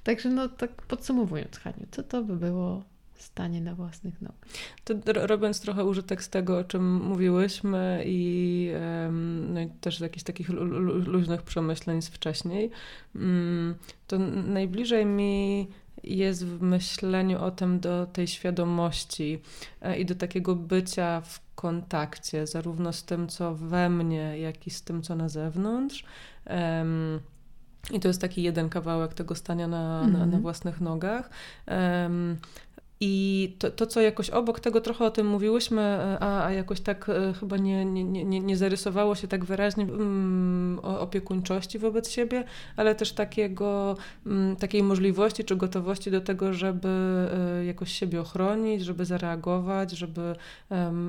Także 0.05 0.29
no 0.29 0.48
tak 0.48 0.70
podsumowując, 0.70 1.59
Haniu, 1.59 1.87
co 1.90 2.03
to 2.03 2.25
by 2.25 2.37
było 2.37 2.83
stanie 3.22 3.61
na 3.61 3.74
własnych 3.74 4.22
nogach. 4.22 4.48
To 4.85 4.94
robiąc 5.12 5.61
trochę 5.61 5.85
użytek 5.85 6.22
z 6.22 6.28
tego, 6.28 6.58
o 6.58 6.64
czym 6.64 6.94
mówiłyśmy 7.04 8.02
i, 8.06 8.70
no 9.48 9.61
i 9.61 9.70
też 9.80 9.98
z 9.98 10.00
jakichś 10.00 10.24
takich 10.24 10.48
luźnych 11.06 11.42
przemyśleń 11.42 12.02
z 12.02 12.08
wcześniej, 12.08 12.70
mm, 13.14 13.74
to 14.06 14.18
najbliżej 14.46 15.06
mi 15.06 15.68
jest 16.04 16.46
w 16.46 16.62
myśleniu 16.62 17.44
o 17.44 17.50
tym 17.50 17.80
do 17.80 18.06
tej 18.06 18.26
świadomości 18.26 19.40
e, 19.80 19.98
i 19.98 20.06
do 20.06 20.14
takiego 20.14 20.56
bycia 20.56 21.20
w 21.20 21.40
kontakcie, 21.54 22.46
zarówno 22.46 22.92
z 22.92 23.04
tym, 23.04 23.28
co 23.28 23.54
we 23.54 23.90
mnie, 23.90 24.38
jak 24.38 24.66
i 24.66 24.70
z 24.70 24.82
tym, 24.82 25.02
co 25.02 25.16
na 25.16 25.28
zewnątrz. 25.28 26.04
I 27.90 28.00
to 28.00 28.08
jest 28.08 28.20
taki 28.20 28.42
jeden 28.42 28.68
kawałek 28.68 29.14
tego 29.14 29.35
stania 29.35 29.68
na, 29.68 30.00
mm 30.00 30.11
-hmm. 30.11 30.12
na, 30.12 30.18
na, 30.18 30.24
mhm. 30.24 30.42
własnych 30.42 30.80
nogach. 30.80 31.30
Um, 31.66 32.37
i 33.04 33.56
to, 33.58 33.70
to, 33.70 33.86
co 33.86 34.00
jakoś 34.00 34.30
obok 34.30 34.60
tego 34.60 34.80
trochę 34.80 35.04
o 35.04 35.10
tym 35.10 35.26
mówiłyśmy, 35.26 35.98
a, 36.20 36.44
a 36.44 36.52
jakoś 36.52 36.80
tak 36.80 37.08
e, 37.08 37.32
chyba 37.32 37.56
nie, 37.56 37.84
nie, 37.84 38.04
nie, 38.04 38.40
nie 38.40 38.56
zarysowało 38.56 39.14
się 39.14 39.28
tak 39.28 39.44
wyraźnie 39.44 39.84
mm, 39.84 40.78
opiekuńczości 40.82 41.78
wobec 41.78 42.10
siebie, 42.10 42.44
ale 42.76 42.94
też 42.94 43.12
takiego, 43.12 43.96
mm, 44.26 44.56
takiej 44.56 44.82
możliwości 44.82 45.44
czy 45.44 45.56
gotowości 45.56 46.10
do 46.10 46.20
tego, 46.20 46.52
żeby 46.52 46.88
e, 47.58 47.64
jakoś 47.64 47.92
siebie 47.92 48.20
ochronić, 48.20 48.84
żeby 48.84 49.04
zareagować, 49.04 49.90
żeby, 49.90 50.36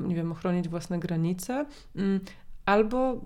nie 0.07 0.15
wiem, 0.15 0.31
ochronić 0.31 0.69
własne 0.69 0.99
granice. 0.99 1.65
Albo 2.65 3.21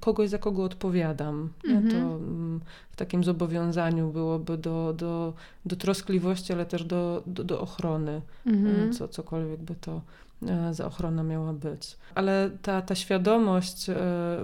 kogoś, 0.00 0.28
za 0.28 0.38
kogo 0.38 0.64
odpowiadam. 0.64 1.52
Mhm. 1.68 1.90
To 1.90 1.96
mm, 1.96 2.60
w 2.90 2.96
takim 2.96 3.24
zobowiązaniu 3.24 4.10
byłoby 4.10 4.58
do, 4.58 4.92
do, 4.92 5.34
do 5.66 5.76
troskliwości, 5.76 6.52
ale 6.52 6.66
też 6.66 6.84
do, 6.84 7.22
do, 7.26 7.44
do 7.44 7.60
ochrony, 7.60 8.20
mhm. 8.46 8.92
co, 8.92 9.08
cokolwiek 9.08 9.60
by 9.60 9.74
to 9.74 10.00
e, 10.46 10.74
za 10.74 10.86
ochrona 10.86 11.22
miała 11.22 11.52
być. 11.52 11.96
Ale 12.14 12.50
ta, 12.62 12.82
ta 12.82 12.94
świadomość 12.94 13.88
e, 13.88 13.96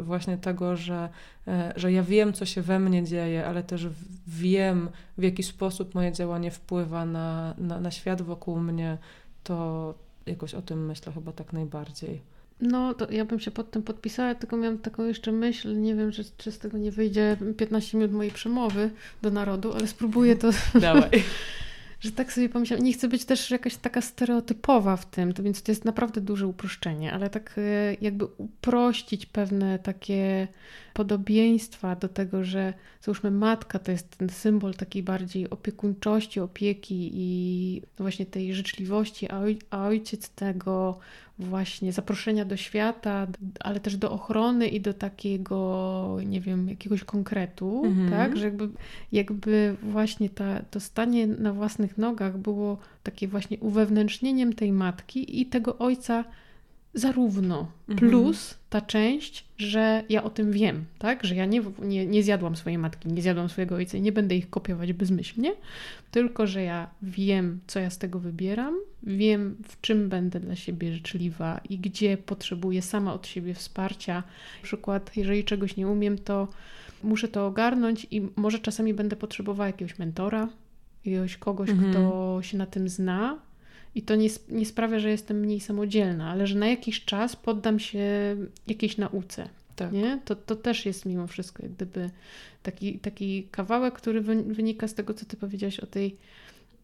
właśnie 0.02 0.38
tego, 0.38 0.76
że, 0.76 1.08
e, 1.48 1.72
że 1.76 1.92
ja 1.92 2.02
wiem, 2.02 2.32
co 2.32 2.46
się 2.46 2.62
we 2.62 2.78
mnie 2.78 3.04
dzieje, 3.04 3.46
ale 3.46 3.62
też 3.62 3.88
wiem, 4.26 4.88
w 5.18 5.22
jaki 5.22 5.42
sposób 5.42 5.94
moje 5.94 6.12
działanie 6.12 6.50
wpływa 6.50 7.04
na, 7.04 7.54
na, 7.58 7.80
na 7.80 7.90
świat 7.90 8.22
wokół 8.22 8.60
mnie, 8.60 8.98
to 9.44 9.94
jakoś 10.26 10.54
o 10.54 10.62
tym 10.62 10.86
myślę 10.86 11.12
chyba 11.12 11.32
tak 11.32 11.52
najbardziej. 11.52 12.22
No, 12.60 12.94
to 12.94 13.10
ja 13.10 13.24
bym 13.24 13.40
się 13.40 13.50
pod 13.50 13.70
tym 13.70 13.82
podpisała, 13.82 14.34
tylko 14.34 14.56
miałam 14.56 14.78
taką 14.78 15.04
jeszcze 15.04 15.32
myśl, 15.32 15.80
nie 15.80 15.94
wiem, 15.94 16.12
czy, 16.12 16.24
czy 16.36 16.52
z 16.52 16.58
tego 16.58 16.78
nie 16.78 16.92
wyjdzie 16.92 17.36
15 17.56 17.98
minut 17.98 18.12
mojej 18.12 18.32
przemowy 18.32 18.90
do 19.22 19.30
narodu, 19.30 19.72
ale 19.72 19.86
spróbuję 19.86 20.36
to... 20.36 20.50
Dawaj. 20.80 21.10
że 22.00 22.12
tak 22.12 22.32
sobie 22.32 22.48
pomyślałam, 22.48 22.84
nie 22.84 22.92
chcę 22.92 23.08
być 23.08 23.24
też 23.24 23.50
jakaś 23.50 23.76
taka 23.76 24.00
stereotypowa 24.00 24.96
w 24.96 25.10
tym, 25.10 25.32
to 25.32 25.42
więc 25.42 25.62
to 25.62 25.72
jest 25.72 25.84
naprawdę 25.84 26.20
duże 26.20 26.46
uproszczenie, 26.46 27.12
ale 27.12 27.30
tak 27.30 27.54
e, 27.58 27.96
jakby 28.00 28.24
uprościć 28.24 29.26
pewne 29.26 29.78
takie 29.78 30.48
podobieństwa 30.94 31.96
do 31.96 32.08
tego, 32.08 32.44
że 32.44 32.74
załóżmy 33.00 33.30
matka 33.30 33.78
to 33.78 33.90
jest 33.90 34.16
ten 34.16 34.28
symbol 34.28 34.74
takiej 34.74 35.02
bardziej 35.02 35.50
opiekuńczości, 35.50 36.40
opieki 36.40 37.10
i 37.14 37.82
właśnie 37.98 38.26
tej 38.26 38.54
życzliwości, 38.54 39.28
a 39.70 39.86
ojciec 39.86 40.28
tego 40.28 40.98
właśnie 41.40 41.92
zaproszenia 41.92 42.44
do 42.44 42.56
świata, 42.56 43.26
ale 43.60 43.80
też 43.80 43.96
do 43.96 44.10
ochrony 44.10 44.68
i 44.68 44.80
do 44.80 44.94
takiego, 44.94 46.18
nie 46.26 46.40
wiem, 46.40 46.68
jakiegoś 46.68 47.04
konkretu, 47.04 47.82
mhm. 47.84 48.10
tak? 48.10 48.36
Że 48.36 48.44
jakby, 48.44 48.68
jakby 49.12 49.76
właśnie 49.82 50.30
ta, 50.30 50.62
to 50.70 50.80
stanie 50.80 51.26
na 51.26 51.52
własnych 51.52 51.98
nogach 51.98 52.38
było 52.38 52.78
takie 53.02 53.28
właśnie 53.28 53.58
uwewnętrznieniem 53.58 54.52
tej 54.52 54.72
matki 54.72 55.40
i 55.40 55.46
tego 55.46 55.78
ojca 55.78 56.24
zarówno 56.94 57.70
mhm. 57.88 58.10
plus 58.10 58.58
ta 58.70 58.80
część, 58.80 59.44
że 59.58 60.04
ja 60.08 60.22
o 60.24 60.30
tym 60.30 60.52
wiem, 60.52 60.84
tak? 60.98 61.24
Że 61.24 61.34
ja 61.34 61.46
nie, 61.46 61.62
nie, 61.82 62.06
nie 62.06 62.22
zjadłam 62.22 62.56
swojej 62.56 62.78
matki, 62.78 63.08
nie 63.08 63.22
zjadłam 63.22 63.48
swojego 63.48 63.74
ojca 63.74 63.98
i 63.98 64.02
nie 64.02 64.12
będę 64.12 64.34
ich 64.34 64.50
kopiować 64.50 64.92
bezmyślnie, 64.92 65.52
tylko 66.10 66.46
że 66.46 66.62
ja 66.62 66.90
wiem, 67.02 67.60
co 67.66 67.80
ja 67.80 67.90
z 67.90 67.98
tego 67.98 68.18
wybieram, 68.18 68.74
wiem, 69.02 69.56
w 69.68 69.80
czym 69.80 70.08
będę 70.08 70.40
dla 70.40 70.56
siebie 70.56 70.92
życzliwa 70.92 71.60
i 71.68 71.78
gdzie 71.78 72.16
potrzebuję 72.16 72.82
sama 72.82 73.14
od 73.14 73.26
siebie 73.26 73.54
wsparcia. 73.54 74.14
Na 74.14 74.62
przykład, 74.62 75.16
jeżeli 75.16 75.44
czegoś 75.44 75.76
nie 75.76 75.88
umiem, 75.88 76.18
to 76.18 76.48
muszę 77.02 77.28
to 77.28 77.46
ogarnąć 77.46 78.06
i 78.10 78.28
może 78.36 78.58
czasami 78.58 78.94
będę 78.94 79.16
potrzebowała 79.16 79.66
jakiegoś 79.66 79.98
mentora, 79.98 80.48
jakiegoś 81.04 81.36
kogoś, 81.36 81.70
mhm. 81.70 81.90
kto 81.90 82.38
się 82.42 82.58
na 82.58 82.66
tym 82.66 82.88
zna, 82.88 83.38
i 83.94 84.02
to 84.02 84.16
nie, 84.16 84.28
nie 84.48 84.66
sprawia, 84.66 84.98
że 84.98 85.10
jestem 85.10 85.40
mniej 85.40 85.60
samodzielna, 85.60 86.30
ale 86.30 86.46
że 86.46 86.58
na 86.58 86.68
jakiś 86.68 87.04
czas 87.04 87.36
poddam 87.36 87.78
się 87.78 88.36
jakiejś 88.66 88.96
nauce. 88.96 89.48
Tak. 89.76 89.92
Nie? 89.92 90.20
To, 90.24 90.36
to 90.36 90.56
też 90.56 90.86
jest 90.86 91.06
mimo 91.06 91.26
wszystko 91.26 91.62
jak 91.62 91.72
gdyby 91.72 92.10
taki, 92.62 92.98
taki 92.98 93.48
kawałek, 93.50 93.94
który 93.94 94.20
wynika 94.44 94.88
z 94.88 94.94
tego, 94.94 95.14
co 95.14 95.26
ty 95.26 95.36
powiedziałaś 95.36 95.80
o 95.80 95.86
tej 95.86 96.16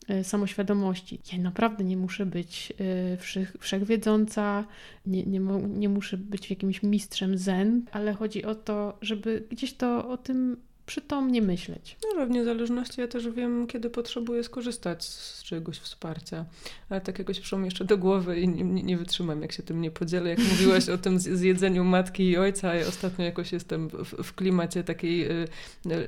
e, 0.09 0.25
samoświadomości. 0.25 1.19
Ja 1.33 1.39
naprawdę 1.39 1.85
nie 1.85 1.97
muszę 1.97 2.27
być 2.27 2.73
e, 2.79 3.17
wszech, 3.17 3.57
wszechwiedząca, 3.61 4.65
nie, 5.07 5.23
nie, 5.23 5.41
nie 5.69 5.89
muszę 5.89 6.17
być 6.17 6.51
jakimś 6.51 6.83
mistrzem 6.83 7.39
zen, 7.39 7.85
ale 7.93 8.13
chodzi 8.13 8.45
o 8.45 8.55
to, 8.55 8.99
żeby 9.03 9.45
gdzieś 9.51 9.75
to 9.75 10.09
o 10.09 10.17
tym 10.17 10.57
przytomnie 10.87 11.43
myśleć. 11.43 11.97
No, 12.17 12.27
w 12.27 12.31
niezależności 12.31 13.01
ja 13.01 13.09
też 13.09 13.29
wiem, 13.29 13.67
kiedy 13.67 13.91
potrzebuję 13.91 14.45
skorzystać 14.45 15.05
z 15.05 15.43
czegoś 15.43 15.79
wsparcia. 15.79 16.45
Ale 16.91 17.01
tak 17.01 17.19
jakoś 17.19 17.41
przyszło 17.41 17.59
mi 17.59 17.65
jeszcze 17.65 17.85
do 17.85 17.99
głowy 17.99 18.41
i 18.41 18.49
nie, 18.49 18.83
nie 18.83 18.97
wytrzymam, 18.97 19.43
jak 19.43 19.53
się 19.53 19.63
tym 19.63 19.81
nie 19.81 19.91
podzielę. 19.91 20.31
Jak 20.31 20.39
mówiłaś 20.39 20.89
o 20.89 20.99
tym 20.99 21.19
zjedzeniu 21.19 21.85
matki 21.85 22.31
i 22.31 22.37
ojca, 22.37 22.75
ja 22.75 22.87
ostatnio 22.87 23.25
jakoś 23.25 23.53
jestem 23.53 23.89
w, 23.89 24.23
w 24.23 24.35
klimacie 24.35 24.85
takiej 24.85 25.31
y, 25.31 25.49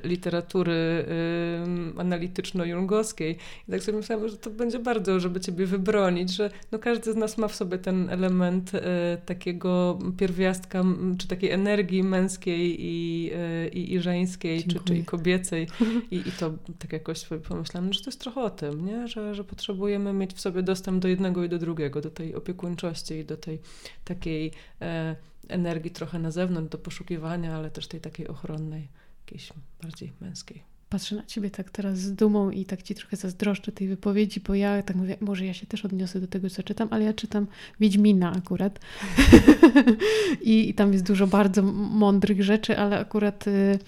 literatury 0.03 0.71
y, 0.73 1.99
analityczno-jungowskiej. 1.99 3.35
I 3.67 3.71
tak 3.71 3.83
sobie 3.83 3.97
myślałam, 3.97 4.29
że 4.29 4.37
to 4.37 4.49
będzie 4.49 4.79
bardzo, 4.79 5.19
żeby 5.19 5.39
ciebie 5.39 5.65
wybronić, 5.65 6.35
że 6.35 6.49
no 6.71 6.79
każdy 6.79 7.13
z 7.13 7.15
nas 7.15 7.37
ma 7.37 7.47
w 7.47 7.55
sobie 7.55 7.77
ten 7.77 8.09
element 8.09 8.75
y, 8.75 8.81
takiego 9.25 9.99
pierwiastka, 10.17 10.83
czy 11.17 11.27
takiej 11.27 11.51
energii 11.51 12.03
męskiej 12.03 12.77
i, 12.79 13.31
y, 13.65 13.69
i, 13.69 13.93
i 13.93 13.99
żeńskiej, 13.99 14.63
czy, 14.69 14.79
czy 14.79 15.03
kobiecej. 15.03 15.67
I, 16.11 16.15
I 16.15 16.31
to 16.39 16.53
tak 16.79 16.93
jakoś 16.93 17.17
sobie 17.17 17.41
pomyślałam, 17.41 17.93
że 17.93 17.99
to 17.99 18.09
jest 18.09 18.19
trochę 18.19 18.41
o 18.41 18.49
tym, 18.49 18.85
nie? 18.85 19.07
Że, 19.07 19.35
że 19.35 19.43
potrzebujemy 19.43 20.13
mieć 20.13 20.33
w 20.33 20.41
sobie 20.41 20.63
dostęp 20.63 21.01
do 21.01 21.07
jednego 21.07 21.43
i 21.43 21.49
do 21.49 21.59
drugiego, 21.59 22.01
do 22.01 22.11
tej 22.11 22.35
opiekuńczości 22.35 23.13
i 23.13 23.25
do 23.25 23.37
tej 23.37 23.59
takiej 24.05 24.51
e, 24.81 25.15
energii 25.47 25.91
trochę 25.91 26.19
na 26.19 26.31
zewnątrz, 26.31 26.71
do 26.71 26.77
poszukiwania, 26.77 27.55
ale 27.55 27.71
też 27.71 27.87
tej 27.87 28.01
takiej 28.01 28.27
ochronnej, 28.27 28.87
jakiejś 29.25 29.53
bardziej 29.81 30.13
męskiej 30.21 30.63
patrzę 30.89 31.15
na 31.15 31.25
ciebie 31.25 31.51
tak 31.51 31.69
teraz 31.69 31.97
z 31.97 32.15
dumą 32.15 32.49
i 32.49 32.65
tak 32.65 32.83
ci 32.83 32.95
trochę 32.95 33.17
zazdroszczę 33.17 33.71
tej 33.71 33.87
wypowiedzi, 33.87 34.39
bo 34.39 34.55
ja 34.55 34.83
tak 34.83 34.95
mówię, 34.95 35.17
może 35.21 35.45
ja 35.45 35.53
się 35.53 35.65
też 35.65 35.85
odniosę 35.85 36.19
do 36.19 36.27
tego, 36.27 36.49
co 36.49 36.63
czytam, 36.63 36.87
ale 36.91 37.03
ja 37.03 37.13
czytam 37.13 37.47
Wiedźmina 37.79 38.33
akurat. 38.37 38.79
I, 40.41 40.69
I, 40.69 40.73
tam 40.73 40.93
jest 40.93 41.05
dużo 41.05 41.27
bardzo 41.27 41.63
mądrych 41.63 42.43
rzeczy, 42.43 42.77
ale 42.77 42.99
akurat 42.99 43.47
y, 43.47 43.79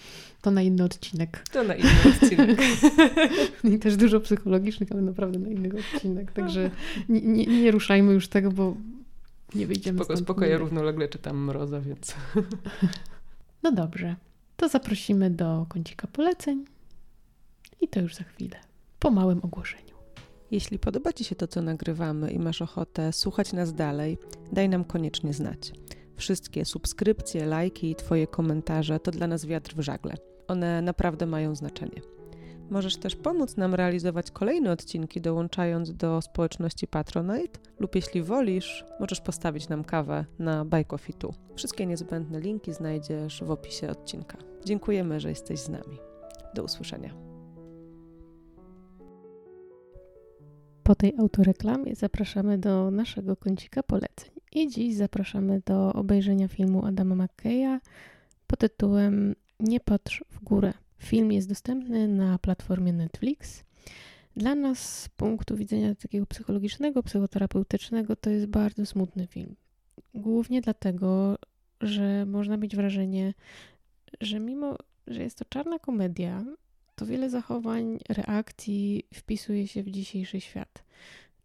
to 0.42 0.52
na 0.52 0.62
inny 0.62 0.84
odcinek. 0.84 1.44
To 1.52 1.64
na 1.64 1.76
inny 1.76 1.90
odcinek. 2.16 2.62
I 3.76 3.80
też 3.80 3.98
dużo 3.98 4.20
psychologicznych, 4.20 4.92
ale 4.92 5.02
naprawdę 5.02 5.40
na 5.40 5.50
inny 5.50 5.70
odcinek. 5.80 6.32
Także 6.32 6.72
nie, 7.10 7.22
nie, 7.22 7.46
nie 7.46 7.72
ruszajmy 7.72 8.14
już 8.14 8.28
tego, 8.28 8.52
bo 8.52 8.76
nie 9.56 9.68
wyjdziemy 9.68 9.98
Spoko, 9.98 10.14
stąd. 10.14 10.28
Spoko, 10.28 10.46
ja 10.46 10.58
równolegle 10.58 11.08
czytam 11.08 11.38
Mroza, 11.38 11.82
więc... 11.82 12.16
No 13.64 13.72
dobrze. 13.72 14.16
To 14.58 14.70
zaprosimy 14.70 15.30
do 15.30 15.66
kącika 15.70 16.08
poleceń. 16.08 16.66
I 17.82 17.88
to 17.88 18.00
już 18.00 18.16
za 18.16 18.24
chwilę, 18.24 18.58
po 19.00 19.12
małym 19.12 19.40
ogłoszeniu. 19.44 19.96
Jeśli 20.52 20.80
podoba 20.80 21.14
Ci 21.14 21.24
się 21.24 21.36
to, 21.36 21.48
co 21.48 21.62
nagrywamy 21.62 22.32
i 22.32 22.40
masz 22.40 22.62
ochotę 22.62 23.14
słuchać 23.14 23.54
nas 23.54 23.74
dalej, 23.74 24.18
daj 24.52 24.70
nam 24.70 24.84
koniecznie 24.84 25.34
znać. 25.34 25.72
Wszystkie 26.16 26.66
subskrypcje, 26.66 27.46
lajki 27.46 27.92
i 27.92 27.96
Twoje 27.96 28.28
komentarze 28.28 29.00
to 29.00 29.12
dla 29.12 29.28
nas 29.28 29.46
wiatr 29.46 29.76
w 29.76 29.80
żagle. 29.80 30.31
One 30.52 30.82
naprawdę 30.82 31.26
mają 31.26 31.56
znaczenie. 31.56 32.02
Możesz 32.70 32.98
też 32.98 33.16
pomóc 33.16 33.58
nam 33.58 33.76
realizować 33.76 34.32
kolejne 34.32 34.72
odcinki, 34.72 35.22
dołączając 35.22 35.94
do 35.94 36.22
społeczności 36.22 36.88
Patronite, 36.88 37.60
lub 37.80 37.96
jeśli 37.96 38.22
wolisz, 38.24 38.86
możesz 39.00 39.22
postawić 39.22 39.70
nam 39.70 39.84
kawę 39.84 40.26
na 40.40 40.66
Buy 40.66 40.86
Coffee 40.86 41.14
Tu. 41.14 41.34
Wszystkie 41.56 41.86
niezbędne 41.86 42.40
linki 42.40 42.74
znajdziesz 42.74 43.44
w 43.44 43.52
opisie 43.52 43.90
odcinka. 43.90 44.38
Dziękujemy, 44.66 45.20
że 45.20 45.30
jesteś 45.30 45.60
z 45.60 45.70
nami. 45.70 45.98
Do 46.56 46.64
usłyszenia. 46.64 47.14
Po 50.84 50.96
tej 50.96 51.14
autoreklamie 51.20 51.96
zapraszamy 51.96 52.58
do 52.58 52.92
naszego 52.92 53.36
kącika 53.36 53.84
poleceń. 53.84 54.32
I 54.52 54.68
dziś 54.70 54.96
zapraszamy 54.96 55.62
do 55.66 55.94
obejrzenia 55.94 56.48
filmu 56.48 56.86
Adama 56.86 57.16
McKeya 57.16 57.80
pod 58.48 58.60
tytułem 58.60 59.36
Nie 59.62 59.80
patrz 59.80 60.24
w 60.30 60.44
górę. 60.44 60.74
Film 60.98 61.32
jest 61.32 61.50
dostępny 61.50 62.08
na 62.08 62.40
platformie 62.40 62.94
Netflix. 62.94 63.64
Dla 64.36 64.56
nas 64.56 65.02
z 65.02 65.10
punktu 65.10 65.56
widzenia 65.56 65.96
takiego 65.96 66.26
psychologicznego, 66.26 67.04
psychoterapeutycznego 67.04 68.16
to 68.16 68.30
jest 68.30 68.46
bardzo 68.46 68.86
smutny 68.86 69.28
film. 69.28 69.56
Głównie 70.14 70.62
dlatego, 70.62 71.38
że 71.82 72.26
można 72.26 72.58
mieć 72.58 72.76
wrażenie, 72.76 73.34
że 74.22 74.40
mimo, 74.40 74.76
że 75.08 75.24
jest 75.24 75.38
to 75.38 75.46
czarna 75.46 75.80
komedia, 75.80 76.46
to 76.96 77.06
wiele 77.06 77.30
zachowań, 77.30 77.98
reakcji 78.10 79.04
wpisuje 79.14 79.68
się 79.68 79.84
w 79.84 79.92
dzisiejszy 79.92 80.42
świat. 80.42 80.84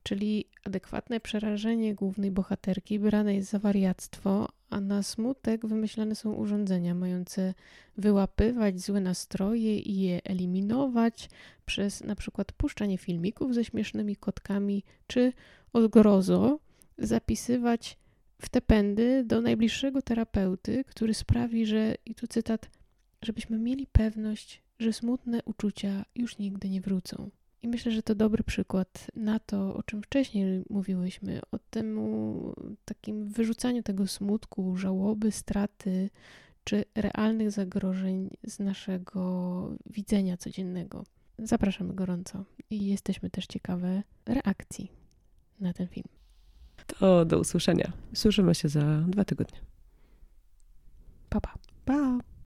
Czyli 0.07 0.45
adekwatne 0.65 1.21
przerażenie 1.21 1.95
głównej 1.95 2.31
bohaterki 2.31 2.99
brane 2.99 3.35
jest 3.35 3.51
za 3.51 3.59
wariactwo, 3.59 4.49
a 4.71 4.81
na 4.81 5.03
smutek 5.03 5.67
wymyślane 5.67 6.15
są 6.15 6.33
urządzenia 6.33 6.95
mające 6.95 7.55
wyłapywać 7.97 8.81
złe 8.81 9.01
nastroje 9.01 9.79
i 9.79 10.01
je 10.01 10.25
eliminować 10.25 11.31
przez 11.65 12.05
na 12.05 12.17
przykład 12.17 12.53
puszczanie 12.53 12.99
filmików 12.99 13.55
ze 13.55 13.65
śmiesznymi 13.65 14.17
kotkami, 14.17 14.85
czy 15.07 15.33
odgrozo 15.73 16.59
zapisywać 16.99 17.99
w 18.43 18.49
te 18.49 18.61
pędy 18.61 19.25
do 19.25 19.41
najbliższego 19.41 20.03
terapeuty, 20.03 20.85
który 20.85 21.15
sprawi, 21.15 21.67
że, 21.67 21.95
i 22.05 22.15
tu 22.15 22.27
cytat, 22.27 22.71
żebyśmy 23.23 23.59
mieli 23.59 23.87
pewność, 23.87 24.63
że 24.79 24.93
smutne 24.93 25.41
uczucia 25.45 26.05
już 26.15 26.39
nigdy 26.39 26.69
nie 26.69 26.81
wrócą. 26.81 27.31
I 27.67 27.69
myślę, 27.69 27.93
że 27.93 28.03
to 28.03 28.15
dobry 28.15 28.43
przykład 28.45 29.11
na 29.15 29.39
to, 29.39 29.75
o 29.75 29.83
czym 29.83 30.03
wcześniej 30.03 30.65
mówiłyśmy, 30.71 31.41
o 31.53 31.59
tym 31.71 32.01
takim 32.85 33.29
wyrzucaniu 33.29 33.83
tego 33.83 34.07
smutku, 34.07 34.77
żałoby, 34.77 35.33
straty 35.33 36.11
czy 36.65 36.85
realnych 36.95 37.51
zagrożeń 37.51 38.31
z 38.47 38.59
naszego 38.59 39.71
widzenia 39.87 40.37
codziennego. 40.37 41.05
Zapraszamy 41.39 41.95
gorąco 41.95 42.45
i 42.71 42.87
jesteśmy 42.87 43.31
też 43.31 43.47
ciekawe 43.47 44.03
reakcji 44.27 44.93
na 45.61 45.73
ten 45.73 45.89
film. 45.89 46.09
To 46.87 47.25
do 47.25 47.39
usłyszenia. 47.39 47.93
Słyszymy 48.15 48.55
się 48.55 48.69
za 48.69 49.01
dwa 49.09 49.25
tygodnie. 49.25 49.59
Pa, 51.29 51.41
pa. 51.41 51.55
Pa. 51.85 52.19